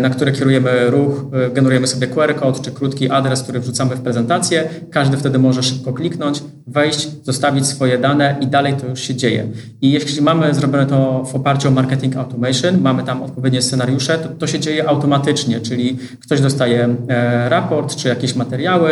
na 0.00 0.10
które 0.10 0.32
kierujemy 0.32 0.90
ruch, 0.90 1.24
e, 1.32 1.50
generujemy 1.50 1.86
sobie 1.86 2.06
QR 2.06 2.34
kod 2.34 2.62
czy 2.62 2.70
krótki 2.70 3.10
adres, 3.10 3.42
który 3.42 3.60
wrzucamy 3.60 3.96
w 3.96 4.00
prezentację. 4.00 4.68
Każdy 4.90 5.16
wtedy 5.16 5.38
może 5.38 5.62
szybko 5.62 5.92
kliknąć, 5.92 6.42
wejść, 6.66 7.08
zostawić 7.22 7.66
swoje 7.66 7.98
dane 7.98 8.36
i 8.40 8.46
dalej 8.46 8.74
to 8.74 8.86
już 8.86 9.00
się 9.00 9.14
dzieje. 9.14 9.46
I 9.82 9.90
jeśli 9.90 10.22
mamy 10.22 10.54
zrobione 10.54 10.86
to 10.86 11.24
w 11.24 11.34
oparciu 11.34 11.68
o 11.68 11.70
marketing 11.70 12.16
automation, 12.16 12.80
mamy 12.80 13.02
tam 13.02 13.22
odpowiednie 13.22 13.62
scenariusze, 13.62 14.18
to, 14.18 14.28
to 14.28 14.46
się 14.46 14.60
dzieje 14.60 14.88
automatycznie, 14.88 15.60
czyli 15.60 15.98
ktoś 16.20 16.40
dostaje 16.40 16.96
e, 17.08 17.48
raport 17.48 17.96
czy 17.96 18.08
jakieś 18.08 18.34
materiały, 18.34 18.90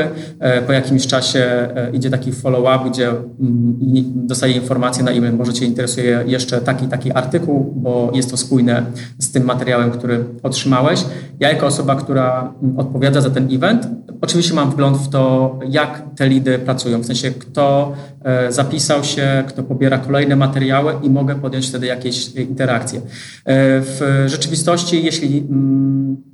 po 0.66 0.72
jakimś 0.72 1.06
czasie 1.06 1.68
idzie 1.92 2.10
taki 2.10 2.32
follow-up, 2.32 2.90
gdzie 2.90 3.08
mm, 3.08 3.24
dostaje 4.26 4.52
informację 4.52 5.04
na 5.04 5.10
e-mail, 5.10 5.34
może 5.34 5.52
Cię 5.52 5.66
interesuje 5.66 6.24
jeszcze 6.26 6.60
taki, 6.60 6.88
taki 6.88 7.12
artykuł, 7.12 7.72
bo 7.76 8.12
jest 8.14 8.30
to 8.30 8.36
spójne 8.36 8.82
z 9.18 9.32
tym 9.32 9.44
materiałem, 9.44 9.90
który 9.90 10.24
otrzymał 10.42 10.64
otrzymałeś. 10.64 11.04
Ja 11.40 11.48
jako 11.48 11.66
osoba, 11.66 11.96
która 11.96 12.54
mm, 12.62 12.78
odpowiada 12.78 13.20
za 13.20 13.30
ten 13.30 13.48
event, 13.54 13.88
oczywiście 14.20 14.54
mam 14.54 14.70
wgląd 14.70 14.96
w 14.96 15.08
to, 15.08 15.58
jak 15.68 16.02
te 16.16 16.28
lidy 16.28 16.58
pracują, 16.58 17.00
w 17.00 17.06
sensie 17.06 17.30
kto 17.30 17.63
e, 18.24 18.52
zapisał 18.52 19.04
się, 19.04 19.44
kto 19.48 19.62
pobiera 19.62 19.98
kolejne 19.98 20.36
materiały 20.36 20.94
i 21.02 21.10
mogę 21.10 21.34
podjąć 21.34 21.68
wtedy 21.68 21.86
jakieś 21.86 22.34
interakcje. 22.34 22.98
E, 22.98 23.02
w 23.80 24.24
rzeczywistości, 24.26 25.04
jeśli 25.04 25.38
mm, 25.38 26.33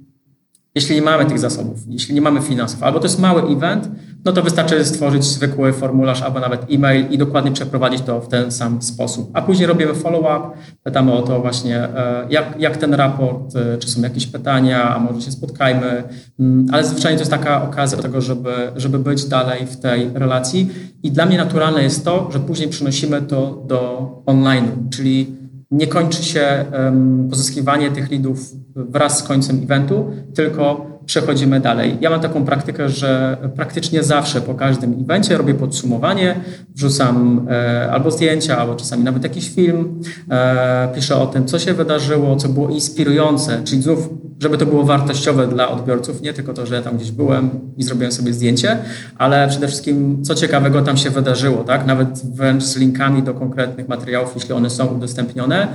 Jeśli 0.75 0.95
nie 0.95 1.03
mamy 1.03 1.27
tych 1.27 1.39
zasobów, 1.39 1.79
jeśli 1.89 2.15
nie 2.15 2.21
mamy 2.21 2.41
finansów, 2.41 2.83
albo 2.83 2.99
to 2.99 3.07
jest 3.07 3.21
mały 3.21 3.43
event, 3.43 3.89
no 4.25 4.33
to 4.33 4.43
wystarczy 4.43 4.85
stworzyć 4.85 5.25
zwykły 5.25 5.73
formularz 5.73 6.23
albo 6.23 6.41
nawet 6.41 6.67
e-mail 6.73 7.07
i 7.11 7.19
dokładnie 7.19 7.53
przeprowadzić 7.53 8.03
to 8.03 8.21
w 8.21 8.29
ten 8.29 8.53
sam 8.53 8.83
sposób. 8.83 9.31
A 9.35 9.43
później 9.43 9.67
robimy 9.67 9.95
follow-up, 9.95 10.51
pytamy 10.83 11.13
o 11.13 11.23
to 11.23 11.41
właśnie, 11.41 11.77
e, 11.77 12.27
jak, 12.31 12.61
jak 12.61 12.77
ten 12.77 12.95
raport, 12.95 13.57
e, 13.57 13.79
czy 13.79 13.91
są 13.91 14.03
jakieś 14.03 14.27
pytania, 14.27 14.95
a 14.95 14.99
może 14.99 15.21
się 15.21 15.33
spotkajmy, 15.33 16.05
mm, 16.41 16.67
ale 16.73 16.85
zwyczajnie 16.85 17.19
to 17.19 17.23
jest 17.23 17.31
taka 17.31 17.63
okazja 17.63 17.97
do 17.97 18.03
tego, 18.03 18.21
żeby, 18.21 18.53
żeby 18.77 18.99
być 18.99 19.25
dalej 19.25 19.67
w 19.67 19.77
tej 19.77 20.11
relacji. 20.15 20.71
I 21.03 21.11
dla 21.11 21.27
mnie 21.27 21.39
naturalne 21.39 21.83
jest 21.83 22.05
to, 22.05 22.29
że 22.33 22.41
później 22.41 22.69
przenosimy 22.69 23.23
to 23.23 23.65
do 23.67 24.11
online, 24.27 24.89
czyli 24.91 25.40
nie 25.71 25.87
kończy 25.87 26.25
się 26.25 26.65
pozyskiwanie 27.31 27.91
tych 27.91 28.11
lidów 28.11 28.41
wraz 28.75 29.19
z 29.19 29.23
końcem 29.23 29.61
eventu, 29.63 30.11
tylko 30.35 30.91
przechodzimy 31.07 31.61
dalej. 31.61 31.97
Ja 32.01 32.11
mam 32.11 32.21
taką 32.21 32.45
praktykę, 32.45 32.89
że 32.89 33.37
praktycznie 33.57 34.03
zawsze 34.03 34.41
po 34.41 34.55
każdym 34.55 34.93
evencie 34.93 35.37
robię 35.37 35.55
podsumowanie, 35.55 36.41
wrzucam 36.75 37.47
e, 37.51 37.91
albo 37.93 38.11
zdjęcia, 38.11 38.59
albo 38.59 38.75
czasami 38.75 39.05
nawet 39.05 39.23
jakiś 39.23 39.51
film, 39.51 40.01
e, 40.31 40.89
piszę 40.95 41.17
o 41.17 41.27
tym, 41.27 41.47
co 41.47 41.59
się 41.59 41.75
wydarzyło, 41.75 42.37
co 42.37 42.49
było 42.49 42.69
inspirujące, 42.69 43.61
czyli 43.65 43.83
znów, 43.83 44.09
żeby 44.41 44.59
to 44.59 44.67
było 44.67 44.85
wartościowe 44.85 45.47
dla 45.47 45.69
odbiorców, 45.69 46.23
nie 46.23 46.33
tylko 46.33 46.55
to, 46.55 46.67
że 46.67 46.75
ja 46.75 46.83
tam 46.83 46.97
gdzieś 46.97 47.11
byłem 47.11 47.51
i 47.77 47.83
zrobiłem 47.83 48.13
sobie 48.13 48.33
zdjęcie, 48.33 48.79
ale 49.19 49.49
przede 49.49 49.69
wszystkim, 49.69 50.25
co 50.25 50.35
ciekawego 50.35 50.83
tam 50.83 50.97
się 50.97 51.11
wydarzyło, 51.11 51.65
tak? 51.65 51.87
Nawet 51.87 52.23
wręcz 52.35 52.63
z 52.63 52.77
linkami 52.77 53.23
do 53.23 53.35
konkretnych 53.35 53.89
materiałów, 53.89 54.33
jeśli 54.35 54.53
one 54.53 54.71
są 54.71 54.87
udostępnione. 54.87 55.69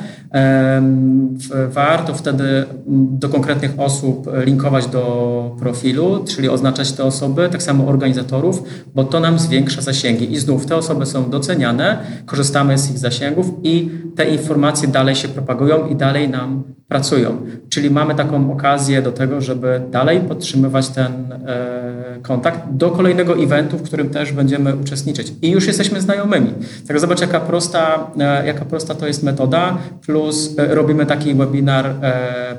Warto 1.70 2.14
wtedy 2.14 2.66
do 2.88 3.30
konkretnych 3.30 3.72
osób 3.78 4.30
linkować 4.46 4.88
do 4.88 5.56
profilu, 5.60 6.24
czyli 6.28 6.50
oznaczać 6.50 6.92
te 6.92 7.04
osoby, 7.04 7.50
tak 7.52 7.64
samo 7.64 7.88
organizatorów, 7.88 8.64
bo 8.96 9.04
to 9.04 9.20
nam 9.20 9.40
zwiększa 9.40 9.82
zasięgi. 9.82 10.34
I 10.34 10.38
znów 10.38 10.66
te 10.66 10.76
osoby 10.76 11.06
są 11.06 11.30
doceniane, 11.30 11.98
korzystamy 12.26 12.78
z 12.78 12.92
ich 12.92 12.98
zasięgów 12.98 13.46
i 13.64 13.90
te 14.16 14.30
informacje 14.30 14.88
dalej 14.88 15.16
się 15.16 15.28
propagują 15.28 15.88
i 15.88 15.96
dalej 15.96 16.30
nam 16.30 16.64
pracują. 16.88 17.38
Czyli 17.70 17.90
mamy 17.90 18.16
taką 18.16 18.52
okazję 18.52 19.02
do 19.02 19.12
tego, 19.12 19.42
żeby 19.42 19.82
dalej 19.92 20.20
podtrzymywać 20.20 20.90
ten 20.90 21.12
e, 21.32 22.20
kontakt 22.22 22.60
do 22.72 22.92
kolejnego 22.92 23.38
eventu, 23.38 23.78
w 23.78 23.84
którym 23.84 24.10
też 24.10 24.32
będziemy 24.32 24.76
uczestniczyć. 24.76 25.34
I 25.42 25.52
już 25.52 25.68
jesteśmy 25.68 26.02
znajomymi. 26.02 26.54
Tak 26.88 27.00
zobacz, 27.00 27.22
jaka 27.22 27.40
prosta, 27.40 28.12
e, 28.20 28.48
jaka 28.48 28.66
prosta 28.66 28.96
to 28.96 29.08
jest 29.08 29.24
metoda, 29.24 29.78
plus 30.06 30.56
e, 30.60 30.76
robimy 30.76 31.06
taki 31.06 31.36
webinar, 31.36 31.86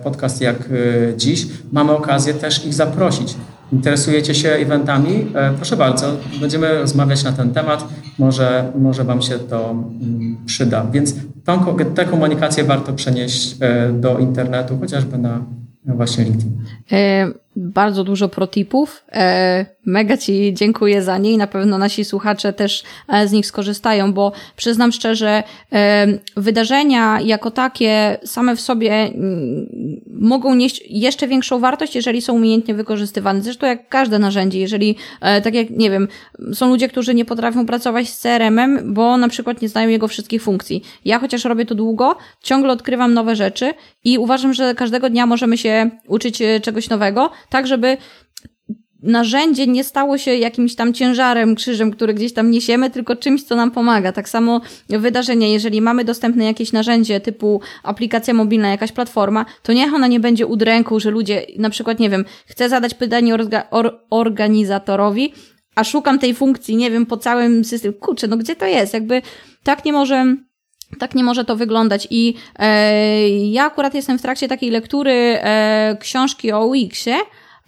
podcast 0.04 0.40
jak 0.40 0.56
dziś. 1.16 1.46
Mamy 1.72 1.92
okazję 1.92 2.34
też 2.34 2.66
ich 2.66 2.74
zaprosić. 2.74 3.36
Interesujecie 3.72 4.34
się 4.34 4.48
eventami? 4.48 5.26
E, 5.34 5.52
proszę 5.56 5.76
bardzo, 5.76 6.16
będziemy 6.40 6.78
rozmawiać 6.78 7.24
na 7.24 7.32
ten 7.32 7.50
temat. 7.50 7.88
Może, 8.18 8.72
może 8.78 9.04
Wam 9.04 9.22
się 9.22 9.38
to 9.38 9.70
mm, 9.70 10.36
przyda. 10.46 10.86
Więc 10.92 11.14
tą, 11.44 11.76
tę 11.94 12.04
komunikację 12.04 12.64
warto 12.64 12.92
przenieść 12.92 13.56
e, 13.60 13.92
do 13.92 14.18
internetu, 14.18 14.78
chociażby 14.80 15.18
na 15.18 15.44
właśnie 15.84 16.24
LinkedIn. 16.24 16.64
E, 16.92 17.26
bardzo 17.56 18.04
dużo 18.04 18.28
protipów. 18.28 19.04
E, 19.12 19.66
mega 19.86 20.16
Ci 20.16 20.54
dziękuję 20.54 21.02
za 21.02 21.18
nie 21.18 21.32
i 21.32 21.36
na 21.36 21.46
pewno 21.46 21.78
nasi 21.78 22.04
słuchacze 22.04 22.52
też 22.52 22.82
e, 23.08 23.28
z 23.28 23.32
nich 23.32 23.46
skorzystają, 23.46 24.12
bo 24.12 24.32
przyznam 24.56 24.92
szczerze, 24.92 25.42
e, 25.72 26.06
wydarzenia 26.36 27.20
jako 27.20 27.50
takie 27.50 28.18
same 28.24 28.56
w 28.56 28.60
sobie 28.60 28.92
mm, 28.92 29.66
mogą 30.20 30.54
nieść 30.54 30.82
jeszcze 30.88 31.28
większą 31.28 31.58
wartość, 31.58 31.94
jeżeli 31.94 32.22
są 32.22 32.34
umiejętnie 32.34 32.74
wykorzystywane. 32.74 33.40
Zresztą 33.40 33.66
jak 33.66 33.88
każde 33.88 34.18
narzędzie, 34.18 34.60
jeżeli, 34.60 34.96
tak 35.20 35.54
jak, 35.54 35.70
nie 35.70 35.90
wiem, 35.90 36.08
są 36.54 36.68
ludzie, 36.68 36.88
którzy 36.88 37.14
nie 37.14 37.24
potrafią 37.24 37.66
pracować 37.66 38.08
z 38.08 38.20
CRM-em, 38.20 38.94
bo 38.94 39.16
na 39.16 39.28
przykład 39.28 39.62
nie 39.62 39.68
znają 39.68 39.88
jego 39.88 40.08
wszystkich 40.08 40.42
funkcji. 40.42 40.82
Ja 41.04 41.18
chociaż 41.18 41.44
robię 41.44 41.66
to 41.66 41.74
długo, 41.74 42.16
ciągle 42.42 42.72
odkrywam 42.72 43.14
nowe 43.14 43.36
rzeczy 43.36 43.74
i 44.04 44.18
uważam, 44.18 44.54
że 44.54 44.74
każdego 44.74 45.10
dnia 45.10 45.26
możemy 45.26 45.58
się 45.58 45.90
uczyć 46.08 46.42
czegoś 46.62 46.88
nowego, 46.88 47.30
tak 47.50 47.66
żeby 47.66 47.96
narzędzie 49.02 49.66
nie 49.66 49.84
stało 49.84 50.18
się 50.18 50.34
jakimś 50.34 50.74
tam 50.74 50.94
ciężarem, 50.94 51.54
krzyżem, 51.54 51.90
który 51.90 52.14
gdzieś 52.14 52.32
tam 52.32 52.50
niesiemy, 52.50 52.90
tylko 52.90 53.16
czymś, 53.16 53.42
co 53.42 53.56
nam 53.56 53.70
pomaga. 53.70 54.12
Tak 54.12 54.28
samo 54.28 54.60
wydarzenie, 54.88 55.52
jeżeli 55.52 55.80
mamy 55.80 56.04
dostępne 56.04 56.44
jakieś 56.44 56.72
narzędzie 56.72 57.20
typu 57.20 57.60
aplikacja 57.82 58.34
mobilna, 58.34 58.68
jakaś 58.68 58.92
platforma, 58.92 59.46
to 59.62 59.72
niech 59.72 59.94
ona 59.94 60.06
nie 60.06 60.20
będzie 60.20 60.46
udręką, 60.46 61.00
że 61.00 61.10
ludzie, 61.10 61.46
na 61.58 61.70
przykład, 61.70 61.98
nie 61.98 62.10
wiem, 62.10 62.24
chcę 62.46 62.68
zadać 62.68 62.94
pytanie 62.94 63.34
orga, 63.34 63.66
or, 63.70 64.00
organizatorowi, 64.10 65.32
a 65.74 65.84
szukam 65.84 66.18
tej 66.18 66.34
funkcji, 66.34 66.76
nie 66.76 66.90
wiem, 66.90 67.06
po 67.06 67.16
całym 67.16 67.64
systemie. 67.64 67.94
Kurczę, 67.94 68.28
no 68.28 68.36
gdzie 68.36 68.56
to 68.56 68.66
jest? 68.66 68.94
Jakby 68.94 69.22
tak 69.62 69.84
nie 69.84 69.92
może 69.92 70.36
tak 70.98 71.14
nie 71.14 71.24
może 71.24 71.44
to 71.44 71.56
wyglądać. 71.56 72.08
I 72.10 72.34
e, 72.58 73.28
ja 73.28 73.64
akurat 73.64 73.94
jestem 73.94 74.18
w 74.18 74.22
trakcie 74.22 74.48
takiej 74.48 74.70
lektury 74.70 75.12
e, 75.12 75.96
książki 76.00 76.52
o 76.52 76.66
UX-ie, 76.66 77.16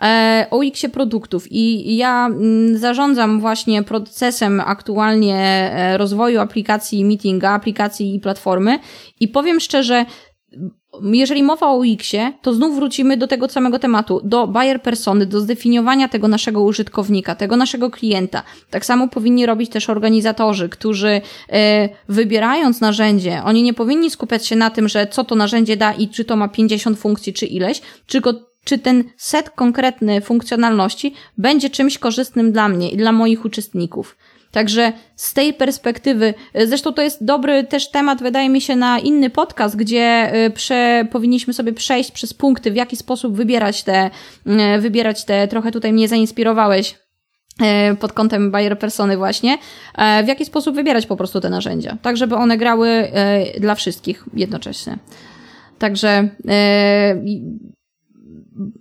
e, 0.03 0.47
o 0.51 0.57
UX-ie 0.57 0.93
produktów 0.93 1.53
i 1.53 1.97
ja 1.97 2.27
mm, 2.27 2.79
zarządzam 2.79 3.41
właśnie 3.41 3.83
procesem 3.83 4.61
aktualnie 4.61 5.37
e, 5.37 5.99
rozwoju 5.99 6.41
aplikacji 6.41 7.05
meetinga, 7.05 7.51
aplikacji 7.51 8.15
i 8.15 8.21
platformy 8.21 8.79
i 9.21 9.29
powiem 9.29 9.61
szczerze, 9.61 10.05
jeżeli 11.03 11.43
mowa 11.43 11.67
o 11.67 11.77
UX-ie, 11.77 12.33
to 12.43 12.55
znów 12.55 12.77
wrócimy 12.77 13.17
do 13.17 13.27
tego 13.27 13.49
samego 13.49 13.79
tematu, 13.79 14.21
do 14.25 14.47
buyer 14.47 14.83
persony, 14.83 15.27
do 15.27 15.41
zdefiniowania 15.41 16.09
tego 16.09 16.29
naszego 16.29 16.63
użytkownika, 16.63 17.35
tego 17.35 17.57
naszego 17.57 17.91
klienta. 17.91 18.43
Tak 18.71 18.87
samo 18.87 19.09
powinni 19.09 19.47
robić 19.47 19.71
też 19.71 19.91
organizatorzy, 19.91 20.69
którzy 20.69 21.21
e, 21.53 21.89
wybierając 22.09 22.81
narzędzie, 22.81 23.43
oni 23.45 23.63
nie 23.63 23.75
powinni 23.75 24.11
skupiać 24.11 24.47
się 24.47 24.57
na 24.57 24.71
tym, 24.71 24.89
że 24.89 25.07
co 25.07 25.25
to 25.25 25.35
narzędzie 25.35 25.77
da 25.77 25.93
i 25.93 26.09
czy 26.09 26.25
to 26.25 26.37
ma 26.37 26.49
50 26.49 26.99
funkcji, 26.99 27.33
czy 27.33 27.47
ileś, 27.47 27.81
tylko 28.07 28.35
czy 28.65 28.79
ten 28.79 29.05
set 29.17 29.51
konkretny 29.51 30.21
funkcjonalności 30.21 31.15
będzie 31.39 31.71
czymś 31.71 31.99
korzystnym 31.99 32.53
dla 32.53 32.69
mnie 32.69 32.91
i 32.91 32.97
dla 32.97 33.13
moich 33.13 33.45
uczestników. 33.45 34.17
Także 34.53 34.93
z 35.17 35.35
tej 35.35 35.55
perspektywy, 35.55 36.35
e, 36.55 36.67
zresztą 36.67 36.93
to 36.93 37.03
jest 37.03 37.25
dobry 37.25 37.65
też 37.65 37.91
temat, 37.91 38.23
wydaje 38.23 38.49
mi 38.49 38.61
się, 38.61 38.77
na 38.77 38.99
inny 38.99 39.31
podcast, 39.31 39.77
gdzie 39.77 40.33
e, 40.33 40.51
prze, 40.51 41.07
powinniśmy 41.13 41.55
sobie 41.55 41.73
przejść 41.73 42.13
przez 42.13 42.35
punkty, 42.35 42.71
w 42.71 42.77
jaki 42.77 42.97
sposób 42.97 43.37
wybierać 43.37 43.83
te, 43.83 44.11
e, 44.47 44.79
wybierać 44.79 45.25
te, 45.25 45.49
trochę 45.49 45.73
tutaj 45.73 45.93
mnie 45.93 46.09
zainspirowałeś 46.09 46.99
pod 48.01 48.13
kątem 48.13 48.51
buyer 48.51 48.79
persony 48.79 49.17
właśnie, 49.17 49.59
w 50.25 50.29
jaki 50.29 50.45
sposób 50.45 50.75
wybierać 50.75 51.07
po 51.07 51.17
prostu 51.17 51.41
te 51.41 51.51
narzędzia, 51.51 51.97
tak 52.03 52.17
żeby 52.17 52.37
one 52.37 52.59
grały 52.59 53.09
dla 53.61 53.75
wszystkich 53.75 54.25
jednocześnie. 54.35 54.99
Także 55.79 56.29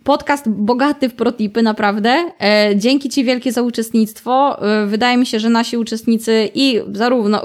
podcast 0.04 0.50
bogaty 0.50 1.10
w 1.10 1.14
protipy, 1.14 1.62
naprawdę. 1.62 2.32
E, 2.40 2.76
dzięki 2.76 3.10
Ci 3.10 3.24
wielkie 3.24 3.52
za 3.52 3.62
uczestnictwo. 3.62 4.62
E, 4.62 4.86
wydaje 4.86 5.18
mi 5.18 5.26
się, 5.26 5.40
że 5.40 5.50
nasi 5.50 5.78
uczestnicy 5.78 6.50
i 6.56 6.82
zarówno 6.92 7.42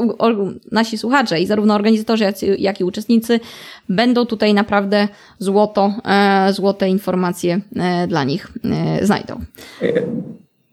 nasi 0.73 0.99
słuchacze, 0.99 1.41
i 1.41 1.47
zarówno 1.47 1.75
organizatorzy, 1.75 2.33
jak 2.59 2.81
i 2.81 2.85
uczestnicy 2.85 3.41
będą 3.89 4.27
tutaj 4.27 4.55
naprawdę 4.55 5.09
złoto, 5.39 5.95
e, 6.05 6.53
złote 6.53 6.89
informacje 6.89 7.61
dla 8.09 8.25
nich 8.25 8.49
znajdą. 9.03 9.41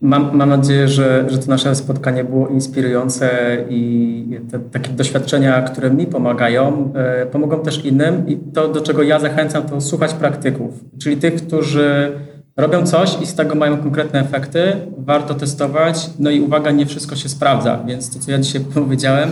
Mam, 0.01 0.37
mam 0.37 0.49
nadzieję, 0.49 0.87
że, 0.87 1.25
że 1.29 1.37
to 1.37 1.47
nasze 1.47 1.75
spotkanie 1.75 2.23
było 2.23 2.47
inspirujące 2.47 3.57
i 3.69 4.39
te, 4.51 4.59
takie 4.59 4.91
doświadczenia, 4.91 5.61
które 5.61 5.91
mi 5.91 6.07
pomagają, 6.07 6.93
e, 6.95 7.25
pomogą 7.25 7.59
też 7.59 7.85
innym. 7.85 8.27
I 8.27 8.37
to, 8.37 8.67
do 8.67 8.81
czego 8.81 9.03
ja 9.03 9.19
zachęcam, 9.19 9.63
to 9.63 9.81
słuchać 9.81 10.13
praktyków, 10.13 10.83
czyli 10.99 11.17
tych, 11.17 11.35
którzy 11.35 12.11
robią 12.57 12.85
coś 12.85 13.21
i 13.21 13.25
z 13.25 13.35
tego 13.35 13.55
mają 13.55 13.77
konkretne 13.77 14.19
efekty. 14.19 14.73
Warto 14.97 15.35
testować. 15.35 16.09
No 16.19 16.29
i 16.29 16.41
uwaga, 16.41 16.71
nie 16.71 16.85
wszystko 16.85 17.15
się 17.15 17.29
sprawdza, 17.29 17.83
więc 17.87 18.13
to, 18.13 18.19
co 18.19 18.31
ja 18.31 18.37
dzisiaj 18.39 18.61
powiedziałem, 18.73 19.29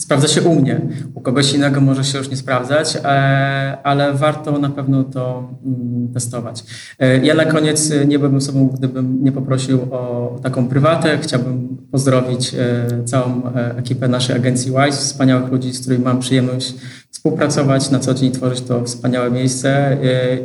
sprawdza 0.00 0.28
się 0.28 0.42
u 0.42 0.54
mnie. 0.54 0.80
U 1.14 1.20
kogoś 1.20 1.52
innego 1.52 1.80
może 1.80 2.04
się 2.04 2.18
już 2.18 2.30
nie 2.30 2.36
sprawdzać, 2.36 2.96
e, 2.96 3.78
ale 3.82 4.14
warto 4.14 4.58
na 4.58 4.70
pewno 4.70 5.04
to 5.04 5.48
mm, 5.66 6.12
testować. 6.14 6.64
E, 6.98 7.26
ja 7.26 7.34
na 7.34 7.44
koniec 7.44 7.92
nie 8.06 8.18
byłbym 8.18 8.40
sobą, 8.40 8.68
gdybym 8.68 9.24
nie 9.24 9.32
poprosił 9.32 9.82
o 9.90 10.36
taką 10.42 10.68
prywatę. 10.68 11.18
Chciałbym 11.22 11.76
pozdrowić 11.90 12.54
e, 12.54 12.86
całą 13.04 13.42
ekipę 13.76 14.08
naszej 14.08 14.36
agencji 14.36 14.72
WISE, 14.72 14.98
wspaniałych 14.98 15.52
ludzi, 15.52 15.72
z 15.72 15.80
którymi 15.80 16.04
mam 16.04 16.20
przyjemność 16.20 16.74
współpracować, 17.10 17.90
na 17.90 17.98
co 17.98 18.14
dzień 18.14 18.32
tworzyć 18.32 18.60
to 18.60 18.84
wspaniałe 18.84 19.30
miejsce 19.30 19.96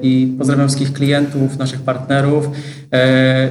i 0.02 0.36
pozdrawiam 0.38 0.68
wszystkich 0.68 0.94
klientów, 0.94 1.58
naszych 1.58 1.82
partnerów 1.82 2.50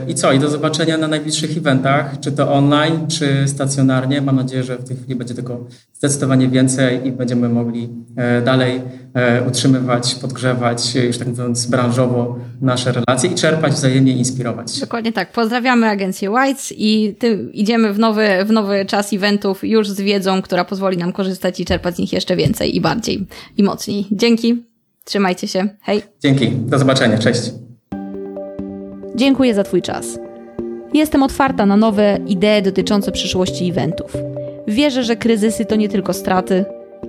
i 0.09 0.15
co, 0.15 0.33
i 0.33 0.39
do 0.39 0.49
zobaczenia 0.51 0.99
na 0.99 1.09
najbliższych 1.09 1.57
eventach, 1.57 2.21
czy 2.21 2.33
to 2.33 2.53
online, 2.53 3.07
czy 3.09 3.49
stacjonarnie. 3.49 4.21
Mam 4.21 4.37
nadzieję, 4.37 4.63
że 4.63 4.77
w 4.77 4.85
tej 4.85 4.97
chwili 4.97 5.17
będzie 5.17 5.35
tylko 5.35 5.67
zdecydowanie 5.95 6.49
więcej 6.49 7.07
i 7.07 7.13
będziemy 7.13 7.49
mogli 7.49 7.89
e, 8.17 8.43
dalej 8.43 8.77
e, 8.77 8.81
utrzymywać, 9.49 10.15
podgrzewać, 10.15 10.95
już 10.95 11.19
tak 11.19 11.29
mówiąc 11.29 11.67
branżowo 11.67 12.39
nasze 12.61 12.93
relacje 12.93 13.31
i 13.31 13.35
czerpać 13.35 13.73
wzajemnie, 13.73 14.13
inspirować. 14.13 14.81
Dokładnie 14.81 15.13
tak. 15.13 15.33
Pozdrawiamy 15.33 15.89
agencję 15.89 16.31
Whites 16.31 16.75
i 16.77 17.15
ty, 17.19 17.49
idziemy 17.53 17.93
w 17.93 17.99
nowy, 17.99 18.29
w 18.45 18.51
nowy 18.51 18.85
czas 18.85 19.13
eventów 19.13 19.65
już 19.65 19.91
z 19.91 20.01
wiedzą, 20.01 20.43
która 20.43 20.65
pozwoli 20.65 20.97
nam 20.97 21.13
korzystać 21.13 21.61
i 21.61 21.65
czerpać 21.65 21.97
z 21.97 21.99
nich 21.99 22.13
jeszcze 22.13 22.37
więcej 22.37 22.77
i 22.77 22.81
bardziej 22.81 23.27
i 23.57 23.63
mocniej. 23.63 24.07
Dzięki. 24.13 24.65
Trzymajcie 25.05 25.49
się. 25.49 25.69
Hej. 25.83 26.03
Dzięki. 26.23 26.51
Do 26.51 26.79
zobaczenia. 26.79 27.19
Cześć. 27.19 27.41
Dziękuję 29.15 29.55
za 29.55 29.65
Twój 29.65 29.83
czas. 29.83 30.19
Jestem 30.95 31.23
otwarta 31.23 31.67
na 31.67 31.77
nowe 31.77 32.19
idee 32.27 32.63
dotyczące 32.63 33.13
przyszłości 33.13 33.71
eventów. 33.71 34.17
Wierzę, 34.69 35.05
że 35.05 35.17
kryzysy 35.17 35.65
to 35.65 35.77
nie 35.77 35.89
tylko 35.89 36.13
straty, 36.13 36.65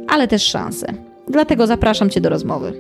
ale 0.08 0.28
też 0.28 0.44
szanse. 0.44 1.15
Dlatego 1.28 1.68
zapraszam 1.68 2.10
Cię 2.10 2.22
do 2.22 2.30
rozmowy. 2.30 2.74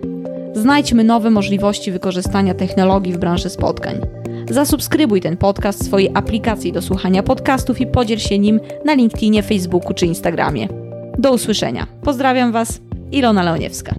Znajdźmy 0.53 1.03
nowe 1.03 1.29
możliwości 1.29 1.91
wykorzystania 1.91 2.53
technologii 2.53 3.13
w 3.13 3.17
branży 3.17 3.49
spotkań. 3.49 4.01
Zasubskrybuj 4.49 5.21
ten 5.21 5.37
podcast 5.37 5.83
w 5.83 5.85
swojej 5.85 6.11
aplikacji 6.13 6.71
do 6.71 6.81
słuchania 6.81 7.23
podcastów 7.23 7.81
i 7.81 7.87
podziel 7.87 8.19
się 8.19 8.39
nim 8.39 8.59
na 8.85 8.93
LinkedInie, 8.93 9.43
Facebooku 9.43 9.93
czy 9.93 10.05
Instagramie. 10.05 10.67
Do 11.17 11.33
usłyszenia. 11.33 11.87
Pozdrawiam 12.01 12.51
Was, 12.51 12.81
Ilona 13.11 13.43
Leoniewska. 13.43 13.95